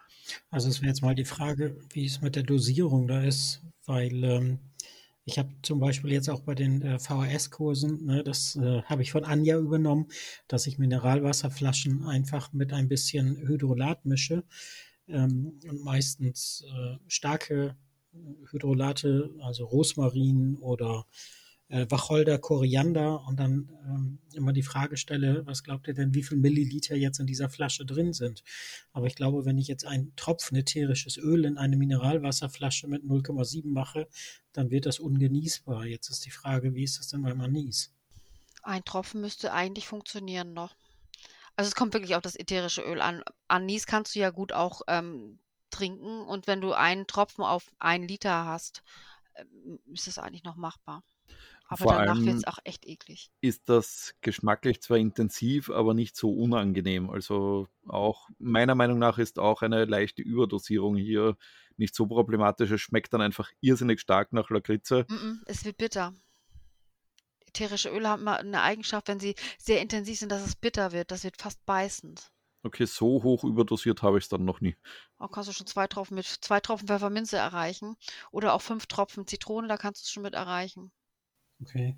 Also 0.49 0.69
es 0.69 0.81
wäre 0.81 0.89
jetzt 0.89 1.01
mal 1.01 1.15
die 1.15 1.25
Frage, 1.25 1.77
wie 1.91 2.05
es 2.05 2.21
mit 2.21 2.35
der 2.35 2.43
Dosierung 2.43 3.07
da 3.07 3.23
ist, 3.23 3.61
weil 3.85 4.23
ähm, 4.23 4.59
ich 5.25 5.39
habe 5.39 5.49
zum 5.61 5.79
Beispiel 5.79 6.11
jetzt 6.11 6.29
auch 6.29 6.41
bei 6.41 6.55
den 6.55 6.81
äh, 6.81 6.99
VHS-Kursen, 6.99 8.05
ne, 8.05 8.23
das 8.23 8.55
äh, 8.57 8.81
habe 8.83 9.01
ich 9.01 9.11
von 9.11 9.23
Anja 9.23 9.57
übernommen, 9.57 10.07
dass 10.47 10.67
ich 10.67 10.77
Mineralwasserflaschen 10.77 12.05
einfach 12.05 12.51
mit 12.51 12.73
ein 12.73 12.89
bisschen 12.89 13.37
Hydrolat 13.37 14.05
mische 14.05 14.43
ähm, 15.07 15.59
und 15.69 15.83
meistens 15.83 16.65
äh, 16.67 16.97
starke 17.07 17.75
Hydrolate, 18.51 19.31
also 19.41 19.65
Rosmarin 19.65 20.57
oder 20.57 21.05
äh, 21.73 21.88
Wacholder, 21.89 22.38
Koriander 22.38 23.25
und 23.25 23.39
dann 23.39 23.67
ähm, 23.83 24.19
immer 24.33 24.53
die 24.53 24.62
Frage 24.62 24.95
stelle, 24.95 25.43
was 25.47 25.63
glaubt 25.63 25.88
ihr 25.88 25.95
denn, 25.95 26.13
wie 26.13 26.21
viel 26.21 26.38
Milliliter 26.38 26.95
jetzt 26.95 27.19
in 27.19 27.25
dieser 27.25 27.49
Flasche 27.49 27.83
drin 27.83 28.13
sind? 28.13 28.43
Aber 28.91 29.07
ich 29.07 29.15
glaube, 29.15 29.43
wenn 29.45 29.57
ich 29.57 29.67
jetzt 29.67 29.86
ein 29.86 30.13
Tropfen 30.15 30.55
ätherisches 30.55 31.17
Öl 31.17 31.45
in 31.45 31.57
eine 31.57 31.75
Mineralwasserflasche 31.75 32.88
mit 32.88 33.03
0,7 33.03 33.67
mache, 33.67 34.07
dann 34.51 34.69
wird 34.69 34.86
das 34.86 34.99
ungenießbar. 34.99 35.88
Jetzt 35.88 36.09
ist 36.09 36.25
die 36.25 36.31
Frage, 36.31 36.75
wie 36.75 36.83
ist 36.83 36.99
das 36.99 37.07
denn 37.07 37.23
beim 37.23 37.41
Anis? 37.41 37.91
Ein 38.62 38.86
Tropfen 38.86 39.21
müsste 39.21 39.51
eigentlich 39.51 39.88
funktionieren 39.88 40.53
noch. 40.53 40.75
Also 41.55 41.69
es 41.69 41.75
kommt 41.75 41.95
wirklich 41.95 42.15
auf 42.15 42.21
das 42.21 42.36
ätherische 42.36 42.83
Öl 42.83 43.01
an. 43.01 43.23
Anis 43.47 43.88
kannst 43.88 44.13
du 44.13 44.19
ja 44.19 44.29
gut 44.29 44.53
auch 44.53 44.81
ähm, 44.88 45.39
trinken 45.71 46.21
und 46.21 46.45
wenn 46.45 46.62
du 46.62 46.73
einen 46.73 47.07
Tropfen 47.07 47.43
auf 47.43 47.71
einen 47.79 48.07
Liter 48.07 48.45
hast, 48.45 48.83
ähm, 49.36 49.79
ist 49.91 50.07
es 50.07 50.19
eigentlich 50.19 50.43
noch 50.43 50.55
machbar. 50.55 51.03
Aber 51.67 51.84
Vor 51.84 51.93
danach 51.93 52.19
wird 52.19 52.38
es 52.38 52.45
auch 52.45 52.60
echt 52.65 52.86
eklig. 52.86 53.32
Ist 53.41 53.69
das 53.69 54.15
geschmacklich 54.21 54.82
zwar 54.82 54.97
intensiv, 54.97 55.69
aber 55.69 55.93
nicht 55.93 56.15
so 56.15 56.32
unangenehm. 56.32 57.10
Also 57.10 57.67
auch 57.88 58.30
meiner 58.38 58.76
Meinung 58.76 58.99
nach 58.99 59.17
ist 59.17 59.39
auch 59.39 59.62
eine 59.62 59.86
leichte 59.86 60.21
Überdosierung 60.21 60.97
hier 60.97 61.38
nicht 61.78 61.95
so 61.95 62.06
problematisch. 62.06 62.69
Es 62.71 62.82
schmeckt 62.82 63.13
dann 63.13 63.21
einfach 63.21 63.49
irrsinnig 63.62 64.02
stark 64.02 64.34
nach 64.34 64.49
Lakritze. 64.49 65.06
Mm 65.08 65.13
-mm, 65.13 65.38
es 65.45 65.65
wird 65.65 65.78
bitter. 65.78 66.13
Ätherische 67.47 67.89
Öle 67.89 68.10
haben 68.10 68.21
immer 68.21 68.38
eine 68.38 68.62
Eigenschaft, 68.62 69.08
wenn 69.08 69.19
sie 69.19 69.36
sehr 69.58 69.82
intensiv 69.82 70.19
sind, 70.19 70.32
dass 70.32 70.45
es 70.45 70.56
bitter 70.56 70.91
wird. 70.91 71.12
Das 71.12 71.23
wird 71.23 71.38
fast 71.38 71.65
beißend. 71.65 72.32
Okay, 72.63 72.86
so 72.86 73.21
hoch 73.23 73.43
überdosiert 73.43 74.02
habe 74.02 74.17
ich 74.17 74.23
es 74.23 74.30
dann 74.30 74.45
noch 74.45 74.62
nie. 74.62 74.78
Auch 75.17 75.32
kannst 75.32 75.49
du 75.49 75.54
schon 75.54 75.67
zwei 75.67 75.86
Tropfen 75.88 76.15
mit 76.15 76.26
zwei 76.26 76.62
Tropfen 76.62 76.88
Pfefferminze 76.88 77.38
erreichen. 77.38 77.95
Oder 78.32 78.54
auch 78.54 78.62
fünf 78.62 78.88
Tropfen 78.88 79.28
Zitrone, 79.28 79.67
da 79.67 79.78
kannst 79.78 80.02
du 80.02 80.06
es 80.06 80.12
schon 80.12 80.23
mit 80.23 80.34
erreichen. 80.34 80.91
Okay. 81.63 81.95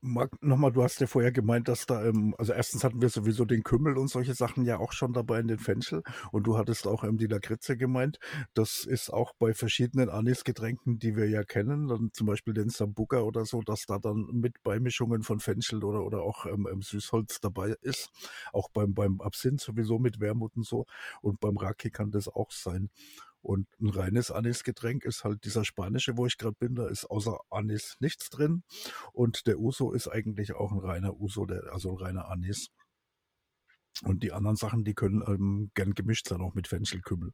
Marc, 0.00 0.40
nochmal, 0.44 0.70
du 0.70 0.84
hast 0.84 1.00
ja 1.00 1.08
vorher 1.08 1.32
gemeint, 1.32 1.66
dass 1.66 1.84
da, 1.86 2.04
ähm, 2.04 2.32
also 2.38 2.52
erstens 2.52 2.84
hatten 2.84 3.00
wir 3.02 3.08
sowieso 3.08 3.44
den 3.44 3.64
Kümmel 3.64 3.98
und 3.98 4.06
solche 4.06 4.34
Sachen 4.34 4.64
ja 4.64 4.78
auch 4.78 4.92
schon 4.92 5.12
dabei 5.12 5.40
in 5.40 5.48
den 5.48 5.58
Fenchel 5.58 6.02
und 6.30 6.46
du 6.46 6.56
hattest 6.56 6.86
auch 6.86 7.02
ähm, 7.02 7.18
die 7.18 7.26
Lakritze 7.26 7.76
gemeint. 7.76 8.20
Das 8.54 8.84
ist 8.84 9.12
auch 9.12 9.32
bei 9.40 9.54
verschiedenen 9.54 10.08
Anisgetränken, 10.08 11.00
die 11.00 11.16
wir 11.16 11.28
ja 11.28 11.42
kennen, 11.42 11.88
dann 11.88 12.10
zum 12.12 12.28
Beispiel 12.28 12.54
den 12.54 12.68
Sambuca 12.68 13.22
oder 13.22 13.44
so, 13.44 13.60
dass 13.62 13.86
da 13.86 13.98
dann 13.98 14.28
mit 14.32 14.62
Beimischungen 14.62 15.24
von 15.24 15.40
Fenchel 15.40 15.82
oder, 15.82 16.04
oder 16.04 16.22
auch 16.22 16.46
ähm, 16.46 16.68
ähm 16.70 16.80
Süßholz 16.80 17.40
dabei 17.40 17.74
ist. 17.80 18.10
Auch 18.52 18.68
beim, 18.70 18.94
beim 18.94 19.20
Absinth 19.20 19.60
sowieso 19.60 19.98
mit 19.98 20.20
Wermut 20.20 20.56
und 20.56 20.64
so 20.64 20.86
und 21.22 21.40
beim 21.40 21.56
Raki 21.56 21.90
kann 21.90 22.12
das 22.12 22.28
auch 22.28 22.52
sein. 22.52 22.90
Und 23.40 23.66
ein 23.80 23.88
reines 23.88 24.30
Anisgetränk 24.30 25.04
ist 25.04 25.24
halt 25.24 25.44
dieser 25.44 25.64
spanische, 25.64 26.16
wo 26.16 26.26
ich 26.26 26.36
gerade 26.36 26.56
bin, 26.58 26.74
da 26.74 26.88
ist 26.88 27.06
außer 27.06 27.38
Anis 27.50 27.96
nichts 28.00 28.30
drin. 28.30 28.62
Und 29.12 29.46
der 29.46 29.58
Uso 29.58 29.92
ist 29.92 30.08
eigentlich 30.08 30.54
auch 30.54 30.72
ein 30.72 30.78
reiner 30.78 31.18
Uso, 31.20 31.46
der, 31.46 31.72
also 31.72 31.90
ein 31.90 32.02
reiner 32.02 32.28
Anis. 32.28 32.68
Und 34.02 34.22
die 34.22 34.32
anderen 34.32 34.56
Sachen, 34.56 34.84
die 34.84 34.94
können 34.94 35.22
ähm, 35.26 35.70
gern 35.74 35.94
gemischt 35.94 36.28
sein, 36.28 36.40
auch 36.40 36.54
mit 36.54 36.68
Fenchelkümmel. 36.68 37.32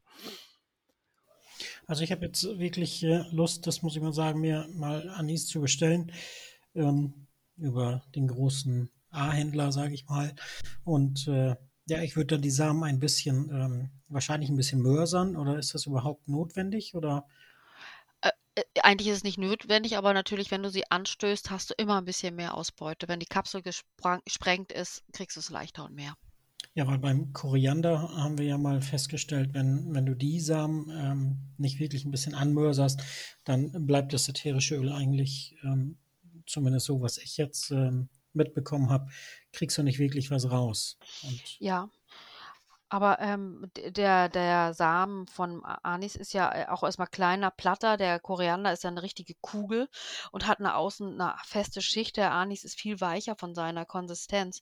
Also 1.87 2.03
ich 2.03 2.11
habe 2.11 2.25
jetzt 2.25 2.43
wirklich 2.43 3.03
äh, 3.03 3.23
Lust, 3.31 3.67
das 3.67 3.81
muss 3.81 3.95
ich 3.95 4.01
mal 4.01 4.13
sagen, 4.13 4.41
mir 4.41 4.67
mal 4.73 5.09
Anis 5.09 5.47
zu 5.47 5.61
bestellen. 5.61 6.11
Ähm, 6.73 7.27
über 7.57 8.03
den 8.15 8.27
großen 8.27 8.89
A-Händler, 9.09 9.71
sage 9.71 9.93
ich 9.93 10.05
mal. 10.07 10.35
Und 10.83 11.27
äh, 11.27 11.55
ja, 11.87 12.01
ich 12.01 12.15
würde 12.15 12.35
dann 12.35 12.41
die 12.41 12.49
Samen 12.49 12.83
ein 12.83 12.99
bisschen, 12.99 13.49
ähm, 13.49 13.89
wahrscheinlich 14.07 14.49
ein 14.49 14.55
bisschen 14.55 14.81
mörsern 14.81 15.35
oder 15.35 15.57
ist 15.57 15.73
das 15.73 15.85
überhaupt 15.85 16.27
notwendig 16.27 16.95
oder? 16.95 17.27
Äh, 18.21 18.31
äh, 18.55 18.63
eigentlich 18.81 19.07
ist 19.09 19.17
es 19.17 19.23
nicht 19.23 19.37
notwendig, 19.37 19.97
aber 19.97 20.13
natürlich, 20.13 20.51
wenn 20.51 20.63
du 20.63 20.69
sie 20.69 20.89
anstößt, 20.89 21.51
hast 21.51 21.69
du 21.69 21.73
immer 21.77 21.97
ein 21.97 22.05
bisschen 22.05 22.35
mehr 22.35 22.55
Ausbeute. 22.55 23.07
Wenn 23.07 23.19
die 23.19 23.25
Kapsel 23.25 23.61
gesprengt 23.61 24.71
ist, 24.71 25.03
kriegst 25.13 25.35
du 25.35 25.41
es 25.41 25.49
leichter 25.49 25.85
und 25.85 25.93
mehr. 25.93 26.15
Ja, 26.73 26.87
weil 26.87 26.97
beim 26.97 27.31
Koriander 27.31 28.01
haben 28.17 28.37
wir 28.37 28.45
ja 28.45 28.57
mal 28.57 28.81
festgestellt, 28.81 29.53
wenn, 29.53 29.93
wenn 29.93 30.05
du 30.05 30.13
die 30.13 30.41
Samen 30.41 30.89
ähm, 30.89 31.37
nicht 31.57 31.79
wirklich 31.79 32.03
ein 32.03 32.11
bisschen 32.11 32.33
anmörserst, 32.33 33.01
dann 33.45 33.85
bleibt 33.85 34.11
das 34.11 34.27
ätherische 34.27 34.75
Öl 34.75 34.91
eigentlich, 34.91 35.55
ähm, 35.63 35.97
zumindest 36.45 36.87
so, 36.87 37.01
was 37.01 37.17
ich 37.17 37.37
jetzt 37.37 37.71
ähm, 37.71 38.09
mitbekommen 38.35 38.89
habe, 38.89 39.09
kriegst 39.51 39.77
du 39.77 39.83
nicht 39.83 39.99
wirklich 39.99 40.31
was 40.31 40.49
raus. 40.49 40.97
Und 41.23 41.59
ja. 41.59 41.89
Aber 42.87 43.19
ähm, 43.19 43.71
der, 43.75 44.29
der 44.29 44.73
Samen 44.75 45.27
von 45.27 45.65
Anis 45.65 46.15
ist 46.15 46.33
ja 46.33 46.53
äh, 46.53 46.67
auch 46.67 46.83
erstmal 46.83 47.07
kleiner, 47.07 47.49
platter. 47.49 47.97
Der 47.97 48.19
Koriander 48.19 48.71
ist 48.71 48.83
ja 48.83 48.91
eine 48.91 49.01
richtige 49.01 49.33
Kugel 49.41 49.89
und 50.31 50.45
hat 50.45 50.59
eine 50.59 50.75
außen 50.75 51.19
eine 51.19 51.35
feste 51.43 51.81
Schicht. 51.81 52.15
Der 52.15 52.31
Anis 52.31 52.63
ist 52.63 52.79
viel 52.79 53.01
weicher 53.01 53.35
von 53.35 53.55
seiner 53.55 53.85
Konsistenz. 53.85 54.61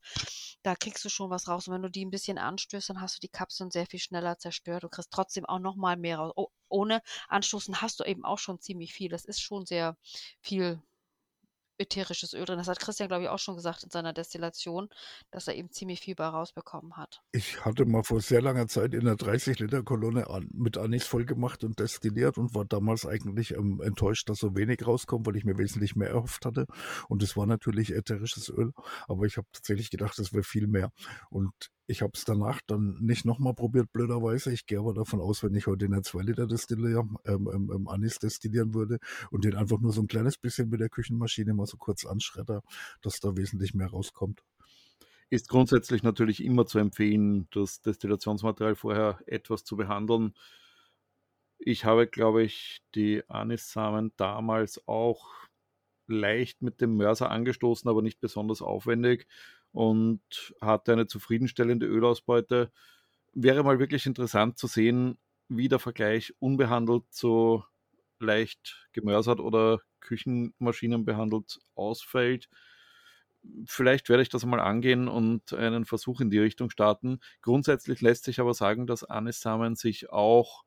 Da 0.64 0.74
kriegst 0.76 1.04
du 1.04 1.10
schon 1.10 1.30
was 1.30 1.50
raus. 1.50 1.68
Und 1.68 1.74
wenn 1.74 1.82
du 1.82 1.90
die 1.90 2.06
ein 2.06 2.12
bisschen 2.12 2.38
anstößt, 2.38 2.90
dann 2.90 3.02
hast 3.02 3.18
du 3.18 3.20
die 3.20 3.30
Kapseln 3.30 3.72
sehr 3.72 3.88
viel 3.88 4.00
schneller 4.00 4.38
zerstört. 4.40 4.84
Du 4.84 4.90
kriegst 4.90 5.12
trotzdem 5.12 5.46
auch 5.46 5.60
noch 5.60 5.76
mal 5.76 5.98
mehr 5.98 6.18
raus. 6.18 6.32
Oh, 6.38 6.48
ohne 6.70 7.02
Anstoßen 7.28 7.82
hast 7.82 8.00
du 8.00 8.06
eben 8.06 8.24
auch 8.24 8.40
schon 8.40 8.60
ziemlich 8.60 8.94
viel. 8.94 9.10
Das 9.10 9.26
ist 9.26 9.42
schon 9.42 9.66
sehr 9.66 9.98
viel 10.40 10.82
ätherisches 11.78 12.34
Öl 12.34 12.46
drin. 12.46 12.58
Das 12.58 12.68
hat 12.68 12.80
Christian, 12.80 13.08
glaube 13.08 13.24
ich, 13.24 13.30
auch 13.30 13.40
schon 13.40 13.56
gesagt 13.56 13.84
in 13.84 13.90
seiner 13.90 14.14
Destillation, 14.14 14.90
dass 15.32 15.48
er 15.48 15.56
eben 15.56 15.72
ziemlich 15.72 16.00
viel 16.00 16.16
bei 16.16 16.26
rausbekommen 16.26 16.98
hat. 16.98 17.22
Ich 17.32 17.64
hatte 17.66 17.86
mal 17.86 18.04
vor 18.04 18.22
sehr 18.22 18.42
langer 18.42 18.68
Zeit 18.68 18.94
in 18.94 19.02
einer 19.02 19.16
30-Liter-Kolonne 19.16 20.30
an, 20.30 20.50
mit 20.54 20.78
Anis 20.78 21.06
voll 21.06 21.26
gemacht 21.26 21.64
und 21.64 21.80
destilliert 21.80 22.38
und 22.38 22.54
war 22.56 22.66
damals 22.66 23.06
eigentlich 23.06 23.52
ähm, 23.52 23.82
enttäuscht, 23.84 24.30
dass 24.30 24.40
so 24.40 24.56
wenig 24.56 24.86
rauskommt, 24.86 25.26
weil 25.26 25.36
ich 25.36 25.46
mir 25.46 25.58
wesentlich 25.58 25.96
mehr 25.96 26.10
erhofft 26.10 26.46
hatte. 26.46 26.66
Und 27.10 27.24
es 27.24 27.36
war 27.36 27.46
natürlich 27.46 27.94
ätherisches 27.94 28.50
Öl, 28.50 28.72
aber 29.08 29.26
ich 29.26 29.38
habe 29.38 29.48
tatsächlich 29.52 29.90
gedacht, 29.90 30.18
es 30.20 30.34
wäre 30.34 30.44
viel 30.44 30.68
mehr. 30.68 30.92
Und 31.30 31.54
ich 31.86 32.02
habe 32.02 32.14
es 32.16 32.24
danach 32.24 32.62
dann 32.66 32.98
nicht 33.02 33.26
nochmal 33.26 33.54
probiert, 33.54 33.92
blöderweise. 33.92 34.54
Ich 34.54 34.66
gehe 34.66 34.80
aber 34.80 34.94
davon 34.94 35.20
aus, 35.20 35.44
wenn 35.44 35.54
ich 35.54 35.68
heute 35.68 35.86
in 35.86 35.94
einer 35.94 36.04
2 36.04 36.22
Liter 36.22 36.48
Destillier 36.48 37.08
ähm, 37.26 37.50
ähm, 37.54 37.72
ähm, 37.74 37.88
Anis 37.88 38.20
destillieren 38.20 38.74
würde 38.74 39.00
und 39.32 39.44
den 39.44 39.56
einfach 39.56 39.80
nur 39.80 39.92
so 39.92 40.02
ein 40.02 40.08
kleines 40.08 40.38
bisschen 40.38 40.70
mit 40.70 40.80
der 40.80 40.90
Küchenmaschine 40.90 41.54
mal 41.54 41.66
so 41.66 41.78
kurz 41.78 42.06
anschredder, 42.06 42.62
dass 43.02 43.20
da 43.20 43.36
wesentlich 43.36 43.74
mehr 43.74 43.88
rauskommt. 43.88 44.44
Ist 45.30 45.50
grundsätzlich 45.50 46.04
natürlich 46.04 46.44
immer 46.44 46.66
zu 46.66 46.80
empfehlen, 46.80 47.48
das 47.52 47.82
Destillationsmaterial 47.82 48.76
vorher 48.76 49.20
etwas 49.26 49.64
zu 49.66 49.76
behandeln. 49.76 50.34
Ich 51.58 51.86
habe, 51.86 52.08
glaube 52.08 52.44
ich, 52.44 52.82
die 52.96 53.24
Anissamen 53.30 54.14
damals 54.16 54.88
auch 54.88 55.32
leicht 56.08 56.62
mit 56.62 56.82
dem 56.82 56.96
Mörser 56.96 57.32
angestoßen, 57.32 57.90
aber 57.90 58.02
nicht 58.02 58.20
besonders 58.20 58.62
aufwendig 58.62 59.28
und 59.74 60.22
hatte 60.62 60.94
eine 60.94 61.08
zufriedenstellende 61.08 61.88
Ölausbeute. 61.88 62.72
Wäre 63.34 63.64
mal 63.64 63.80
wirklich 63.80 64.06
interessant 64.06 64.58
zu 64.58 64.68
sehen, 64.68 65.18
wie 65.50 65.70
der 65.70 65.80
Vergleich 65.80 66.34
unbehandelt 66.40 67.06
zu 67.12 67.64
leicht 68.20 68.88
gemörsert 68.94 69.40
oder 69.40 69.82
Küchenmaschinen 70.02 71.06
behandelt 71.06 71.60
ausfällt. 71.76 72.50
Vielleicht 73.66 74.08
werde 74.10 74.24
ich 74.24 74.30
das 74.30 74.46
mal 74.46 74.60
angehen 74.60 75.08
und 75.10 75.54
einen 75.54 75.86
Versuch 75.86 76.22
in 76.22 76.30
die 76.30 76.40
Richtung 76.40 76.70
starten. 76.70 77.20
Grundsätzlich 77.42 78.02
lässt 78.02 78.24
sich 78.24 78.40
aber 78.40 78.54
sagen, 78.54 78.88
dass 78.88 79.04
Anissamen 79.04 79.76
sich 79.76 80.10
auch 80.12 80.64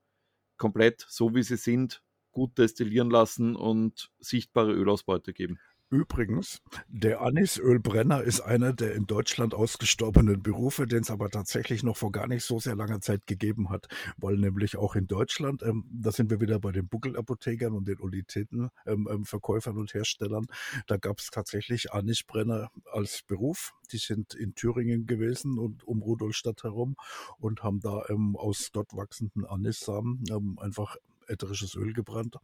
komplett 0.59 1.07
so 1.09 1.35
wie 1.35 1.43
sie 1.45 1.57
sind 1.59 2.03
gut 2.33 2.59
destillieren 2.59 3.11
lassen 3.11 3.57
und 3.57 4.11
sichtbare 4.21 4.73
Ölausbeute 4.73 5.33
geben. 5.35 5.61
Übrigens, 5.89 6.61
der 6.89 7.21
Anisölbrenner 7.21 8.25
ist 8.25 8.41
einer 8.41 8.73
der 8.73 8.97
in 8.97 9.07
Deutschland 9.07 9.55
ausgestorbenen 9.55 10.43
Berufe, 10.43 10.89
den 10.89 11.03
es 11.03 11.13
aber 11.13 11.31
tatsächlich 11.31 11.85
noch 11.85 11.97
vor 11.97 12.11
gar 12.11 12.27
nicht 12.27 12.45
so 12.45 12.59
sehr 12.59 12.75
langer 12.75 13.01
Zeit 13.01 13.29
gegeben 13.29 13.71
hat, 13.71 13.87
weil 14.17 14.37
nämlich 14.37 14.77
auch 14.77 14.97
in 14.97 15.07
Deutschland, 15.07 15.63
ähm, 15.63 15.85
da 15.89 16.11
sind 16.11 16.29
wir 16.29 16.41
wieder 16.41 16.59
bei 16.59 16.73
den 16.73 16.89
Buckelapothekern 16.89 17.73
und 17.73 17.87
den 17.87 18.01
Olitätenverkäufern 18.01 19.75
ähm, 19.75 19.77
ähm, 19.77 19.81
und 19.81 19.95
Herstellern, 19.95 20.47
da 20.89 20.97
gab 20.97 21.21
es 21.21 21.31
tatsächlich 21.31 21.93
Anisbrenner 21.93 22.73
als 22.93 23.23
Beruf. 23.23 23.73
Die 23.93 23.99
sind 23.99 24.35
in 24.35 24.57
Thüringen 24.57 25.07
gewesen 25.07 25.57
und 25.57 25.85
um 25.85 26.03
Rudolstadt 26.03 26.65
herum 26.65 26.97
und 27.39 27.63
haben 27.63 27.79
da 27.79 28.03
ähm, 28.09 28.35
aus 28.35 28.71
dort 28.73 28.97
wachsenden 28.97 29.45
Anissamen 29.45 30.25
ähm, 30.33 30.59
einfach 30.59 30.97
ätherisches 31.29 31.77
Öl 31.77 31.93
gebrannt 31.93 32.39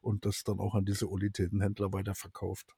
und 0.00 0.24
das 0.26 0.44
dann 0.44 0.60
auch 0.60 0.74
an 0.74 0.84
diese 0.84 1.10
Olitätenhändler 1.10 1.92
weiterverkauft. 1.92 2.74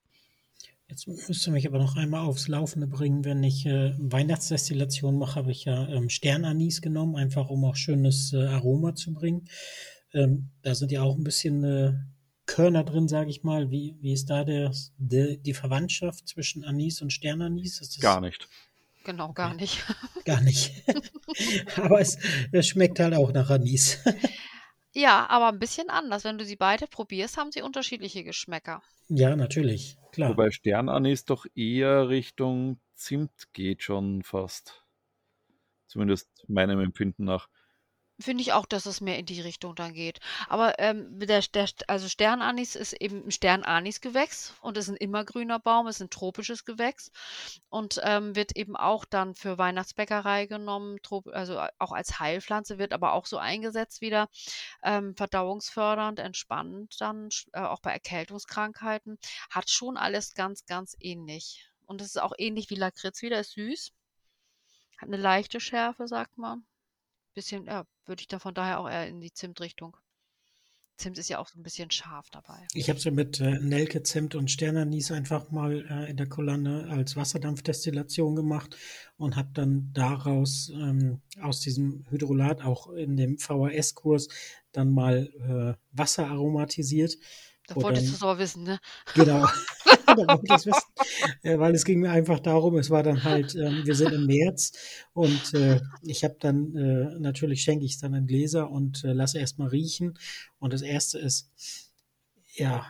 Jetzt 0.88 1.08
müsste 1.08 1.50
mich 1.50 1.66
aber 1.66 1.78
noch 1.78 1.96
einmal 1.96 2.24
aufs 2.26 2.46
Laufende 2.46 2.86
bringen, 2.86 3.24
wenn 3.24 3.42
ich 3.42 3.66
äh, 3.66 3.94
Weihnachtsdestillation 3.98 5.18
mache, 5.18 5.34
habe 5.34 5.50
ich 5.50 5.64
ja 5.64 5.88
ähm, 5.88 6.08
Sternanis 6.08 6.80
genommen, 6.80 7.16
einfach 7.16 7.50
um 7.50 7.64
auch 7.64 7.74
schönes 7.74 8.32
äh, 8.32 8.46
Aroma 8.46 8.94
zu 8.94 9.12
bringen. 9.12 9.48
Ähm, 10.14 10.50
da 10.62 10.74
sind 10.76 10.92
ja 10.92 11.02
auch 11.02 11.16
ein 11.16 11.24
bisschen 11.24 11.64
äh, 11.64 11.94
Körner 12.46 12.84
drin, 12.84 13.08
sage 13.08 13.30
ich 13.30 13.42
mal. 13.42 13.70
Wie, 13.72 13.96
wie 14.00 14.12
ist 14.12 14.30
da 14.30 14.44
der, 14.44 14.72
der, 14.96 15.36
die 15.36 15.54
Verwandtschaft 15.54 16.28
zwischen 16.28 16.64
Anis 16.64 17.02
und 17.02 17.12
Sternanis? 17.12 17.98
Gar 18.00 18.20
nicht. 18.20 18.48
Genau, 19.04 19.32
gar 19.32 19.54
nicht. 19.54 19.84
Gar 20.24 20.40
nicht. 20.40 20.72
aber 21.76 22.00
es, 22.00 22.18
es 22.52 22.68
schmeckt 22.68 23.00
halt 23.00 23.14
auch 23.14 23.32
nach 23.32 23.50
Anis. 23.50 23.98
Ja, 24.96 25.26
aber 25.28 25.48
ein 25.48 25.58
bisschen 25.58 25.90
anders. 25.90 26.24
Wenn 26.24 26.38
du 26.38 26.46
sie 26.46 26.56
beide 26.56 26.86
probierst, 26.86 27.36
haben 27.36 27.52
sie 27.52 27.60
unterschiedliche 27.60 28.24
Geschmäcker. 28.24 28.82
Ja, 29.08 29.36
natürlich, 29.36 29.98
klar. 30.10 30.30
Wobei 30.30 30.50
Sternanis 30.50 31.26
doch 31.26 31.44
eher 31.54 32.08
Richtung 32.08 32.80
Zimt 32.94 33.52
geht 33.52 33.82
schon 33.82 34.22
fast. 34.22 34.86
Zumindest 35.86 36.30
meinem 36.48 36.80
Empfinden 36.80 37.24
nach. 37.24 37.50
Finde 38.18 38.40
ich 38.40 38.54
auch, 38.54 38.64
dass 38.64 38.86
es 38.86 39.02
mehr 39.02 39.18
in 39.18 39.26
die 39.26 39.42
Richtung 39.42 39.74
dann 39.74 39.92
geht. 39.92 40.20
Aber 40.48 40.78
ähm, 40.78 41.18
der, 41.18 41.42
der, 41.42 41.68
also 41.86 42.08
Sternanis 42.08 42.74
ist 42.74 42.94
eben 42.94 43.26
ein 43.26 43.30
Sternanis-Gewächs 43.30 44.54
und 44.62 44.78
ist 44.78 44.88
ein 44.88 44.96
immergrüner 44.96 45.58
Baum, 45.58 45.86
ist 45.86 46.00
ein 46.00 46.08
tropisches 46.08 46.64
Gewächs 46.64 47.10
und 47.68 48.00
ähm, 48.04 48.34
wird 48.34 48.56
eben 48.56 48.74
auch 48.74 49.04
dann 49.04 49.34
für 49.34 49.58
Weihnachtsbäckerei 49.58 50.46
genommen, 50.46 50.98
also 51.32 51.60
auch 51.78 51.92
als 51.92 52.18
Heilpflanze, 52.18 52.78
wird 52.78 52.94
aber 52.94 53.12
auch 53.12 53.26
so 53.26 53.36
eingesetzt 53.36 54.00
wieder, 54.00 54.30
ähm, 54.82 55.14
verdauungsfördernd, 55.14 56.18
entspannend 56.18 56.98
dann, 56.98 57.28
äh, 57.52 57.60
auch 57.60 57.80
bei 57.80 57.92
Erkältungskrankheiten. 57.92 59.18
Hat 59.50 59.68
schon 59.68 59.98
alles 59.98 60.32
ganz, 60.32 60.64
ganz 60.64 60.96
ähnlich. 61.00 61.68
Und 61.84 62.00
es 62.00 62.08
ist 62.08 62.22
auch 62.22 62.32
ähnlich 62.38 62.70
wie 62.70 62.76
Lakritz 62.76 63.20
wieder, 63.20 63.40
ist 63.40 63.52
süß. 63.52 63.92
Hat 64.96 65.08
eine 65.08 65.18
leichte 65.18 65.60
Schärfe, 65.60 66.08
sagt 66.08 66.38
man 66.38 66.64
bisschen, 67.36 67.66
ja, 67.66 67.86
würde 68.06 68.20
ich 68.20 68.28
da 68.28 68.40
von 68.40 68.54
daher 68.54 68.80
auch 68.80 68.88
eher 68.88 69.06
in 69.06 69.20
die 69.20 69.32
Zimtrichtung. 69.32 69.96
Zimt 70.96 71.18
ist 71.18 71.28
ja 71.28 71.38
auch 71.38 71.46
so 71.46 71.60
ein 71.60 71.62
bisschen 71.62 71.90
scharf 71.90 72.30
dabei. 72.30 72.66
Ich 72.72 72.88
habe 72.88 72.98
es 72.98 73.04
ja 73.04 73.10
mit 73.10 73.38
äh, 73.38 73.58
Nelke, 73.60 74.02
Zimt 74.02 74.34
und 74.34 74.50
Sternanis 74.50 75.12
einfach 75.12 75.50
mal 75.50 75.84
äh, 75.90 76.10
in 76.10 76.16
der 76.16 76.26
Kolonne 76.26 76.88
als 76.88 77.16
Wasserdampfdestillation 77.16 78.34
gemacht 78.34 78.76
und 79.18 79.36
habe 79.36 79.50
dann 79.52 79.90
daraus 79.92 80.70
ähm, 80.70 81.20
aus 81.42 81.60
diesem 81.60 82.06
Hydrolat 82.08 82.62
auch 82.62 82.90
in 82.90 83.18
dem 83.18 83.36
VHS-Kurs 83.38 84.28
dann 84.72 84.90
mal 84.90 85.76
äh, 85.76 85.78
Wasser 85.92 86.28
aromatisiert 86.28 87.18
da 87.68 87.76
wolltest 87.76 88.08
du 88.08 88.12
es 88.12 88.22
aber 88.22 88.38
wissen, 88.38 88.62
ne? 88.62 88.78
Genau. 89.14 89.46
da 90.06 90.16
wollte 90.16 90.44
ich 90.44 90.52
es 90.52 90.66
wissen. 90.66 91.58
Weil 91.60 91.74
es 91.74 91.84
ging 91.84 92.00
mir 92.00 92.10
einfach 92.10 92.40
darum, 92.40 92.76
es 92.76 92.90
war 92.90 93.02
dann 93.02 93.24
halt, 93.24 93.54
äh, 93.54 93.84
wir 93.84 93.94
sind 93.94 94.12
im 94.12 94.26
März 94.26 94.72
und 95.12 95.54
äh, 95.54 95.80
ich 96.02 96.24
habe 96.24 96.36
dann, 96.40 96.74
äh, 96.76 97.18
natürlich 97.18 97.62
schenke 97.62 97.84
ich 97.84 97.92
es 97.92 97.98
dann 97.98 98.14
in 98.14 98.26
Gläser 98.26 98.70
und 98.70 99.04
äh, 99.04 99.12
lasse 99.12 99.38
erstmal 99.38 99.68
riechen. 99.68 100.18
Und 100.58 100.72
das 100.72 100.82
erste 100.82 101.18
ist, 101.18 101.50
ja, 102.54 102.86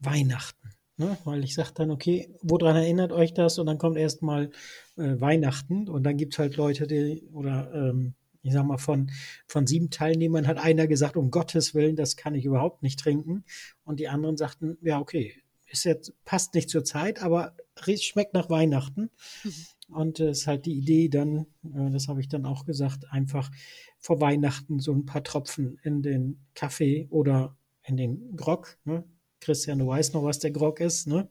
Weihnachten. 0.00 0.72
Ne? 0.96 1.18
Weil 1.24 1.44
ich 1.44 1.54
sage 1.54 1.72
dann, 1.74 1.90
okay, 1.90 2.34
woran 2.42 2.76
erinnert 2.76 3.12
euch 3.12 3.34
das? 3.34 3.58
Und 3.58 3.66
dann 3.66 3.78
kommt 3.78 3.98
erstmal 3.98 4.50
äh, 4.96 5.20
Weihnachten 5.20 5.88
und 5.88 6.04
dann 6.04 6.16
gibt 6.16 6.34
es 6.34 6.38
halt 6.38 6.56
Leute, 6.56 6.86
die, 6.86 7.28
oder 7.32 7.70
ähm, 7.74 8.14
ich 8.46 8.52
sag 8.52 8.64
mal, 8.64 8.78
von, 8.78 9.10
von 9.46 9.66
sieben 9.66 9.90
Teilnehmern 9.90 10.46
hat 10.46 10.58
einer 10.58 10.86
gesagt, 10.86 11.16
um 11.16 11.30
Gottes 11.30 11.74
Willen, 11.74 11.96
das 11.96 12.16
kann 12.16 12.34
ich 12.34 12.44
überhaupt 12.44 12.82
nicht 12.82 12.98
trinken. 12.98 13.44
Und 13.84 14.00
die 14.00 14.08
anderen 14.08 14.36
sagten, 14.36 14.78
ja, 14.82 14.98
okay, 14.98 15.34
ist 15.68 15.84
jetzt, 15.84 16.12
passt 16.24 16.54
nicht 16.54 16.70
zur 16.70 16.84
Zeit, 16.84 17.22
aber 17.22 17.54
schmeckt 18.00 18.34
nach 18.34 18.48
Weihnachten. 18.48 19.10
Mhm. 19.44 19.52
Und 19.88 20.20
es 20.20 20.26
äh, 20.26 20.30
ist 20.30 20.46
halt 20.46 20.66
die 20.66 20.76
Idee 20.76 21.08
dann, 21.08 21.46
äh, 21.64 21.90
das 21.90 22.08
habe 22.08 22.20
ich 22.20 22.28
dann 22.28 22.46
auch 22.46 22.64
gesagt, 22.64 23.10
einfach 23.10 23.50
vor 23.98 24.20
Weihnachten 24.20 24.80
so 24.80 24.92
ein 24.92 25.06
paar 25.06 25.22
Tropfen 25.22 25.78
in 25.82 26.02
den 26.02 26.46
Kaffee 26.54 27.06
oder 27.10 27.56
in 27.84 27.96
den 27.96 28.36
Grog. 28.36 28.78
Ne? 28.84 29.04
Christian, 29.40 29.78
du 29.78 29.86
weißt 29.86 30.14
noch, 30.14 30.24
was 30.24 30.38
der 30.38 30.50
Grog 30.50 30.80
ist, 30.80 31.06
ne? 31.06 31.28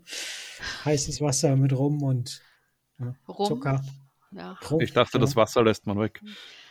Heißes 0.86 1.20
Wasser 1.22 1.56
mit 1.56 1.74
Rum 1.74 2.02
und 2.04 2.42
ja, 3.00 3.14
Zucker. 3.46 3.84
Ja. 4.32 4.58
Rum, 4.70 4.80
ich 4.80 4.94
dachte, 4.94 5.18
ja. 5.18 5.22
das 5.22 5.36
Wasser 5.36 5.64
lässt 5.64 5.86
man 5.86 6.00
weg. 6.00 6.22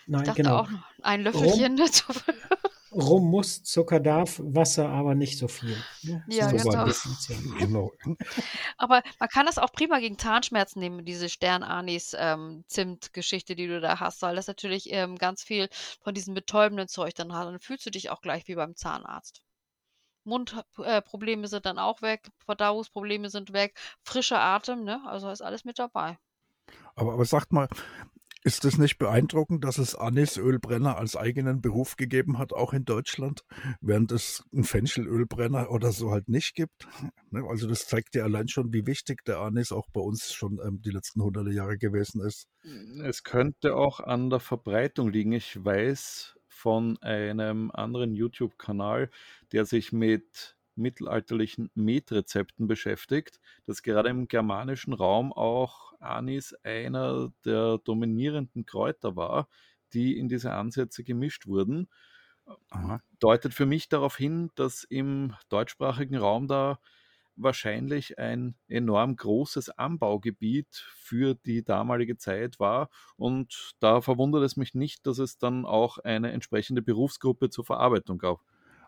Nein, 0.06 0.22
ich 0.22 0.26
dachte 0.26 0.42
genau. 0.42 0.60
auch 0.60 0.68
ein 1.02 1.22
Löffelchen 1.22 1.78
Rum, 1.78 1.86
dazu. 1.86 2.04
Rum 2.94 3.30
muss, 3.30 3.62
Zucker 3.64 3.98
darf, 3.98 4.38
Wasser 4.42 4.88
aber 4.88 5.16
nicht 5.16 5.36
so 5.38 5.48
viel. 5.48 5.76
Ne? 6.02 6.22
Ja, 6.28 6.50
so 6.50 6.70
genau. 6.70 6.86
genau. 7.58 7.90
Aber 8.78 9.02
man 9.18 9.28
kann 9.28 9.46
das 9.46 9.58
auch 9.58 9.72
prima 9.72 9.98
gegen 9.98 10.16
Zahnschmerzen 10.18 10.78
nehmen, 10.78 11.04
diese 11.04 11.28
Sternanis-Zimt-Geschichte, 11.28 13.54
ähm, 13.54 13.56
die 13.56 13.66
du 13.66 13.80
da 13.80 13.98
hast, 13.98 14.22
weil 14.22 14.36
das 14.36 14.46
natürlich 14.46 14.92
ähm, 14.92 15.18
ganz 15.18 15.42
viel 15.42 15.68
von 16.02 16.14
diesem 16.14 16.34
betäubenden 16.34 16.86
Zeug 16.86 17.14
dann 17.14 17.34
hat. 17.34 17.46
Dann 17.46 17.58
fühlst 17.58 17.84
du 17.84 17.90
dich 17.90 18.10
auch 18.10 18.20
gleich 18.20 18.46
wie 18.46 18.54
beim 18.54 18.76
Zahnarzt. 18.76 19.42
Mundprobleme 20.24 21.44
äh, 21.44 21.48
sind 21.48 21.66
dann 21.66 21.78
auch 21.78 22.00
weg, 22.00 22.30
Verdauungsprobleme 22.46 23.28
sind 23.28 23.52
weg, 23.52 23.78
frischer 24.02 24.40
Atem, 24.40 24.84
ne? 24.84 25.02
Also 25.06 25.30
ist 25.30 25.42
alles 25.42 25.64
mit 25.64 25.78
dabei. 25.78 26.16
Aber, 26.94 27.12
aber 27.12 27.24
sagt 27.24 27.52
mal, 27.52 27.68
ist 28.44 28.66
es 28.66 28.76
nicht 28.76 28.98
beeindruckend, 28.98 29.64
dass 29.64 29.78
es 29.78 29.96
Anisölbrenner 29.96 30.98
als 30.98 31.16
eigenen 31.16 31.62
Beruf 31.62 31.96
gegeben 31.96 32.38
hat, 32.38 32.52
auch 32.52 32.74
in 32.74 32.84
Deutschland, 32.84 33.42
während 33.80 34.12
es 34.12 34.44
einen 34.52 34.64
Fenchelölbrenner 34.64 35.70
oder 35.70 35.92
so 35.92 36.10
halt 36.10 36.28
nicht 36.28 36.54
gibt? 36.54 36.86
Ne, 37.30 37.42
also 37.48 37.66
das 37.66 37.86
zeigt 37.86 38.14
ja 38.14 38.24
allein 38.24 38.48
schon, 38.48 38.72
wie 38.74 38.86
wichtig 38.86 39.24
der 39.24 39.38
Anis 39.38 39.72
auch 39.72 39.88
bei 39.92 40.00
uns 40.00 40.32
schon 40.32 40.60
ähm, 40.62 40.82
die 40.82 40.90
letzten 40.90 41.22
hunderte 41.22 41.52
Jahre 41.52 41.78
gewesen 41.78 42.20
ist. 42.20 42.46
Es 43.02 43.22
könnte 43.22 43.76
auch 43.76 44.00
an 44.00 44.28
der 44.28 44.40
Verbreitung 44.40 45.10
liegen. 45.10 45.32
Ich 45.32 45.64
weiß 45.64 46.38
von 46.46 46.98
einem 46.98 47.70
anderen 47.70 48.14
YouTube-Kanal, 48.14 49.10
der 49.52 49.64
sich 49.64 49.92
mit 49.92 50.53
mittelalterlichen 50.76 51.70
Metrezepten 51.74 52.66
beschäftigt, 52.66 53.40
dass 53.66 53.82
gerade 53.82 54.08
im 54.10 54.28
germanischen 54.28 54.92
Raum 54.92 55.32
auch 55.32 55.92
Anis 56.00 56.54
einer 56.62 57.32
der 57.44 57.78
dominierenden 57.78 58.66
Kräuter 58.66 59.16
war, 59.16 59.48
die 59.92 60.18
in 60.18 60.28
diese 60.28 60.52
Ansätze 60.52 61.04
gemischt 61.04 61.46
wurden. 61.46 61.88
Aha. 62.70 63.00
Deutet 63.20 63.54
für 63.54 63.66
mich 63.66 63.88
darauf 63.88 64.16
hin, 64.16 64.50
dass 64.54 64.84
im 64.84 65.34
deutschsprachigen 65.48 66.16
Raum 66.16 66.46
da 66.48 66.78
wahrscheinlich 67.36 68.18
ein 68.18 68.54
enorm 68.68 69.16
großes 69.16 69.70
Anbaugebiet 69.70 70.68
für 70.94 71.34
die 71.34 71.64
damalige 71.64 72.16
Zeit 72.16 72.60
war. 72.60 72.90
Und 73.16 73.72
da 73.80 74.00
verwundert 74.00 74.44
es 74.44 74.56
mich 74.56 74.74
nicht, 74.74 75.06
dass 75.06 75.18
es 75.18 75.38
dann 75.38 75.64
auch 75.66 75.98
eine 75.98 76.30
entsprechende 76.32 76.82
Berufsgruppe 76.82 77.50
zur 77.50 77.64
Verarbeitung 77.64 78.18
gab. 78.18 78.40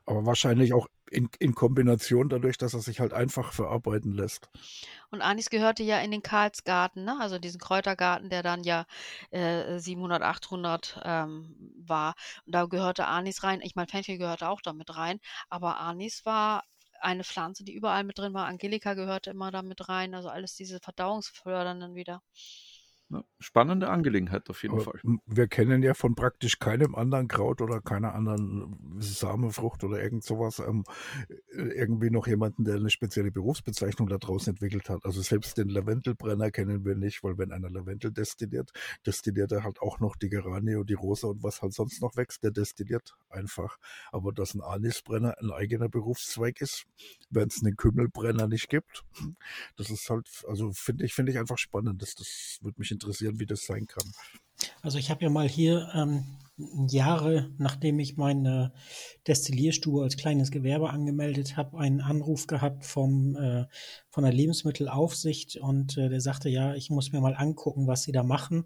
Aber 0.06 0.24
wahrscheinlich 0.24 0.72
auch 0.72 0.86
in, 1.10 1.28
in 1.38 1.54
Kombination 1.54 2.28
dadurch, 2.28 2.58
dass 2.58 2.74
er 2.74 2.80
sich 2.80 3.00
halt 3.00 3.12
einfach 3.12 3.52
verarbeiten 3.52 4.12
lässt. 4.12 4.48
Und 5.10 5.22
Anis 5.22 5.50
gehörte 5.50 5.82
ja 5.82 5.98
in 6.00 6.10
den 6.10 6.22
Karlsgarten, 6.22 7.04
ne? 7.04 7.16
also 7.20 7.38
diesen 7.38 7.60
Kräutergarten, 7.60 8.30
der 8.30 8.42
dann 8.42 8.62
ja 8.64 8.86
äh, 9.30 9.78
700, 9.78 10.22
800 10.22 11.00
ähm, 11.04 11.56
war. 11.76 12.14
Und 12.44 12.54
da 12.54 12.66
gehörte 12.66 13.06
Anis 13.06 13.42
rein. 13.42 13.60
Ich 13.62 13.76
meine, 13.76 13.88
Fenchel 13.88 14.18
gehörte 14.18 14.48
auch 14.48 14.60
damit 14.60 14.96
rein. 14.96 15.20
Aber 15.48 15.78
Anis 15.80 16.24
war 16.24 16.62
eine 17.00 17.24
Pflanze, 17.24 17.64
die 17.64 17.74
überall 17.74 18.04
mit 18.04 18.18
drin 18.18 18.34
war. 18.34 18.46
Angelika 18.46 18.94
gehörte 18.94 19.30
immer 19.30 19.50
damit 19.50 19.88
rein. 19.88 20.14
Also 20.14 20.28
alles 20.28 20.54
diese 20.54 20.80
verdauungsfördernden 20.80 21.94
wieder. 21.94 22.22
Spannende 23.38 23.88
Angelegenheit 23.88 24.50
auf 24.50 24.62
jeden 24.62 24.74
Aber 24.74 24.84
Fall. 24.84 25.00
Wir 25.26 25.46
kennen 25.46 25.82
ja 25.84 25.94
von 25.94 26.16
praktisch 26.16 26.58
keinem 26.58 26.96
anderen 26.96 27.28
Kraut 27.28 27.60
oder 27.60 27.80
keiner 27.80 28.14
anderen 28.14 28.98
Samenfrucht 28.98 29.84
oder 29.84 30.02
irgend 30.02 30.24
sowas 30.24 30.58
ähm, 30.58 30.84
irgendwie 31.52 32.10
noch 32.10 32.26
jemanden, 32.26 32.64
der 32.64 32.76
eine 32.76 32.90
spezielle 32.90 33.30
Berufsbezeichnung 33.30 34.08
da 34.08 34.18
draußen 34.18 34.54
entwickelt 34.54 34.88
hat. 34.88 35.04
Also 35.04 35.22
selbst 35.22 35.56
den 35.56 35.68
Lavendelbrenner 35.68 36.50
kennen 36.50 36.84
wir 36.84 36.96
nicht, 36.96 37.22
weil 37.22 37.38
wenn 37.38 37.52
einer 37.52 37.70
Lavendel 37.70 38.10
destilliert, 38.10 38.72
destilliert 39.06 39.52
er 39.52 39.62
halt 39.62 39.80
auch 39.80 40.00
noch 40.00 40.16
die 40.16 40.28
Geranie 40.28 40.74
und 40.74 40.90
die 40.90 40.94
Rose 40.94 41.28
und 41.28 41.44
was 41.44 41.62
halt 41.62 41.74
sonst 41.74 42.02
noch 42.02 42.16
wächst, 42.16 42.42
der 42.42 42.50
destilliert 42.50 43.14
einfach. 43.30 43.78
Aber 44.10 44.32
dass 44.32 44.54
ein 44.54 44.62
Anisbrenner 44.62 45.36
ein 45.40 45.52
eigener 45.52 45.88
Berufszweig 45.88 46.60
ist, 46.60 46.86
wenn 47.30 47.48
es 47.48 47.62
einen 47.62 47.76
Kümmelbrenner 47.76 48.48
nicht 48.48 48.68
gibt, 48.68 49.04
das 49.76 49.90
ist 49.90 50.10
halt, 50.10 50.28
also 50.48 50.72
finde 50.72 51.04
ich, 51.04 51.14
finde 51.14 51.30
ich 51.30 51.38
einfach 51.38 51.58
spannend. 51.58 52.02
Das, 52.02 52.16
das 52.16 52.58
würde 52.62 52.80
mich 52.80 52.95
interessieren, 52.96 53.38
wie 53.38 53.46
das 53.46 53.64
sein 53.64 53.86
kann. 53.86 54.10
Also 54.82 54.98
ich 54.98 55.10
habe 55.10 55.22
ja 55.22 55.30
mal 55.30 55.48
hier 55.48 55.88
ähm, 55.94 56.24
Jahre, 56.88 57.50
nachdem 57.58 57.98
ich 57.98 58.16
meine 58.16 58.72
Destillierstube 59.26 60.02
als 60.02 60.16
kleines 60.16 60.50
Gewerbe 60.50 60.88
angemeldet 60.88 61.56
habe, 61.58 61.78
einen 61.78 62.00
Anruf 62.00 62.46
gehabt 62.46 62.86
vom, 62.86 63.36
äh, 63.36 63.66
von 64.08 64.24
der 64.24 64.32
Lebensmittelaufsicht 64.32 65.56
und 65.56 65.98
äh, 65.98 66.08
der 66.08 66.22
sagte, 66.22 66.48
ja, 66.48 66.74
ich 66.74 66.88
muss 66.88 67.12
mir 67.12 67.20
mal 67.20 67.34
angucken, 67.34 67.86
was 67.86 68.04
sie 68.04 68.12
da 68.12 68.22
machen. 68.22 68.64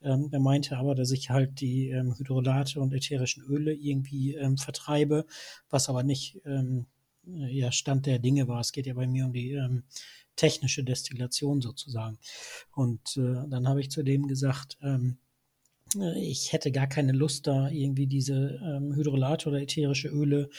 Ähm, 0.00 0.30
er 0.32 0.40
meinte 0.40 0.78
aber, 0.78 0.94
dass 0.94 1.10
ich 1.10 1.28
halt 1.28 1.60
die 1.60 1.90
ähm, 1.90 2.14
Hydrolate 2.16 2.80
und 2.80 2.94
ätherischen 2.94 3.42
Öle 3.44 3.74
irgendwie 3.74 4.34
ähm, 4.34 4.56
vertreibe, 4.56 5.26
was 5.68 5.90
aber 5.90 6.02
nicht 6.02 6.40
ähm, 6.46 6.86
ja, 7.26 7.70
Stand 7.70 8.06
der 8.06 8.18
Dinge 8.18 8.48
war. 8.48 8.60
Es 8.60 8.72
geht 8.72 8.86
ja 8.86 8.94
bei 8.94 9.06
mir 9.06 9.26
um 9.26 9.32
die 9.32 9.52
ähm, 9.52 9.82
technische 10.36 10.84
Destillation 10.84 11.60
sozusagen. 11.60 12.18
Und 12.74 13.16
äh, 13.16 13.48
dann 13.48 13.68
habe 13.68 13.80
ich 13.80 13.90
zu 13.90 14.02
dem 14.02 14.26
gesagt, 14.26 14.78
ähm, 14.82 15.18
äh, 15.94 16.20
ich 16.20 16.52
hätte 16.52 16.72
gar 16.72 16.86
keine 16.86 17.12
Lust, 17.12 17.46
da 17.46 17.68
irgendwie 17.68 18.06
diese 18.06 18.60
ähm, 18.62 18.94
Hydrolate 18.94 19.48
oder 19.48 19.60
ätherische 19.60 20.08
Öle 20.08 20.50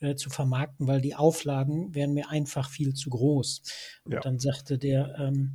äh, 0.00 0.14
zu 0.14 0.30
vermarkten, 0.30 0.86
weil 0.86 1.00
die 1.00 1.14
Auflagen 1.14 1.94
wären 1.94 2.14
mir 2.14 2.30
einfach 2.30 2.70
viel 2.70 2.94
zu 2.94 3.10
groß. 3.10 3.62
Und 4.04 4.12
ja. 4.12 4.20
dann 4.20 4.38
sagte 4.38 4.78
der, 4.78 5.16
ähm, 5.18 5.54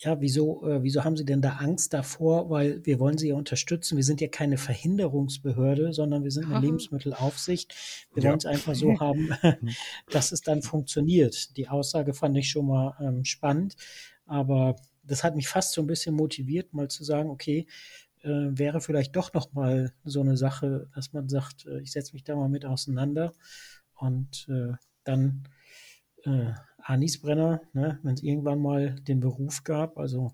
ja, 0.00 0.20
wieso, 0.20 0.64
äh, 0.64 0.82
wieso 0.82 1.02
haben 1.02 1.16
Sie 1.16 1.24
denn 1.24 1.42
da 1.42 1.56
Angst 1.56 1.92
davor? 1.92 2.50
Weil 2.50 2.84
wir 2.86 3.00
wollen 3.00 3.18
Sie 3.18 3.28
ja 3.28 3.34
unterstützen. 3.34 3.96
Wir 3.96 4.04
sind 4.04 4.20
ja 4.20 4.28
keine 4.28 4.56
Verhinderungsbehörde, 4.56 5.92
sondern 5.92 6.22
wir 6.22 6.30
sind 6.30 6.50
eine 6.50 6.64
Lebensmittelaufsicht. 6.64 7.74
Wir 8.14 8.22
ja. 8.22 8.28
wollen 8.30 8.38
es 8.38 8.46
einfach 8.46 8.76
so 8.76 9.00
haben, 9.00 9.30
dass 10.10 10.30
es 10.30 10.42
dann 10.42 10.62
funktioniert. 10.62 11.56
Die 11.56 11.68
Aussage 11.68 12.14
fand 12.14 12.38
ich 12.38 12.48
schon 12.48 12.66
mal 12.66 12.96
ähm, 13.00 13.24
spannend, 13.24 13.74
aber 14.24 14.76
das 15.02 15.24
hat 15.24 15.34
mich 15.34 15.48
fast 15.48 15.72
so 15.72 15.80
ein 15.80 15.88
bisschen 15.88 16.14
motiviert, 16.14 16.74
mal 16.74 16.88
zu 16.88 17.02
sagen, 17.02 17.30
okay, 17.30 17.66
äh, 18.22 18.28
wäre 18.28 18.80
vielleicht 18.80 19.16
doch 19.16 19.32
noch 19.32 19.52
mal 19.52 19.92
so 20.04 20.20
eine 20.20 20.36
Sache, 20.36 20.88
dass 20.94 21.12
man 21.12 21.28
sagt, 21.28 21.66
äh, 21.66 21.80
ich 21.80 21.90
setze 21.90 22.12
mich 22.12 22.22
da 22.22 22.36
mal 22.36 22.48
mit 22.48 22.64
auseinander 22.64 23.32
und 23.96 24.46
äh, 24.48 24.74
dann 25.02 25.48
äh, 26.24 26.52
Anisbrenner, 26.78 27.60
ne, 27.72 27.98
wenn 28.02 28.14
es 28.14 28.22
irgendwann 28.22 28.60
mal 28.60 28.94
den 29.00 29.20
Beruf 29.20 29.64
gab, 29.64 29.98
also 29.98 30.32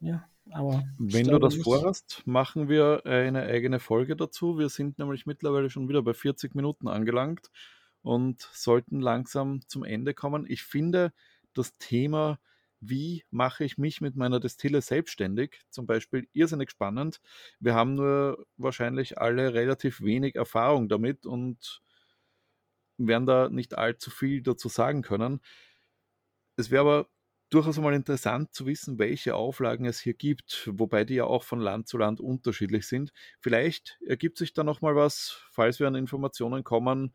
ja, 0.00 0.24
aber. 0.50 0.84
Wenn 0.98 1.26
du 1.26 1.38
das 1.38 1.54
nicht. 1.54 1.64
vorhast, 1.64 2.22
machen 2.24 2.68
wir 2.68 3.04
eine 3.04 3.42
eigene 3.42 3.80
Folge 3.80 4.16
dazu. 4.16 4.58
Wir 4.58 4.68
sind 4.68 4.98
nämlich 4.98 5.26
mittlerweile 5.26 5.70
schon 5.70 5.88
wieder 5.88 6.02
bei 6.02 6.14
40 6.14 6.54
Minuten 6.54 6.88
angelangt 6.88 7.50
und 8.02 8.40
sollten 8.52 9.00
langsam 9.00 9.60
zum 9.66 9.84
Ende 9.84 10.14
kommen. 10.14 10.46
Ich 10.48 10.62
finde 10.62 11.12
das 11.54 11.76
Thema, 11.78 12.38
wie 12.80 13.24
mache 13.30 13.64
ich 13.64 13.76
mich 13.76 14.00
mit 14.00 14.14
meiner 14.14 14.38
Destille 14.38 14.80
selbstständig, 14.80 15.60
zum 15.68 15.86
Beispiel 15.86 16.28
irrsinnig 16.32 16.70
spannend. 16.70 17.20
Wir 17.58 17.74
haben 17.74 17.94
nur 17.94 18.46
wahrscheinlich 18.56 19.18
alle 19.18 19.52
relativ 19.52 20.00
wenig 20.00 20.36
Erfahrung 20.36 20.88
damit 20.88 21.26
und 21.26 21.82
werden 22.98 23.26
da 23.26 23.48
nicht 23.48 23.78
allzu 23.78 24.10
viel 24.10 24.42
dazu 24.42 24.68
sagen 24.68 25.02
können. 25.02 25.40
Es 26.56 26.70
wäre 26.70 26.80
aber 26.82 27.08
durchaus 27.50 27.78
mal 27.78 27.94
interessant 27.94 28.52
zu 28.52 28.66
wissen, 28.66 28.98
welche 28.98 29.34
Auflagen 29.34 29.86
es 29.86 30.00
hier 30.00 30.14
gibt, 30.14 30.68
wobei 30.72 31.04
die 31.04 31.14
ja 31.14 31.24
auch 31.24 31.44
von 31.44 31.60
Land 31.60 31.88
zu 31.88 31.96
Land 31.98 32.20
unterschiedlich 32.20 32.86
sind. 32.86 33.12
Vielleicht 33.40 33.98
ergibt 34.06 34.38
sich 34.38 34.52
da 34.52 34.64
noch 34.64 34.80
mal 34.82 34.96
was, 34.96 35.42
falls 35.52 35.80
wir 35.80 35.86
an 35.88 35.94
Informationen 35.94 36.64
kommen, 36.64 37.14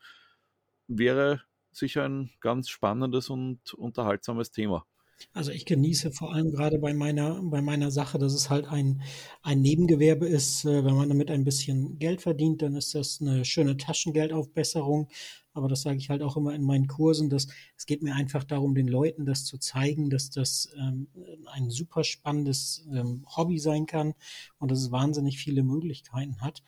wäre 0.87 1.43
sicher 1.71 2.05
ein 2.07 2.31
ganz 2.39 2.69
spannendes 2.69 3.29
und 3.29 3.73
unterhaltsames 3.73 4.51
Thema. 4.51 4.85
Also 5.33 5.51
ich 5.51 5.65
genieße 5.65 6.11
vor 6.11 6.33
allem 6.33 6.51
gerade 6.51 6.79
bei 6.79 6.93
meiner, 6.93 7.41
bei 7.41 7.61
meiner 7.61 7.91
Sache, 7.91 8.19
dass 8.19 8.33
es 8.33 8.49
halt 8.49 8.67
ein, 8.67 9.01
ein 9.41 9.61
Nebengewerbe 9.61 10.27
ist. 10.27 10.65
Äh, 10.65 10.85
wenn 10.85 10.95
man 10.95 11.09
damit 11.09 11.31
ein 11.31 11.43
bisschen 11.43 11.97
Geld 11.99 12.21
verdient, 12.21 12.61
dann 12.61 12.75
ist 12.75 12.93
das 12.95 13.19
eine 13.21 13.45
schöne 13.45 13.77
Taschengeldaufbesserung. 13.77 15.09
Aber 15.53 15.67
das 15.67 15.81
sage 15.83 15.97
ich 15.97 16.09
halt 16.09 16.23
auch 16.23 16.35
immer 16.35 16.53
in 16.55 16.63
meinen 16.63 16.87
Kursen, 16.87 17.29
dass 17.29 17.47
es 17.77 17.85
geht 17.85 18.01
mir 18.01 18.15
einfach 18.15 18.43
darum, 18.43 18.73
den 18.75 18.87
Leuten 18.87 19.25
das 19.25 19.45
zu 19.45 19.57
zeigen, 19.59 20.09
dass 20.09 20.29
das 20.31 20.69
ähm, 20.77 21.07
ein 21.51 21.69
super 21.69 22.03
spannendes 22.03 22.87
ähm, 22.91 23.25
Hobby 23.35 23.59
sein 23.59 23.85
kann 23.85 24.15
und 24.59 24.71
dass 24.71 24.79
es 24.79 24.91
wahnsinnig 24.91 25.37
viele 25.37 25.63
Möglichkeiten 25.63 26.41
hat. 26.41 26.63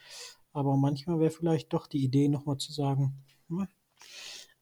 Aber 0.53 0.77
manchmal 0.77 1.19
wäre 1.19 1.31
vielleicht 1.31 1.73
doch 1.73 1.87
die 1.87 2.03
Idee, 2.03 2.29
nochmal 2.29 2.57
zu 2.57 2.71
sagen, 2.71 3.15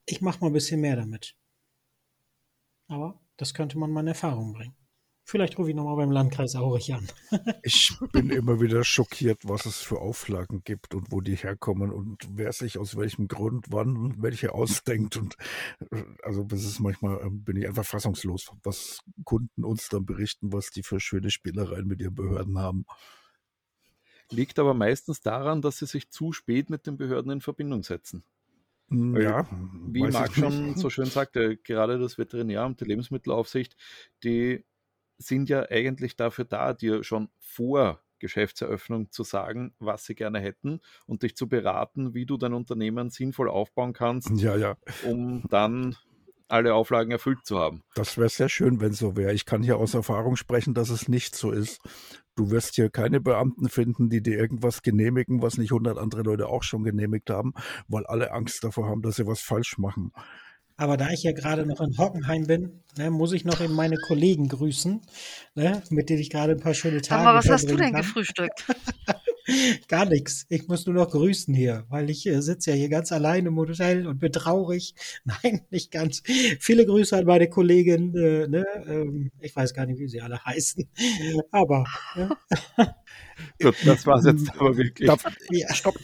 ich 0.05 0.21
mache 0.21 0.39
mal 0.39 0.47
ein 0.47 0.53
bisschen 0.53 0.81
mehr 0.81 0.95
damit. 0.95 1.35
Aber 2.87 3.19
das 3.37 3.53
könnte 3.53 3.77
man 3.77 3.91
mal 3.91 4.01
in 4.01 4.07
Erfahrung 4.07 4.53
bringen. 4.53 4.75
Vielleicht 5.25 5.57
rufe 5.57 5.69
ich 5.69 5.75
nochmal 5.75 5.95
beim 5.95 6.11
Landkreis 6.11 6.55
Aurich 6.55 6.93
an. 6.93 7.07
ich 7.63 7.95
bin 8.11 8.29
immer 8.29 8.59
wieder 8.59 8.83
schockiert, 8.83 9.39
was 9.43 9.65
es 9.65 9.77
für 9.77 9.99
Auflagen 9.99 10.63
gibt 10.65 10.93
und 10.93 11.11
wo 11.11 11.21
die 11.21 11.35
herkommen 11.35 11.91
und 11.91 12.27
wer 12.29 12.51
sich 12.51 12.77
aus 12.77 12.97
welchem 12.97 13.29
Grund 13.29 13.67
wann 13.69 14.21
welche 14.21 14.53
ausdenkt. 14.53 15.15
Und 15.15 15.37
also 16.23 16.43
das 16.43 16.65
ist 16.65 16.79
manchmal, 16.81 17.21
ähm, 17.21 17.43
bin 17.43 17.55
ich 17.55 17.65
einfach 17.65 17.85
fassungslos, 17.85 18.51
was 18.63 18.99
Kunden 19.23 19.63
uns 19.63 19.87
dann 19.87 20.05
berichten, 20.05 20.51
was 20.51 20.71
die 20.71 20.83
für 20.83 20.99
schöne 20.99 21.31
Spielereien 21.31 21.87
mit 21.87 22.01
ihren 22.01 22.15
Behörden 22.15 22.59
haben. 22.59 22.85
Liegt 24.29 24.59
aber 24.59 24.73
meistens 24.73 25.21
daran, 25.21 25.61
dass 25.61 25.77
sie 25.77 25.85
sich 25.85 26.09
zu 26.09 26.33
spät 26.33 26.69
mit 26.69 26.85
den 26.85 26.97
Behörden 26.97 27.31
in 27.31 27.41
Verbindung 27.41 27.83
setzen. 27.83 28.25
Hm, 28.89 29.19
ja, 29.19 29.47
wie 29.87 30.03
Marc 30.03 30.33
schon 30.33 30.75
so 30.75 30.89
schön 30.89 31.05
sagte, 31.05 31.57
gerade 31.57 31.99
das 31.99 32.17
Veterinäramt, 32.17 32.81
die 32.81 32.85
Lebensmittelaufsicht, 32.85 33.75
die 34.23 34.65
sind 35.17 35.49
ja 35.49 35.69
eigentlich 35.69 36.15
dafür 36.15 36.45
da, 36.45 36.73
dir 36.73 37.03
schon 37.03 37.29
vor 37.39 38.01
Geschäftseröffnung 38.19 39.11
zu 39.11 39.23
sagen, 39.23 39.73
was 39.79 40.05
sie 40.05 40.15
gerne 40.15 40.39
hätten 40.39 40.79
und 41.05 41.23
dich 41.23 41.35
zu 41.35 41.49
beraten, 41.49 42.13
wie 42.13 42.25
du 42.25 42.37
dein 42.37 42.53
Unternehmen 42.53 43.09
sinnvoll 43.09 43.49
aufbauen 43.49 43.93
kannst, 43.93 44.31
ja, 44.41 44.55
ja. 44.55 44.77
um 45.03 45.43
dann 45.49 45.97
alle 46.47 46.73
Auflagen 46.73 47.11
erfüllt 47.11 47.45
zu 47.45 47.59
haben. 47.59 47.83
Das 47.95 48.17
wäre 48.17 48.29
sehr 48.29 48.47
schön, 48.47 48.79
wenn 48.79 48.93
so 48.93 49.17
wäre. 49.17 49.33
Ich 49.33 49.45
kann 49.45 49.63
hier 49.63 49.77
aus 49.77 49.93
Erfahrung 49.93 50.35
sprechen, 50.35 50.73
dass 50.73 50.89
es 50.89 51.07
nicht 51.07 51.35
so 51.35 51.51
ist. 51.51 51.81
Du 52.35 52.49
wirst 52.49 52.75
hier 52.75 52.89
keine 52.89 53.19
Beamten 53.19 53.69
finden, 53.69 54.09
die 54.09 54.21
dir 54.21 54.37
irgendwas 54.37 54.81
genehmigen, 54.81 55.41
was 55.41 55.57
nicht 55.57 55.71
hundert 55.71 55.97
andere 55.97 56.23
Leute 56.23 56.47
auch 56.47 56.63
schon 56.63 56.83
genehmigt 56.83 57.29
haben, 57.29 57.53
weil 57.87 58.05
alle 58.05 58.31
Angst 58.31 58.63
davor 58.63 58.87
haben, 58.87 59.01
dass 59.01 59.17
sie 59.17 59.27
was 59.27 59.39
falsch 59.39 59.77
machen. 59.77 60.11
Aber 60.75 60.97
da 60.97 61.09
ich 61.11 61.21
ja 61.21 61.33
gerade 61.33 61.65
noch 61.65 61.81
in 61.81 61.97
Hockenheim 61.97 62.47
bin, 62.47 62.81
ne, 62.97 63.11
muss 63.11 63.31
ich 63.31 63.45
noch 63.45 63.61
eben 63.61 63.75
meine 63.75 63.97
Kollegen 63.97 64.47
grüßen, 64.47 65.01
ne, 65.53 65.83
mit 65.91 66.09
denen 66.09 66.19
ich 66.19 66.31
gerade 66.31 66.53
ein 66.53 66.59
paar 66.59 66.73
schöne 66.73 67.01
Tage 67.01 67.21
habe. 67.21 67.29
Aber 67.29 67.39
was 67.39 67.49
hast 67.49 67.69
du 67.69 67.75
denn 67.75 67.93
kann. 67.93 68.01
gefrühstückt? 68.01 68.65
Gar 69.87 70.05
nichts. 70.05 70.45
Ich 70.49 70.67
muss 70.67 70.85
nur 70.85 70.95
noch 70.95 71.09
grüßen 71.11 71.53
hier, 71.53 71.85
weil 71.89 72.09
ich 72.09 72.25
äh, 72.27 72.41
sitze 72.41 72.71
ja 72.71 72.75
hier 72.77 72.89
ganz 72.89 73.11
allein 73.11 73.45
im 73.45 73.57
Hotel 73.57 74.07
und 74.07 74.19
bin 74.19 74.31
traurig. 74.31 74.95
Nein, 75.25 75.61
nicht 75.69 75.91
ganz. 75.91 76.23
Viele 76.59 76.85
Grüße 76.85 77.17
an 77.17 77.25
meine 77.25 77.49
Kollegin. 77.49 78.15
Äh, 78.15 78.47
ne? 78.47 78.65
ähm, 78.87 79.31
ich 79.41 79.55
weiß 79.55 79.73
gar 79.73 79.85
nicht, 79.85 79.99
wie 79.99 80.07
sie 80.07 80.21
alle 80.21 80.39
heißen. 80.45 80.87
Aber. 81.51 81.85
Ja. 82.15 82.37
Gut, 83.63 83.75
das 83.85 84.05
war 84.05 84.17
es 84.17 84.25
jetzt 84.25 84.51
aber 84.59 84.77
wirklich. 84.77 85.07
Darf, 85.07 85.23
ja. 85.49 85.73
Stopp. 85.73 85.95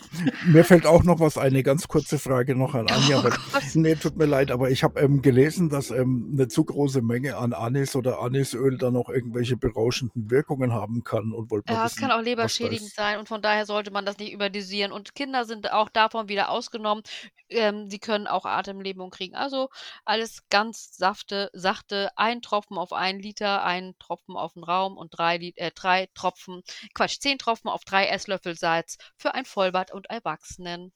Mir 0.45 0.63
fällt 0.63 0.85
auch 0.85 1.03
noch 1.03 1.19
was, 1.19 1.37
eine 1.37 1.61
ganz 1.61 1.87
kurze 1.87 2.17
Frage 2.17 2.55
noch 2.55 2.73
an 2.73 2.87
Anja. 2.87 3.21
Oh, 3.23 3.59
nee, 3.73 3.95
tut 3.95 4.17
mir 4.17 4.25
leid, 4.25 4.49
aber 4.49 4.71
ich 4.71 4.83
habe 4.83 4.99
ähm, 5.01 5.21
gelesen, 5.21 5.69
dass 5.69 5.91
ähm, 5.91 6.29
eine 6.33 6.47
zu 6.47 6.63
große 6.63 7.01
Menge 7.01 7.37
an 7.37 7.53
Anis 7.53 7.95
oder 7.95 8.21
Anisöl 8.21 8.77
dann 8.77 8.93
noch 8.93 9.09
irgendwelche 9.09 9.57
berauschenden 9.57 10.31
Wirkungen 10.31 10.73
haben 10.73 11.03
kann. 11.03 11.33
Und 11.33 11.51
wollte 11.51 11.73
ja, 11.73 11.85
es 11.85 11.97
kann 11.97 12.11
auch 12.11 12.21
leberschädigend 12.21 12.91
sein 12.91 13.19
und 13.19 13.27
von 13.27 13.41
daher 13.41 13.65
sollte 13.65 13.91
man 13.91 14.05
das 14.05 14.17
nicht 14.17 14.31
überdosieren. 14.31 14.91
Und 14.91 15.13
Kinder 15.13 15.43
sind 15.45 15.71
auch 15.71 15.89
davon 15.89 16.29
wieder 16.29 16.49
ausgenommen. 16.49 17.03
Ähm, 17.49 17.89
sie 17.89 17.99
können 17.99 18.27
auch 18.27 18.45
Atemlähmung 18.45 19.09
kriegen. 19.09 19.35
Also 19.35 19.69
alles 20.05 20.43
ganz 20.49 20.95
safte, 20.95 21.49
sachte. 21.53 22.09
Ein 22.15 22.41
Tropfen 22.41 22.77
auf 22.77 22.93
einen 22.93 23.19
Liter, 23.19 23.63
ein 23.63 23.95
Tropfen 23.99 24.35
auf 24.37 24.53
den 24.53 24.63
Raum 24.63 24.97
und 24.97 25.17
drei, 25.17 25.53
äh, 25.55 25.71
drei 25.73 26.07
Tropfen, 26.13 26.61
Quatsch, 26.93 27.19
zehn 27.19 27.37
Tropfen 27.37 27.48
auf 27.49 27.83
drei 27.83 28.07
Esslöffel 28.07 28.55
Salz 28.55 28.97
für 29.17 29.33
ein 29.33 29.45
Vollbad 29.45 29.93
und 29.93 30.09
Erwachsenen. 30.09 30.91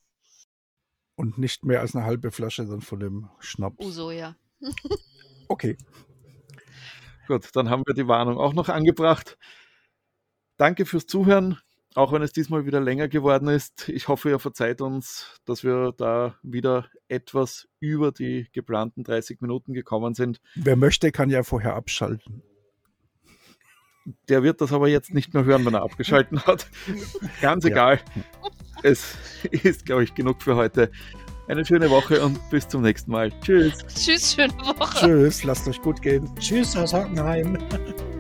Und 1.16 1.38
nicht 1.38 1.64
mehr 1.64 1.82
als 1.82 1.96
eine 1.96 2.06
halbe 2.06 2.32
Flasche 2.32 2.66
dann 2.66 2.82
von 2.82 3.00
dem 3.00 3.30
Schnaps. 3.40 3.84
Uso, 3.86 4.12
ja. 4.12 4.36
okay. 5.48 5.78
Gut, 7.28 7.50
dann 7.54 7.70
haben 7.70 7.84
wir 7.86 7.94
die 7.94 8.08
Warnung 8.08 8.38
auch 8.38 8.54
noch 8.54 8.70
angebracht. 8.70 9.38
Danke 10.58 10.86
fürs 10.86 11.08
Zuhören, 11.08 11.58
auch 11.96 12.12
wenn 12.12 12.22
es 12.22 12.34
diesmal 12.34 12.66
wieder 12.66 12.82
länger 12.82 13.08
geworden 13.08 13.48
ist. 13.48 13.88
Ich 13.90 14.08
hoffe, 14.08 14.30
ihr 14.30 14.40
verzeiht 14.40 14.82
uns, 14.82 15.40
dass 15.46 15.64
wir 15.64 15.94
da 15.96 16.38
wieder 16.42 16.90
etwas 17.08 17.68
über 17.80 18.12
die 18.12 18.48
geplanten 18.52 19.04
30 19.04 19.42
Minuten 19.42 19.74
gekommen 19.74 20.16
sind. 20.16 20.42
Wer 20.56 20.76
möchte, 20.76 21.12
kann 21.12 21.30
ja 21.30 21.44
vorher 21.44 21.76
abschalten. 21.76 22.44
Der 24.30 24.44
wird 24.44 24.62
das 24.62 24.74
aber 24.74 24.88
jetzt 24.88 25.14
nicht 25.14 25.34
mehr 25.34 25.46
hören, 25.46 25.66
wenn 25.66 25.74
er 25.74 25.82
abgeschalten 25.84 26.42
hat. 26.46 26.68
Ganz 27.42 27.66
egal. 27.66 28.00
Ja. 28.16 28.50
Es 28.84 29.16
ist, 29.52 29.86
glaube 29.86 30.04
ich, 30.04 30.14
genug 30.14 30.42
für 30.42 30.56
heute. 30.56 30.92
Eine 31.48 31.66
schöne 31.66 31.90
Woche 31.90 32.24
und 32.24 32.40
bis 32.50 32.68
zum 32.68 32.82
nächsten 32.82 33.12
Mal. 33.12 33.32
Tschüss. 33.42 33.78
Tschüss, 33.96 34.34
schöne 34.34 34.54
Woche. 34.54 34.98
Tschüss, 35.00 35.44
lasst 35.44 35.68
euch 35.68 35.82
gut 35.82 36.02
gehen. 36.02 36.30
Tschüss 36.40 36.76
aus 36.76 36.94
Hockenheim. 36.94 37.58